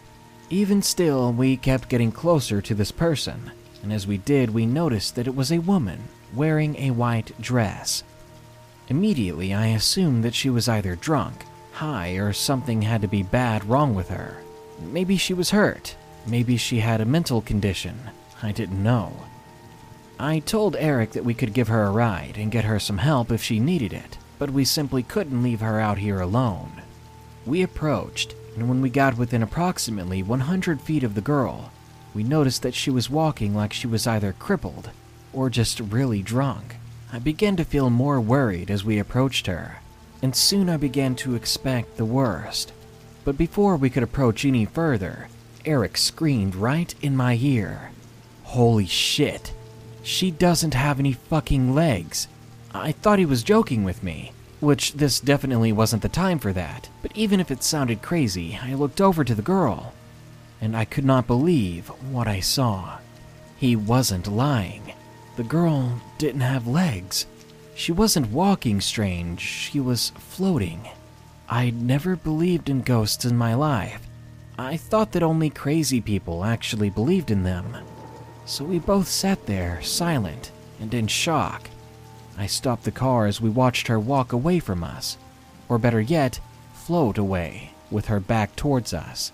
Even 0.49 0.81
still, 0.81 1.33
we 1.33 1.57
kept 1.57 1.89
getting 1.89 2.11
closer 2.11 2.61
to 2.61 2.73
this 2.73 2.91
person, 2.91 3.51
and 3.83 3.91
as 3.91 4.07
we 4.07 4.17
did, 4.17 4.49
we 4.49 4.65
noticed 4.65 5.15
that 5.15 5.27
it 5.27 5.35
was 5.35 5.51
a 5.51 5.59
woman 5.59 5.99
wearing 6.33 6.75
a 6.77 6.91
white 6.91 7.39
dress. 7.41 8.03
Immediately, 8.89 9.53
I 9.53 9.67
assumed 9.67 10.23
that 10.23 10.35
she 10.35 10.49
was 10.49 10.67
either 10.67 10.95
drunk, 10.95 11.45
high, 11.73 12.13
or 12.13 12.33
something 12.33 12.81
had 12.81 13.01
to 13.01 13.07
be 13.07 13.23
bad 13.23 13.63
wrong 13.65 13.95
with 13.95 14.09
her. 14.09 14.41
Maybe 14.81 15.17
she 15.17 15.33
was 15.33 15.51
hurt, 15.51 15.95
Maybe 16.29 16.57
she 16.57 16.79
had 16.79 17.01
a 17.01 17.05
mental 17.05 17.41
condition. 17.41 17.97
I 18.43 18.51
didn't 18.51 18.83
know. 18.83 19.13
I 20.19 20.39
told 20.39 20.75
Eric 20.75 21.13
that 21.13 21.25
we 21.25 21.33
could 21.33 21.53
give 21.53 21.69
her 21.69 21.85
a 21.85 21.91
ride 21.91 22.37
and 22.37 22.51
get 22.51 22.65
her 22.65 22.79
some 22.79 22.99
help 22.99 23.31
if 23.31 23.41
she 23.41 23.59
needed 23.59 23.93
it, 23.93 24.17
but 24.37 24.51
we 24.51 24.65
simply 24.65 25.01
couldn't 25.01 25.41
leave 25.41 25.61
her 25.61 25.79
out 25.79 25.97
here 25.97 26.19
alone. 26.19 26.83
We 27.45 27.63
approached, 27.63 28.35
and 28.55 28.67
when 28.67 28.81
we 28.81 28.89
got 28.89 29.17
within 29.17 29.41
approximately 29.41 30.21
100 30.21 30.81
feet 30.81 31.03
of 31.03 31.15
the 31.15 31.21
girl, 31.21 31.71
we 32.13 32.23
noticed 32.23 32.61
that 32.63 32.75
she 32.75 32.91
was 32.91 33.09
walking 33.09 33.55
like 33.55 33.71
she 33.71 33.87
was 33.87 34.05
either 34.05 34.33
crippled 34.33 34.91
or 35.31 35.49
just 35.49 35.79
really 35.79 36.21
drunk. 36.21 36.75
I 37.11 37.17
began 37.17 37.55
to 37.55 37.65
feel 37.65 37.89
more 37.89 38.21
worried 38.21 38.69
as 38.69 38.83
we 38.83 38.99
approached 38.99 39.47
her, 39.47 39.79
and 40.21 40.35
soon 40.35 40.69
I 40.69 40.77
began 40.77 41.15
to 41.15 41.33
expect 41.33 41.97
the 41.97 42.05
worst. 42.05 42.71
But 43.25 43.35
before 43.35 43.77
we 43.77 43.89
could 43.89 44.03
approach 44.03 44.45
any 44.45 44.65
further, 44.65 45.27
Eric 45.65 45.97
screamed 45.97 46.55
right 46.55 46.93
in 47.01 47.15
my 47.15 47.35
ear. 47.41 47.91
Holy 48.43 48.85
shit. 48.85 49.53
She 50.03 50.29
doesn't 50.29 50.75
have 50.75 50.99
any 50.99 51.13
fucking 51.13 51.73
legs. 51.73 52.27
I 52.73 52.91
thought 52.91 53.19
he 53.19 53.25
was 53.25 53.41
joking 53.41 53.83
with 53.83 54.03
me, 54.03 54.31
which 54.59 54.93
this 54.93 55.19
definitely 55.19 55.71
wasn't 55.71 56.03
the 56.03 56.09
time 56.09 56.37
for 56.37 56.53
that. 56.53 56.89
But 57.01 57.11
even 57.15 57.39
if 57.39 57.49
it 57.49 57.63
sounded 57.63 58.03
crazy, 58.03 58.59
I 58.61 58.75
looked 58.75 59.01
over 59.01 59.23
to 59.23 59.33
the 59.33 59.41
girl, 59.41 59.93
and 60.61 60.77
I 60.77 60.85
could 60.85 61.05
not 61.05 61.25
believe 61.25 61.87
what 62.11 62.27
I 62.27 62.39
saw. 62.39 62.99
He 63.57 63.75
wasn't 63.75 64.27
lying. 64.27 64.93
The 65.39 65.45
girl 65.45 66.01
didn't 66.17 66.41
have 66.41 66.67
legs. 66.67 67.25
She 67.73 67.93
wasn't 67.93 68.33
walking 68.33 68.81
strange, 68.81 69.39
she 69.39 69.79
was 69.79 70.09
floating. 70.17 70.89
I'd 71.47 71.81
never 71.81 72.17
believed 72.17 72.69
in 72.69 72.81
ghosts 72.81 73.23
in 73.23 73.37
my 73.37 73.53
life, 73.53 74.05
I 74.57 74.75
thought 74.75 75.13
that 75.13 75.23
only 75.23 75.49
crazy 75.49 76.01
people 76.01 76.43
actually 76.43 76.89
believed 76.89 77.31
in 77.31 77.43
them. 77.43 77.73
So 78.45 78.65
we 78.65 78.79
both 78.79 79.07
sat 79.07 79.45
there, 79.45 79.81
silent 79.81 80.51
and 80.77 80.93
in 80.93 81.07
shock. 81.07 81.69
I 82.37 82.45
stopped 82.45 82.83
the 82.83 82.91
car 82.91 83.25
as 83.25 83.39
we 83.39 83.49
watched 83.49 83.87
her 83.87 83.97
walk 83.97 84.33
away 84.33 84.59
from 84.59 84.83
us, 84.83 85.15
or 85.69 85.77
better 85.79 86.01
yet, 86.01 86.41
float 86.73 87.17
away, 87.17 87.71
with 87.89 88.07
her 88.07 88.19
back 88.19 88.57
towards 88.57 88.93
us. 88.93 89.31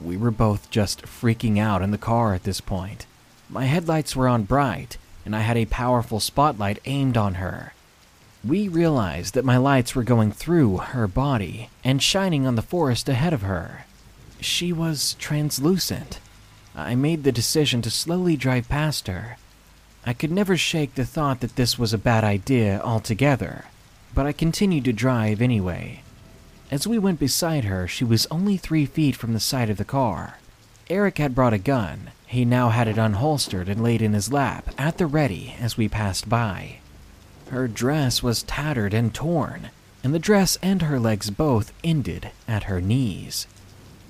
We 0.00 0.16
were 0.16 0.32
both 0.32 0.68
just 0.70 1.02
freaking 1.02 1.56
out 1.56 1.82
in 1.82 1.92
the 1.92 1.98
car 1.98 2.34
at 2.34 2.42
this 2.42 2.60
point. 2.60 3.06
My 3.48 3.66
headlights 3.66 4.16
were 4.16 4.26
on 4.26 4.42
bright, 4.42 4.98
and 5.26 5.36
I 5.36 5.40
had 5.40 5.56
a 5.56 5.66
powerful 5.66 6.20
spotlight 6.20 6.78
aimed 6.84 7.16
on 7.16 7.34
her. 7.34 7.74
We 8.44 8.68
realized 8.68 9.34
that 9.34 9.44
my 9.44 9.56
lights 9.56 9.96
were 9.96 10.04
going 10.04 10.30
through 10.30 10.76
her 10.78 11.08
body 11.08 11.68
and 11.82 12.00
shining 12.00 12.46
on 12.46 12.54
the 12.54 12.62
forest 12.62 13.08
ahead 13.08 13.32
of 13.32 13.42
her. 13.42 13.84
She 14.40 14.72
was 14.72 15.14
translucent. 15.18 16.20
I 16.76 16.94
made 16.94 17.24
the 17.24 17.32
decision 17.32 17.82
to 17.82 17.90
slowly 17.90 18.36
drive 18.36 18.68
past 18.68 19.08
her. 19.08 19.36
I 20.06 20.12
could 20.12 20.30
never 20.30 20.56
shake 20.56 20.94
the 20.94 21.04
thought 21.04 21.40
that 21.40 21.56
this 21.56 21.76
was 21.76 21.92
a 21.92 21.98
bad 21.98 22.22
idea 22.22 22.80
altogether, 22.80 23.64
but 24.14 24.26
I 24.26 24.32
continued 24.32 24.84
to 24.84 24.92
drive 24.92 25.42
anyway. 25.42 26.02
As 26.70 26.86
we 26.86 26.98
went 26.98 27.18
beside 27.18 27.64
her, 27.64 27.88
she 27.88 28.04
was 28.04 28.28
only 28.30 28.56
three 28.56 28.86
feet 28.86 29.16
from 29.16 29.32
the 29.32 29.40
side 29.40 29.70
of 29.70 29.76
the 29.76 29.84
car. 29.84 30.38
Eric 30.88 31.18
had 31.18 31.34
brought 31.34 31.52
a 31.52 31.58
gun. 31.58 32.10
He 32.26 32.44
now 32.44 32.70
had 32.70 32.88
it 32.88 32.98
unholstered 32.98 33.68
and 33.68 33.82
laid 33.82 34.02
in 34.02 34.12
his 34.12 34.32
lap, 34.32 34.74
at 34.76 34.98
the 34.98 35.06
ready, 35.06 35.54
as 35.60 35.76
we 35.76 35.88
passed 35.88 36.28
by. 36.28 36.78
Her 37.50 37.68
dress 37.68 38.22
was 38.22 38.42
tattered 38.42 38.92
and 38.92 39.14
torn, 39.14 39.70
and 40.02 40.12
the 40.12 40.18
dress 40.18 40.58
and 40.60 40.82
her 40.82 40.98
legs 40.98 41.30
both 41.30 41.72
ended 41.84 42.30
at 42.48 42.64
her 42.64 42.80
knees. 42.80 43.46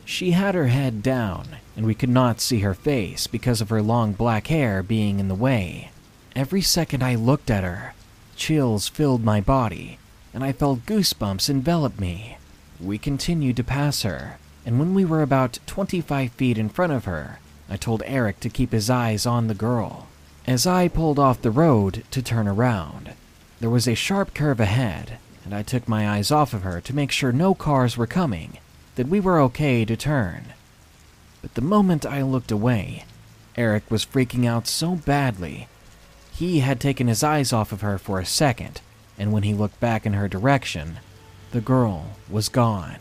She 0.06 0.30
had 0.30 0.54
her 0.54 0.68
head 0.68 1.02
down, 1.02 1.56
and 1.76 1.84
we 1.84 1.94
could 1.94 2.08
not 2.08 2.40
see 2.40 2.60
her 2.60 2.74
face 2.74 3.26
because 3.26 3.60
of 3.60 3.68
her 3.68 3.82
long 3.82 4.12
black 4.12 4.46
hair 4.46 4.82
being 4.82 5.20
in 5.20 5.28
the 5.28 5.34
way. 5.34 5.90
Every 6.34 6.62
second 6.62 7.02
I 7.02 7.16
looked 7.16 7.50
at 7.50 7.64
her, 7.64 7.94
chills 8.34 8.88
filled 8.88 9.24
my 9.24 9.40
body, 9.40 9.98
and 10.32 10.42
I 10.44 10.52
felt 10.52 10.86
goosebumps 10.86 11.50
envelop 11.50 11.98
me. 11.98 12.38
We 12.80 12.98
continued 12.98 13.56
to 13.56 13.64
pass 13.64 14.02
her, 14.02 14.38
and 14.64 14.78
when 14.78 14.94
we 14.94 15.04
were 15.04 15.22
about 15.22 15.58
25 15.66 16.32
feet 16.32 16.56
in 16.56 16.68
front 16.68 16.92
of 16.92 17.04
her, 17.04 17.40
I 17.68 17.76
told 17.76 18.02
Eric 18.06 18.40
to 18.40 18.48
keep 18.48 18.72
his 18.72 18.88
eyes 18.88 19.26
on 19.26 19.48
the 19.48 19.54
girl. 19.54 20.06
As 20.46 20.66
I 20.66 20.88
pulled 20.88 21.18
off 21.18 21.42
the 21.42 21.50
road 21.50 22.04
to 22.12 22.22
turn 22.22 22.46
around, 22.46 23.12
there 23.58 23.70
was 23.70 23.88
a 23.88 23.94
sharp 23.94 24.34
curve 24.34 24.60
ahead, 24.60 25.18
and 25.44 25.54
I 25.54 25.62
took 25.62 25.88
my 25.88 26.08
eyes 26.08 26.30
off 26.30 26.54
of 26.54 26.62
her 26.62 26.80
to 26.80 26.94
make 26.94 27.10
sure 27.10 27.32
no 27.32 27.54
cars 27.54 27.96
were 27.96 28.06
coming 28.06 28.58
that 28.94 29.08
we 29.08 29.20
were 29.20 29.40
okay 29.40 29.84
to 29.84 29.96
turn. 29.96 30.52
But 31.42 31.54
the 31.54 31.60
moment 31.60 32.06
I 32.06 32.22
looked 32.22 32.50
away, 32.50 33.04
Eric 33.56 33.90
was 33.90 34.04
freaking 34.04 34.46
out 34.46 34.66
so 34.66 34.94
badly. 34.94 35.68
He 36.32 36.60
had 36.60 36.80
taken 36.80 37.08
his 37.08 37.22
eyes 37.22 37.52
off 37.52 37.72
of 37.72 37.80
her 37.80 37.98
for 37.98 38.20
a 38.20 38.26
second, 38.26 38.80
and 39.18 39.32
when 39.32 39.42
he 39.42 39.54
looked 39.54 39.80
back 39.80 40.04
in 40.04 40.12
her 40.12 40.28
direction, 40.28 40.98
the 41.52 41.60
girl 41.60 42.16
was 42.28 42.48
gone. 42.48 42.98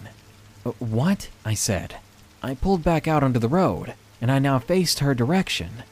Uh, 0.66 0.72
what? 0.80 1.30
I 1.44 1.54
said. 1.54 1.98
I 2.42 2.56
pulled 2.56 2.84
back 2.84 3.08
out 3.08 3.24
onto 3.24 3.40
the 3.40 3.48
road, 3.48 3.94
and 4.22 4.32
I 4.32 4.40
now 4.40 4.60
faced 4.60 5.00
her 5.00 5.14
direction. 5.14 5.84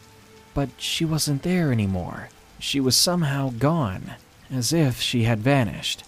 But 0.53 0.69
she 0.77 1.05
wasn't 1.05 1.43
there 1.43 1.71
anymore. 1.71 2.29
She 2.59 2.79
was 2.79 2.95
somehow 2.95 3.49
gone, 3.49 4.13
as 4.51 4.71
if 4.71 5.01
she 5.01 5.23
had 5.23 5.39
vanished. 5.39 6.03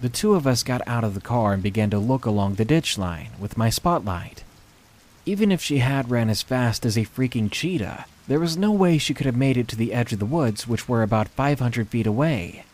The 0.00 0.08
two 0.08 0.34
of 0.34 0.46
us 0.46 0.62
got 0.62 0.86
out 0.86 1.02
of 1.04 1.14
the 1.14 1.20
car 1.20 1.52
and 1.52 1.62
began 1.62 1.90
to 1.90 1.98
look 1.98 2.24
along 2.24 2.54
the 2.54 2.64
ditch 2.64 2.96
line 2.96 3.30
with 3.38 3.56
my 3.56 3.68
spotlight. 3.68 4.44
Even 5.26 5.50
if 5.50 5.60
she 5.60 5.78
had 5.78 6.10
ran 6.10 6.30
as 6.30 6.40
fast 6.42 6.86
as 6.86 6.96
a 6.96 7.04
freaking 7.04 7.50
cheetah, 7.50 8.06
there 8.28 8.38
was 8.38 8.56
no 8.56 8.70
way 8.70 8.96
she 8.96 9.12
could 9.14 9.26
have 9.26 9.36
made 9.36 9.56
it 9.56 9.66
to 9.68 9.76
the 9.76 9.92
edge 9.92 10.12
of 10.12 10.18
the 10.18 10.24
woods, 10.24 10.68
which 10.68 10.88
were 10.88 11.02
about 11.02 11.28
500 11.28 11.88
feet 11.88 12.06
away. 12.06 12.64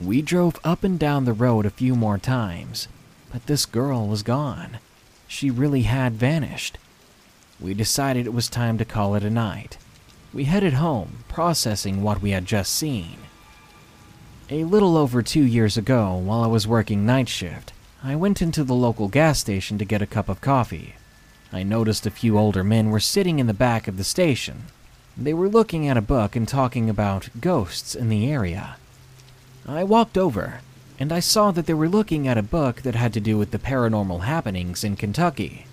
We 0.00 0.22
drove 0.22 0.58
up 0.62 0.84
and 0.84 0.98
down 0.98 1.24
the 1.24 1.32
road 1.32 1.66
a 1.66 1.70
few 1.70 1.94
more 1.94 2.18
times, 2.18 2.86
but 3.32 3.46
this 3.46 3.66
girl 3.66 4.06
was 4.06 4.22
gone. 4.22 4.78
She 5.26 5.50
really 5.50 5.82
had 5.82 6.14
vanished. 6.14 6.78
We 7.60 7.74
decided 7.74 8.26
it 8.26 8.32
was 8.32 8.48
time 8.48 8.78
to 8.78 8.84
call 8.84 9.14
it 9.14 9.22
a 9.22 9.30
night. 9.30 9.76
We 10.32 10.44
headed 10.44 10.74
home, 10.74 11.24
processing 11.28 12.02
what 12.02 12.22
we 12.22 12.30
had 12.30 12.46
just 12.46 12.74
seen. 12.74 13.18
A 14.48 14.64
little 14.64 14.96
over 14.96 15.22
two 15.22 15.44
years 15.44 15.76
ago, 15.76 16.16
while 16.16 16.42
I 16.42 16.46
was 16.46 16.66
working 16.66 17.04
night 17.04 17.28
shift, 17.28 17.72
I 18.02 18.16
went 18.16 18.40
into 18.40 18.64
the 18.64 18.74
local 18.74 19.08
gas 19.08 19.38
station 19.38 19.76
to 19.78 19.84
get 19.84 20.00
a 20.00 20.06
cup 20.06 20.28
of 20.28 20.40
coffee. 20.40 20.94
I 21.52 21.62
noticed 21.62 22.06
a 22.06 22.10
few 22.10 22.38
older 22.38 22.64
men 22.64 22.90
were 22.90 23.00
sitting 23.00 23.38
in 23.38 23.46
the 23.46 23.52
back 23.52 23.86
of 23.86 23.96
the 23.98 24.04
station. 24.04 24.64
They 25.16 25.34
were 25.34 25.48
looking 25.48 25.86
at 25.86 25.98
a 25.98 26.02
book 26.02 26.34
and 26.34 26.48
talking 26.48 26.88
about 26.88 27.28
ghosts 27.40 27.94
in 27.94 28.08
the 28.08 28.30
area. 28.30 28.76
I 29.66 29.84
walked 29.84 30.16
over, 30.16 30.62
and 30.98 31.12
I 31.12 31.20
saw 31.20 31.50
that 31.50 31.66
they 31.66 31.74
were 31.74 31.88
looking 31.88 32.26
at 32.26 32.38
a 32.38 32.42
book 32.42 32.82
that 32.82 32.94
had 32.94 33.12
to 33.14 33.20
do 33.20 33.36
with 33.36 33.50
the 33.50 33.58
paranormal 33.58 34.22
happenings 34.22 34.82
in 34.82 34.96
Kentucky. 34.96 35.66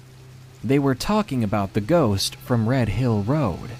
They 0.64 0.80
were 0.80 0.96
talking 0.96 1.44
about 1.44 1.74
the 1.74 1.82
ghost 1.82 2.36
from 2.36 2.70
Red 2.70 2.90
Hill 2.90 3.24
Road. 3.24 3.72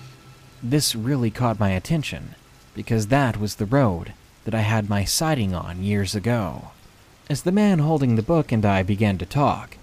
This 0.62 0.96
really 0.96 1.32
caught 1.32 1.60
my 1.60 1.72
attention, 1.72 2.36
because 2.76 3.08
that 3.08 3.40
was 3.40 3.56
the 3.56 3.66
road 3.66 4.14
that 4.46 4.56
I 4.56 4.62
had 4.62 4.90
my 4.90 5.04
sighting 5.04 5.54
on 5.54 5.84
years 5.84 6.16
ago. 6.16 6.72
As 7.30 7.44
the 7.44 7.52
man 7.52 7.80
holding 7.80 8.16
the 8.16 8.22
book 8.22 8.52
and 8.52 8.66
I 8.66 8.84
began 8.84 9.18
to 9.18 9.26
talk, 9.26 9.78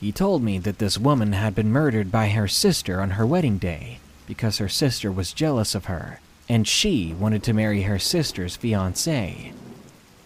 he 0.00 0.12
told 0.12 0.42
me 0.42 0.58
that 0.58 0.78
this 0.78 0.98
woman 0.98 1.32
had 1.32 1.54
been 1.54 1.72
murdered 1.72 2.12
by 2.12 2.28
her 2.28 2.46
sister 2.46 3.00
on 3.00 3.10
her 3.10 3.26
wedding 3.26 3.58
day 3.58 3.98
because 4.26 4.58
her 4.58 4.68
sister 4.68 5.10
was 5.10 5.32
jealous 5.32 5.74
of 5.74 5.86
her 5.86 6.20
and 6.48 6.68
she 6.68 7.14
wanted 7.14 7.42
to 7.42 7.52
marry 7.52 7.82
her 7.82 7.98
sister's 7.98 8.56
fiance. 8.56 9.52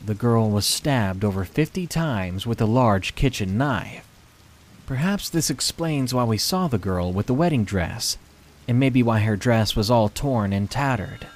The 0.05 0.15
girl 0.15 0.51
was 0.51 0.67
stabbed 0.67 1.25
over 1.25 1.45
50 1.45 1.87
times 1.87 2.47
with 2.47 2.61
a 2.61 2.67
large 2.67 3.15
kitchen 3.15 3.57
knife. 3.57 4.08
Perhaps 4.89 5.29
this 5.29 5.51
explains 5.51 6.15
why 6.15 6.25
we 6.25 6.39
saw 6.39 6.67
the 6.67 6.79
girl 6.79 7.13
with 7.13 7.27
the 7.27 7.35
wedding 7.35 7.63
dress, 7.63 8.17
and 8.67 8.81
maybe 8.81 9.03
why 9.03 9.19
her 9.19 9.37
dress 9.37 9.77
was 9.77 9.91
all 9.91 10.09
torn 10.09 10.51
and 10.51 10.71
tattered. 10.71 11.27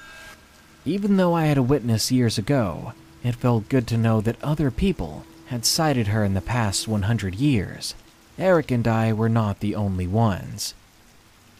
Even 0.85 1.17
though 1.17 1.35
I 1.35 1.45
had 1.45 1.59
a 1.59 1.61
witness 1.61 2.11
years 2.11 2.39
ago, 2.39 2.93
it 3.23 3.35
felt 3.35 3.69
good 3.69 3.85
to 3.89 3.95
know 3.95 4.21
that 4.21 4.41
other 4.41 4.71
people 4.71 5.27
had 5.49 5.67
sighted 5.67 6.07
her 6.07 6.23
in 6.23 6.33
the 6.33 6.41
past 6.41 6.87
100 6.87 7.35
years. 7.35 7.93
Eric 8.39 8.71
and 8.71 8.87
I 8.87 9.13
were 9.13 9.29
not 9.29 9.59
the 9.59 9.75
only 9.75 10.07
ones. 10.07 10.73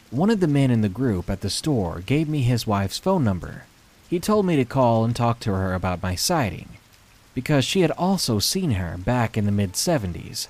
One 0.09 0.31
of 0.31 0.39
the 0.39 0.47
men 0.47 0.71
in 0.71 0.81
the 0.81 0.89
group 0.89 1.29
at 1.29 1.41
the 1.41 1.49
store 1.51 1.99
gave 1.99 2.27
me 2.27 2.41
his 2.41 2.65
wife's 2.65 2.97
phone 2.97 3.23
number. 3.23 3.65
He 4.09 4.19
told 4.19 4.47
me 4.47 4.55
to 4.55 4.65
call 4.65 5.05
and 5.05 5.15
talk 5.15 5.39
to 5.41 5.53
her 5.53 5.75
about 5.75 6.01
my 6.01 6.15
sighting, 6.15 6.69
because 7.35 7.63
she 7.63 7.81
had 7.81 7.91
also 7.91 8.39
seen 8.39 8.71
her 8.71 8.97
back 8.97 9.37
in 9.37 9.45
the 9.45 9.51
mid 9.51 9.73
70s. 9.73 10.47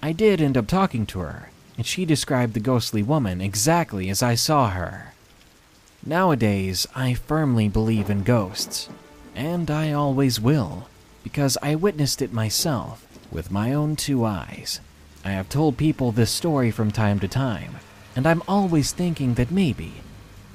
I 0.00 0.12
did 0.12 0.40
end 0.40 0.56
up 0.56 0.66
talking 0.66 1.06
to 1.06 1.20
her, 1.20 1.50
and 1.76 1.84
she 1.86 2.04
described 2.04 2.54
the 2.54 2.60
ghostly 2.60 3.02
woman 3.02 3.40
exactly 3.40 4.08
as 4.08 4.22
I 4.22 4.34
saw 4.34 4.70
her. 4.70 5.14
Nowadays, 6.04 6.86
I 6.94 7.14
firmly 7.14 7.68
believe 7.68 8.08
in 8.08 8.22
ghosts, 8.22 8.88
and 9.34 9.70
I 9.70 9.92
always 9.92 10.40
will, 10.40 10.88
because 11.22 11.58
I 11.62 11.74
witnessed 11.74 12.22
it 12.22 12.32
myself 12.32 13.06
with 13.30 13.50
my 13.50 13.74
own 13.74 13.96
two 13.96 14.24
eyes. 14.24 14.80
I 15.24 15.30
have 15.30 15.48
told 15.48 15.76
people 15.76 16.12
this 16.12 16.30
story 16.30 16.70
from 16.70 16.90
time 16.90 17.18
to 17.20 17.28
time, 17.28 17.76
and 18.14 18.26
I'm 18.26 18.42
always 18.48 18.92
thinking 18.92 19.34
that 19.34 19.50
maybe, 19.50 19.94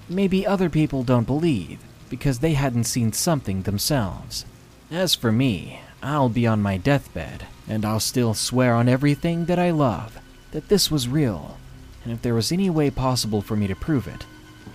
maybe 0.10 0.48
other 0.48 0.70
people 0.70 1.04
don't 1.04 1.28
believe 1.28 1.80
because 2.10 2.40
they 2.40 2.54
hadn't 2.54 2.86
seen 2.86 3.12
something 3.12 3.64
themselves. 3.64 4.46
As 4.90 5.16
for 5.16 5.32
me, 5.32 5.82
I'll 6.04 6.28
be 6.28 6.46
on 6.46 6.62
my 6.62 6.76
deathbed, 6.76 7.48
and 7.68 7.86
I'll 7.86 8.02
still 8.02 8.34
swear 8.34 8.76
on 8.76 8.90
everything 8.90 9.46
that 9.46 9.58
I 9.58 9.72
love 9.72 10.20
that 10.52 10.68
this 10.68 10.92
was 10.92 11.08
real, 11.08 11.58
and 12.04 12.12
if 12.12 12.22
there 12.22 12.36
was 12.36 12.52
any 12.52 12.70
way 12.70 12.92
possible 12.92 13.42
for 13.42 13.56
me 13.56 13.68
to 13.68 13.76
prove 13.76 14.06
it, 14.08 14.26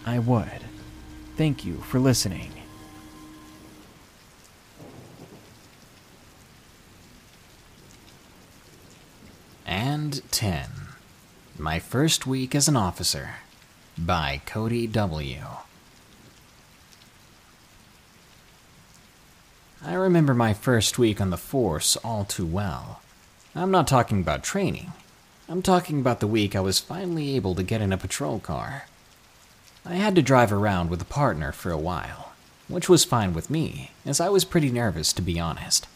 I 0.06 0.18
would. 0.18 0.64
Thank 1.36 1.66
you 1.66 1.76
for 1.82 2.00
listening. 2.00 2.52
And 9.66 10.22
10. 10.30 10.64
My 11.58 11.78
First 11.78 12.26
Week 12.26 12.54
as 12.54 12.68
an 12.68 12.76
Officer 12.76 13.34
by 13.98 14.40
Cody 14.46 14.86
W. 14.86 15.42
I 19.84 19.94
remember 19.94 20.34
my 20.34 20.54
first 20.54 20.98
week 20.98 21.20
on 21.20 21.30
the 21.30 21.36
force 21.36 21.96
all 21.98 22.24
too 22.24 22.46
well. 22.46 23.00
I'm 23.54 23.70
not 23.70 23.86
talking 23.86 24.20
about 24.20 24.42
training. 24.42 24.92
I'm 25.48 25.62
talking 25.62 26.00
about 26.00 26.20
the 26.20 26.26
week 26.26 26.56
I 26.56 26.60
was 26.60 26.80
finally 26.80 27.36
able 27.36 27.54
to 27.54 27.62
get 27.62 27.80
in 27.80 27.92
a 27.92 27.96
patrol 27.96 28.40
car. 28.40 28.86
I 29.86 29.94
had 29.94 30.14
to 30.16 30.22
drive 30.22 30.52
around 30.52 30.90
with 30.90 31.00
a 31.00 31.06
partner 31.06 31.52
for 31.52 31.70
a 31.70 31.78
while, 31.78 32.32
which 32.66 32.88
was 32.88 33.04
fine 33.04 33.32
with 33.32 33.50
me, 33.50 33.92
as 34.04 34.20
I 34.20 34.28
was 34.28 34.44
pretty 34.44 34.70
nervous 34.70 35.12
to 35.14 35.22
be 35.22 35.38
honest. 35.38 35.86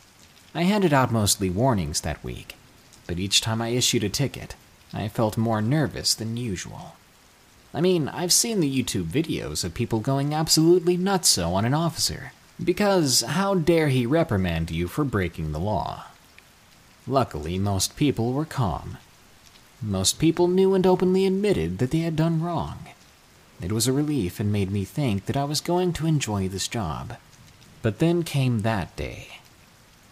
I 0.54 0.62
handed 0.62 0.92
out 0.92 1.10
mostly 1.10 1.50
warnings 1.50 2.02
that 2.02 2.22
week, 2.22 2.54
but 3.06 3.18
each 3.18 3.40
time 3.40 3.60
I 3.60 3.68
issued 3.68 4.04
a 4.04 4.08
ticket, 4.08 4.54
I 4.94 5.08
felt 5.08 5.36
more 5.36 5.60
nervous 5.60 6.14
than 6.14 6.36
usual. 6.36 6.94
I 7.74 7.80
mean, 7.80 8.08
I've 8.08 8.32
seen 8.32 8.60
the 8.60 8.82
YouTube 8.82 9.06
videos 9.06 9.64
of 9.64 9.74
people 9.74 10.00
going 10.00 10.34
absolutely 10.34 10.96
nutso 10.96 11.44
uh, 11.44 11.52
on 11.52 11.64
an 11.64 11.74
officer, 11.74 12.32
because 12.64 13.22
how 13.22 13.54
dare 13.54 13.88
he 13.88 14.06
reprimand 14.06 14.70
you 14.70 14.88
for 14.88 15.04
breaking 15.04 15.52
the 15.52 15.60
law? 15.60 16.06
Luckily, 17.06 17.58
most 17.58 17.96
people 17.96 18.32
were 18.32 18.44
calm. 18.44 18.98
Most 19.80 20.18
people 20.18 20.46
knew 20.46 20.74
and 20.74 20.86
openly 20.86 21.26
admitted 21.26 21.78
that 21.78 21.90
they 21.90 22.00
had 22.00 22.14
done 22.14 22.42
wrong. 22.42 22.86
It 23.60 23.72
was 23.72 23.86
a 23.86 23.92
relief 23.92 24.38
and 24.38 24.52
made 24.52 24.70
me 24.70 24.84
think 24.84 25.26
that 25.26 25.36
I 25.36 25.44
was 25.44 25.60
going 25.60 25.92
to 25.94 26.06
enjoy 26.06 26.48
this 26.48 26.68
job. 26.68 27.16
But 27.82 27.98
then 27.98 28.22
came 28.22 28.60
that 28.60 28.94
day. 28.96 29.40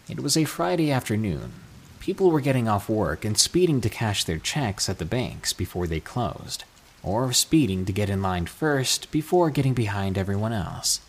It 0.09 0.19
was 0.19 0.35
a 0.35 0.43
Friday 0.43 0.91
afternoon. 0.91 1.53
People 1.99 2.31
were 2.31 2.41
getting 2.41 2.67
off 2.67 2.89
work 2.89 3.23
and 3.23 3.37
speeding 3.37 3.79
to 3.81 3.89
cash 3.89 4.23
their 4.23 4.39
checks 4.39 4.89
at 4.89 4.97
the 4.97 5.05
banks 5.05 5.53
before 5.53 5.87
they 5.87 5.99
closed, 5.99 6.65
or 7.03 7.31
speeding 7.31 7.85
to 7.85 7.93
get 7.93 8.09
in 8.09 8.21
line 8.21 8.45
first 8.45 9.11
before 9.11 9.49
getting 9.49 9.73
behind 9.73 10.17
everyone 10.17 10.51
else. 10.51 10.99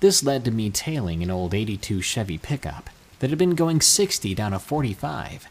This 0.00 0.22
led 0.22 0.44
to 0.44 0.50
me 0.50 0.68
tailing 0.70 1.22
an 1.22 1.30
old 1.30 1.54
82 1.54 2.02
Chevy 2.02 2.36
pickup 2.36 2.90
that 3.20 3.30
had 3.30 3.38
been 3.38 3.54
going 3.54 3.80
60 3.80 4.34
down 4.34 4.52
a 4.52 4.58
45. 4.58 5.48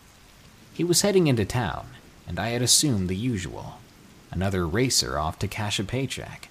He 0.73 0.83
was 0.83 1.01
heading 1.01 1.25
into 1.25 1.45
town, 1.45 1.87
and 2.27 2.39
I 2.39 2.49
had 2.49 2.61
assumed 2.61 3.09
the 3.09 3.15
usual 3.15 3.79
another 4.31 4.67
racer 4.67 5.17
off 5.17 5.39
to 5.39 5.47
cash 5.47 5.79
a 5.79 5.83
paycheck. 5.83 6.49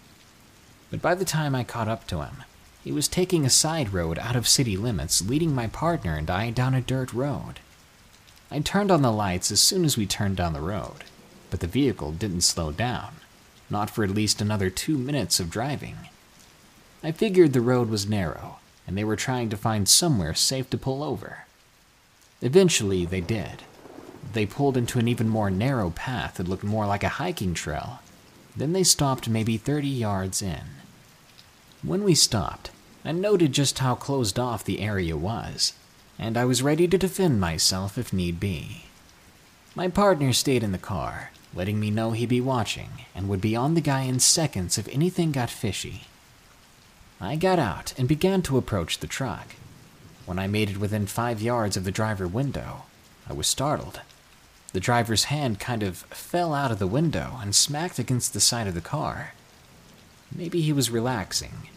But 0.91 1.03
by 1.03 1.15
the 1.15 1.25
time 1.25 1.55
I 1.55 1.65
caught 1.65 1.87
up 1.87 2.07
to 2.09 2.23
him, 2.23 2.43
he 2.83 2.91
was 2.91 3.09
taking 3.09 3.45
a 3.45 3.51
side 3.51 3.93
road 3.93 4.19
out 4.19 4.37
of 4.37 4.49
city 4.49 4.77
limits, 4.77 5.23
leading 5.23 5.55
my 5.55 5.67
partner 5.67 6.17
and 6.17 6.29
I 6.31 6.51
down 6.51 6.75
a 6.75 6.81
dirt 6.81 7.13
road. 7.13 7.61
I 8.51 8.59
turned 8.61 8.91
on 8.91 9.03
the 9.03 9.13
lights 9.13 9.53
as 9.53 9.61
soon 9.61 9.85
as 9.85 9.97
we 9.97 10.07
turned 10.07 10.37
down 10.37 10.53
the 10.53 10.61
road, 10.61 11.05
but 11.51 11.61
the 11.61 11.67
vehicle 11.67 12.13
didn't 12.13 12.41
slow 12.41 12.73
down, 12.73 13.17
not 13.71 13.91
for 13.91 14.03
at 14.03 14.11
least 14.11 14.41
another 14.41 14.71
two 14.71 14.97
minutes 14.97 15.39
of 15.39 15.51
driving. 15.51 16.09
I 17.05 17.13
figured 17.13 17.53
the 17.53 17.61
road 17.61 17.91
was 17.91 18.09
narrow, 18.09 18.61
and 18.87 18.97
they 18.97 19.05
were 19.05 19.15
trying 19.15 19.51
to 19.51 19.59
find 19.59 19.87
somewhere 19.87 20.33
safe 20.33 20.71
to 20.71 20.79
pull 20.79 21.03
over. 21.03 21.45
Eventually, 22.41 23.05
they 23.05 23.21
did. 23.21 23.63
They 24.33 24.47
pulled 24.47 24.79
into 24.79 24.99
an 24.99 25.07
even 25.07 25.29
more 25.29 25.51
narrow 25.51 25.91
path 25.91 26.37
that 26.37 26.49
looked 26.49 26.65
more 26.65 26.87
like 26.87 27.05
a 27.05 27.21
hiking 27.21 27.53
trail. 27.53 28.01
Then 28.57 28.73
they 28.73 28.85
stopped 28.85 29.29
maybe 29.29 29.59
30 29.59 29.87
yards 29.87 30.41
in. 30.41 30.63
When 31.83 32.05
we 32.05 32.15
stopped, 32.15 32.71
I 33.05 33.13
noted 33.13 33.53
just 33.53 33.81
how 33.81 33.97
closed 33.97 34.39
off 34.39 34.65
the 34.65 34.81
area 34.81 35.15
was, 35.15 35.75
and 36.19 36.39
I 36.39 36.47
was 36.47 36.63
ready 36.63 36.89
to 36.89 36.97
defend 36.97 37.39
myself 37.39 37.99
if 37.99 38.15
need 38.15 38.41
be. 38.41 38.87
My 39.75 39.89
partner 39.89 40.33
stayed 40.33 40.63
in 40.63 40.73
the 40.73 40.79
car, 40.79 41.33
letting 41.53 41.79
me 41.79 41.91
know 41.91 42.13
he'd 42.13 42.31
be 42.31 42.41
watching 42.41 42.89
and 43.15 43.29
would 43.29 43.43
be 43.43 43.55
on 43.55 43.75
the 43.75 43.83
guy 43.83 44.05
in 44.05 44.21
seconds 44.21 44.79
if 44.79 44.89
anything 44.89 45.33
got 45.33 45.51
fishy. 45.51 46.05
I 47.21 47.37
got 47.37 47.59
out 47.59 47.95
and 47.97 48.09
began 48.09 48.43
to 48.43 48.59
approach 48.59 48.99
the 48.99 49.07
truck. 49.07 49.55
When 50.27 50.39
I 50.39 50.47
made 50.47 50.71
it 50.71 50.79
within 50.79 51.07
five 51.07 51.41
yards 51.41 51.77
of 51.77 51.85
the 51.85 51.91
driver 51.91 52.27
window, 52.27 52.85
I 53.29 53.33
was 53.33 53.47
startled. 53.47 54.01
The 54.73 54.81
driver's 54.81 55.25
hand 55.25 55.61
kind 55.61 55.83
of 55.83 55.99
fell 55.99 56.53
out 56.53 56.73
of 56.73 56.79
the 56.79 56.87
window 56.87 57.39
and 57.41 57.55
smacked 57.55 57.99
against 57.99 58.33
the 58.33 58.41
side 58.41 58.67
of 58.67 58.75
the 58.75 58.81
car. 58.81 59.35
Maybe 60.35 60.61
he 60.61 60.73
was 60.73 60.91
relaxing, 60.91 61.69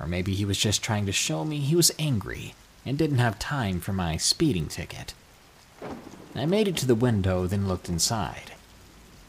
or 0.00 0.06
maybe 0.06 0.34
he 0.34 0.44
was 0.44 0.58
just 0.58 0.82
trying 0.82 1.06
to 1.06 1.12
show 1.12 1.44
me 1.44 1.58
he 1.58 1.74
was 1.74 1.90
angry 1.98 2.54
and 2.86 2.96
didn't 2.96 3.18
have 3.18 3.38
time 3.38 3.80
for 3.80 3.92
my 3.92 4.16
speeding 4.16 4.68
ticket. 4.68 5.14
I 6.34 6.46
made 6.46 6.68
it 6.68 6.76
to 6.78 6.86
the 6.86 6.94
window, 6.94 7.46
then 7.46 7.66
looked 7.66 7.88
inside. 7.88 8.52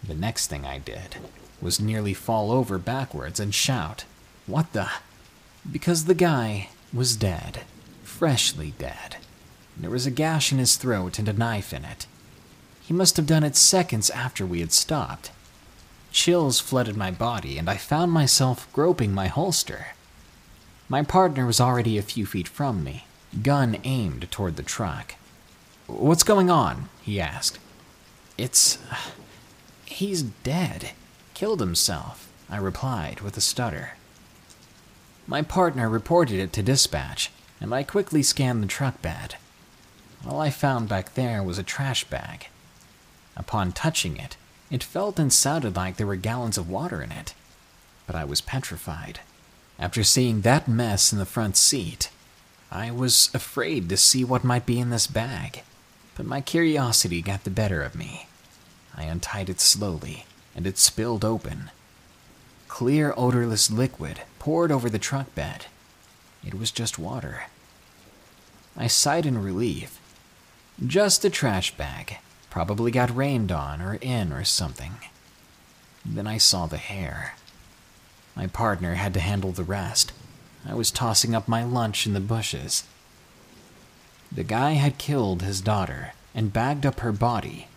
The 0.05 0.15
next 0.15 0.47
thing 0.47 0.65
I 0.65 0.77
did 0.77 1.17
was 1.61 1.79
nearly 1.79 2.13
fall 2.13 2.51
over 2.51 2.77
backwards 2.77 3.39
and 3.39 3.53
shout, 3.53 4.05
What 4.45 4.73
the? 4.73 4.89
Because 5.71 6.05
the 6.05 6.13
guy 6.13 6.69
was 6.93 7.15
dead, 7.15 7.61
freshly 8.03 8.73
dead. 8.77 9.17
There 9.77 9.89
was 9.89 10.05
a 10.05 10.11
gash 10.11 10.51
in 10.51 10.57
his 10.57 10.77
throat 10.77 11.19
and 11.19 11.27
a 11.27 11.33
knife 11.33 11.73
in 11.73 11.83
it. 11.83 12.05
He 12.81 12.93
must 12.93 13.17
have 13.17 13.25
done 13.25 13.43
it 13.43 13.55
seconds 13.55 14.09
after 14.11 14.45
we 14.45 14.59
had 14.59 14.71
stopped. 14.71 15.31
Chills 16.11 16.59
flooded 16.59 16.95
my 16.95 17.11
body, 17.11 17.57
and 17.57 17.69
I 17.69 17.77
found 17.77 18.11
myself 18.11 18.71
groping 18.71 19.13
my 19.13 19.27
holster. 19.27 19.87
My 20.87 21.01
partner 21.01 21.45
was 21.45 21.59
already 21.59 21.97
a 21.97 22.03
few 22.03 22.25
feet 22.25 22.47
from 22.47 22.83
me, 22.83 23.05
gun 23.41 23.77
aimed 23.83 24.29
toward 24.31 24.55
the 24.55 24.63
truck. 24.63 25.15
What's 25.87 26.23
going 26.23 26.49
on? 26.49 26.89
he 27.01 27.19
asked. 27.19 27.59
It's. 28.37 28.77
He's 29.85 30.21
dead. 30.21 30.91
Killed 31.33 31.59
himself, 31.59 32.31
I 32.49 32.57
replied 32.57 33.21
with 33.21 33.35
a 33.35 33.41
stutter. 33.41 33.93
My 35.27 35.41
partner 35.41 35.89
reported 35.89 36.39
it 36.39 36.53
to 36.53 36.61
dispatch, 36.61 37.31
and 37.59 37.73
I 37.73 37.81
quickly 37.81 38.21
scanned 38.21 38.61
the 38.61 38.67
truck 38.67 39.01
bed. 39.01 39.35
All 40.27 40.39
I 40.39 40.51
found 40.51 40.87
back 40.87 41.15
there 41.15 41.41
was 41.41 41.57
a 41.57 41.63
trash 41.63 42.03
bag. 42.03 42.47
Upon 43.35 43.71
touching 43.71 44.17
it, 44.17 44.37
it 44.69 44.83
felt 44.83 45.17
and 45.17 45.33
sounded 45.33 45.75
like 45.75 45.97
there 45.97 46.05
were 46.05 46.15
gallons 46.15 46.59
of 46.59 46.69
water 46.69 47.01
in 47.01 47.11
it, 47.11 47.33
but 48.05 48.15
I 48.15 48.23
was 48.23 48.39
petrified. 48.39 49.19
After 49.79 50.03
seeing 50.03 50.41
that 50.41 50.67
mess 50.67 51.11
in 51.11 51.17
the 51.17 51.25
front 51.25 51.57
seat, 51.57 52.11
I 52.71 52.91
was 52.91 53.31
afraid 53.33 53.89
to 53.89 53.97
see 53.97 54.23
what 54.23 54.43
might 54.43 54.65
be 54.67 54.79
in 54.79 54.91
this 54.91 55.07
bag, 55.07 55.63
but 56.15 56.27
my 56.27 56.39
curiosity 56.39 57.23
got 57.23 57.45
the 57.45 57.49
better 57.49 57.81
of 57.81 57.95
me. 57.95 58.27
I 58.95 59.03
untied 59.03 59.49
it 59.49 59.59
slowly, 59.59 60.25
and 60.55 60.67
it 60.67 60.77
spilled 60.77 61.25
open. 61.25 61.71
Clear, 62.67 63.13
odorless 63.17 63.71
liquid 63.71 64.21
poured 64.45 64.71
over 64.71 64.91
the 64.91 64.99
truck 64.99 65.33
bed. 65.33 65.65
It 66.45 66.53
was 66.53 66.69
just 66.69 66.99
water. 66.99 67.45
I 68.77 68.85
sighed 68.85 69.25
in 69.25 69.41
relief. 69.41 69.99
Just 70.85 71.25
a 71.25 71.31
trash 71.31 71.75
bag. 71.75 72.17
Probably 72.51 72.91
got 72.91 73.15
rained 73.15 73.51
on 73.51 73.81
or 73.81 73.95
in 73.95 74.31
or 74.31 74.43
something. 74.43 74.97
Then 76.05 76.27
I 76.27 76.37
saw 76.37 76.67
the 76.67 76.77
hair. 76.77 77.33
My 78.35 78.45
partner 78.45 78.93
had 78.93 79.15
to 79.15 79.19
handle 79.19 79.51
the 79.51 79.63
rest. 79.63 80.13
I 80.63 80.75
was 80.75 80.91
tossing 80.91 81.33
up 81.33 81.47
my 81.47 81.63
lunch 81.63 82.05
in 82.05 82.13
the 82.13 82.19
bushes. 82.19 82.83
The 84.31 84.43
guy 84.43 84.73
had 84.73 84.99
killed 84.99 85.41
his 85.41 85.59
daughter 85.59 86.13
and 86.35 86.53
bagged 86.53 86.85
up 86.85 86.99
her 86.99 87.11
body. 87.11 87.67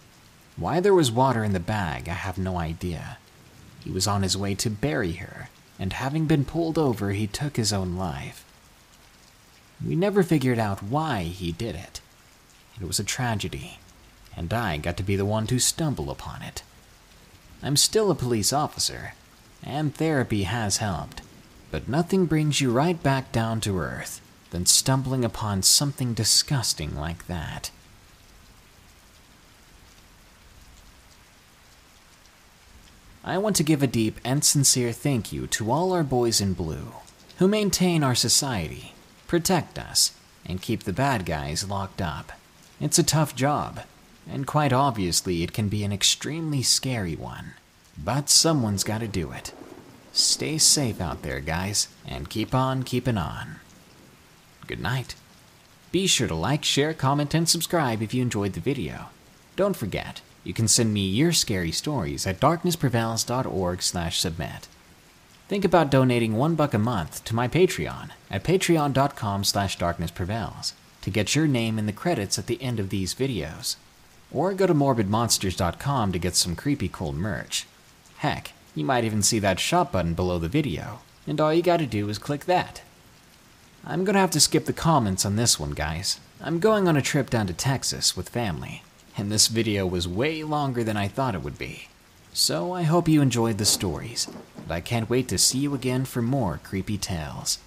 Why 0.58 0.80
there 0.80 0.92
was 0.92 1.10
water 1.10 1.42
in 1.44 1.54
the 1.54 1.60
bag, 1.60 2.10
I 2.10 2.12
have 2.12 2.36
no 2.36 2.58
idea. 2.58 3.16
He 3.82 3.90
was 3.90 4.06
on 4.06 4.22
his 4.22 4.36
way 4.36 4.54
to 4.56 4.68
bury 4.68 5.12
her, 5.12 5.48
and 5.78 5.92
having 5.92 6.26
been 6.26 6.44
pulled 6.44 6.78
over, 6.78 7.10
he 7.10 7.26
took 7.26 7.56
his 7.56 7.72
own 7.72 7.96
life. 7.96 8.44
We 9.84 9.94
never 9.94 10.22
figured 10.22 10.58
out 10.58 10.82
why 10.82 11.22
he 11.22 11.52
did 11.52 11.76
it. 11.76 12.00
It 12.80 12.86
was 12.86 12.98
a 12.98 13.04
tragedy, 13.04 13.78
and 14.36 14.52
I 14.52 14.76
got 14.76 14.96
to 14.96 15.02
be 15.02 15.16
the 15.16 15.24
one 15.24 15.46
to 15.48 15.58
stumble 15.58 16.10
upon 16.10 16.42
it. 16.42 16.62
I'm 17.62 17.76
still 17.76 18.10
a 18.10 18.16
police 18.16 18.52
officer, 18.52 19.14
and 19.62 19.94
therapy 19.94 20.44
has 20.44 20.78
helped, 20.78 21.22
but 21.70 21.88
nothing 21.88 22.26
brings 22.26 22.60
you 22.60 22.70
right 22.70 23.00
back 23.02 23.32
down 23.32 23.60
to 23.62 23.78
earth 23.78 24.20
than 24.50 24.66
stumbling 24.66 25.24
upon 25.24 25.62
something 25.62 26.14
disgusting 26.14 26.96
like 26.96 27.26
that. 27.26 27.70
I 33.24 33.38
want 33.38 33.56
to 33.56 33.62
give 33.62 33.82
a 33.82 33.86
deep 33.86 34.20
and 34.24 34.44
sincere 34.44 34.92
thank 34.92 35.32
you 35.32 35.46
to 35.48 35.70
all 35.70 35.92
our 35.92 36.04
boys 36.04 36.40
in 36.40 36.54
blue 36.54 36.92
who 37.38 37.48
maintain 37.48 38.02
our 38.02 38.14
society, 38.14 38.94
protect 39.26 39.78
us, 39.78 40.12
and 40.46 40.62
keep 40.62 40.84
the 40.84 40.92
bad 40.92 41.26
guys 41.26 41.68
locked 41.68 42.00
up. 42.00 42.32
It's 42.80 42.98
a 42.98 43.02
tough 43.04 43.34
job, 43.34 43.80
and 44.30 44.46
quite 44.46 44.72
obviously, 44.72 45.42
it 45.42 45.52
can 45.52 45.68
be 45.68 45.84
an 45.84 45.92
extremely 45.92 46.62
scary 46.62 47.16
one. 47.16 47.54
But 48.02 48.28
someone's 48.28 48.84
got 48.84 49.00
to 49.00 49.08
do 49.08 49.32
it. 49.32 49.52
Stay 50.12 50.58
safe 50.58 51.00
out 51.00 51.22
there, 51.22 51.40
guys, 51.40 51.88
and 52.06 52.30
keep 52.30 52.54
on 52.54 52.82
keeping 52.82 53.18
on. 53.18 53.56
Good 54.66 54.80
night. 54.80 55.14
Be 55.90 56.06
sure 56.06 56.28
to 56.28 56.34
like, 56.34 56.64
share, 56.64 56.94
comment, 56.94 57.34
and 57.34 57.48
subscribe 57.48 58.02
if 58.02 58.12
you 58.12 58.22
enjoyed 58.22 58.52
the 58.52 58.60
video. 58.60 59.06
Don't 59.56 59.76
forget, 59.76 60.20
you 60.44 60.54
can 60.54 60.68
send 60.68 60.92
me 60.92 61.06
your 61.06 61.32
scary 61.32 61.72
stories 61.72 62.26
at 62.26 62.40
darknessprevails.org 62.40 63.82
slash 63.82 64.20
submit. 64.20 64.68
Think 65.48 65.64
about 65.64 65.90
donating 65.90 66.36
one 66.36 66.54
buck 66.54 66.74
a 66.74 66.78
month 66.78 67.24
to 67.24 67.34
my 67.34 67.48
Patreon 67.48 68.10
at 68.30 68.44
patreon.com 68.44 69.44
slash 69.44 69.78
darknessprevails 69.78 70.72
to 71.02 71.10
get 71.10 71.34
your 71.34 71.46
name 71.46 71.78
in 71.78 71.86
the 71.86 71.92
credits 71.92 72.38
at 72.38 72.46
the 72.46 72.60
end 72.62 72.78
of 72.78 72.90
these 72.90 73.14
videos. 73.14 73.76
Or 74.30 74.52
go 74.52 74.66
to 74.66 74.74
morbidmonsters.com 74.74 76.12
to 76.12 76.18
get 76.18 76.36
some 76.36 76.54
creepy 76.54 76.88
cool 76.88 77.14
merch. 77.14 77.66
Heck, 78.18 78.52
you 78.74 78.84
might 78.84 79.04
even 79.04 79.22
see 79.22 79.38
that 79.38 79.58
shop 79.58 79.92
button 79.92 80.12
below 80.12 80.38
the 80.38 80.48
video, 80.48 81.00
and 81.26 81.40
all 81.40 81.54
you 81.54 81.62
gotta 81.62 81.86
do 81.86 82.08
is 82.10 82.18
click 82.18 82.44
that. 82.44 82.82
I'm 83.84 84.04
gonna 84.04 84.18
have 84.18 84.32
to 84.32 84.40
skip 84.40 84.66
the 84.66 84.72
comments 84.74 85.24
on 85.24 85.36
this 85.36 85.58
one, 85.58 85.70
guys. 85.70 86.20
I'm 86.42 86.58
going 86.58 86.86
on 86.86 86.96
a 86.96 87.02
trip 87.02 87.30
down 87.30 87.46
to 87.46 87.54
Texas 87.54 88.16
with 88.16 88.28
family, 88.28 88.82
and 89.18 89.32
this 89.32 89.48
video 89.48 89.84
was 89.84 90.06
way 90.06 90.44
longer 90.44 90.84
than 90.84 90.96
I 90.96 91.08
thought 91.08 91.34
it 91.34 91.42
would 91.42 91.58
be. 91.58 91.88
So 92.32 92.72
I 92.72 92.84
hope 92.84 93.08
you 93.08 93.20
enjoyed 93.20 93.58
the 93.58 93.64
stories, 93.64 94.28
and 94.62 94.70
I 94.70 94.80
can't 94.80 95.10
wait 95.10 95.26
to 95.28 95.38
see 95.38 95.58
you 95.58 95.74
again 95.74 96.04
for 96.04 96.22
more 96.22 96.60
creepy 96.62 96.96
tales. 96.96 97.58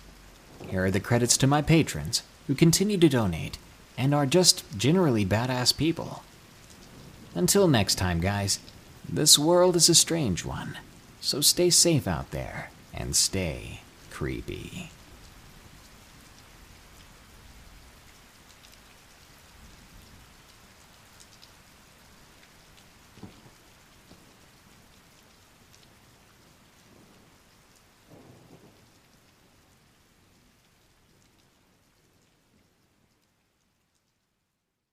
Here 0.69 0.85
are 0.85 0.91
the 0.91 1.01
credits 1.01 1.35
to 1.37 1.47
my 1.47 1.61
patrons, 1.61 2.23
who 2.47 2.55
continue 2.55 2.97
to 2.97 3.09
donate, 3.09 3.57
and 3.97 4.15
are 4.15 4.25
just 4.25 4.63
generally 4.77 5.25
badass 5.25 5.75
people. 5.75 6.23
Until 7.35 7.67
next 7.67 7.95
time, 7.95 8.21
guys, 8.21 8.59
this 9.07 9.37
world 9.37 9.75
is 9.75 9.89
a 9.89 9.95
strange 9.95 10.45
one, 10.45 10.77
so 11.19 11.41
stay 11.41 11.69
safe 11.69 12.07
out 12.07 12.31
there 12.31 12.71
and 12.93 13.15
stay 13.15 13.81
creepy. 14.09 14.91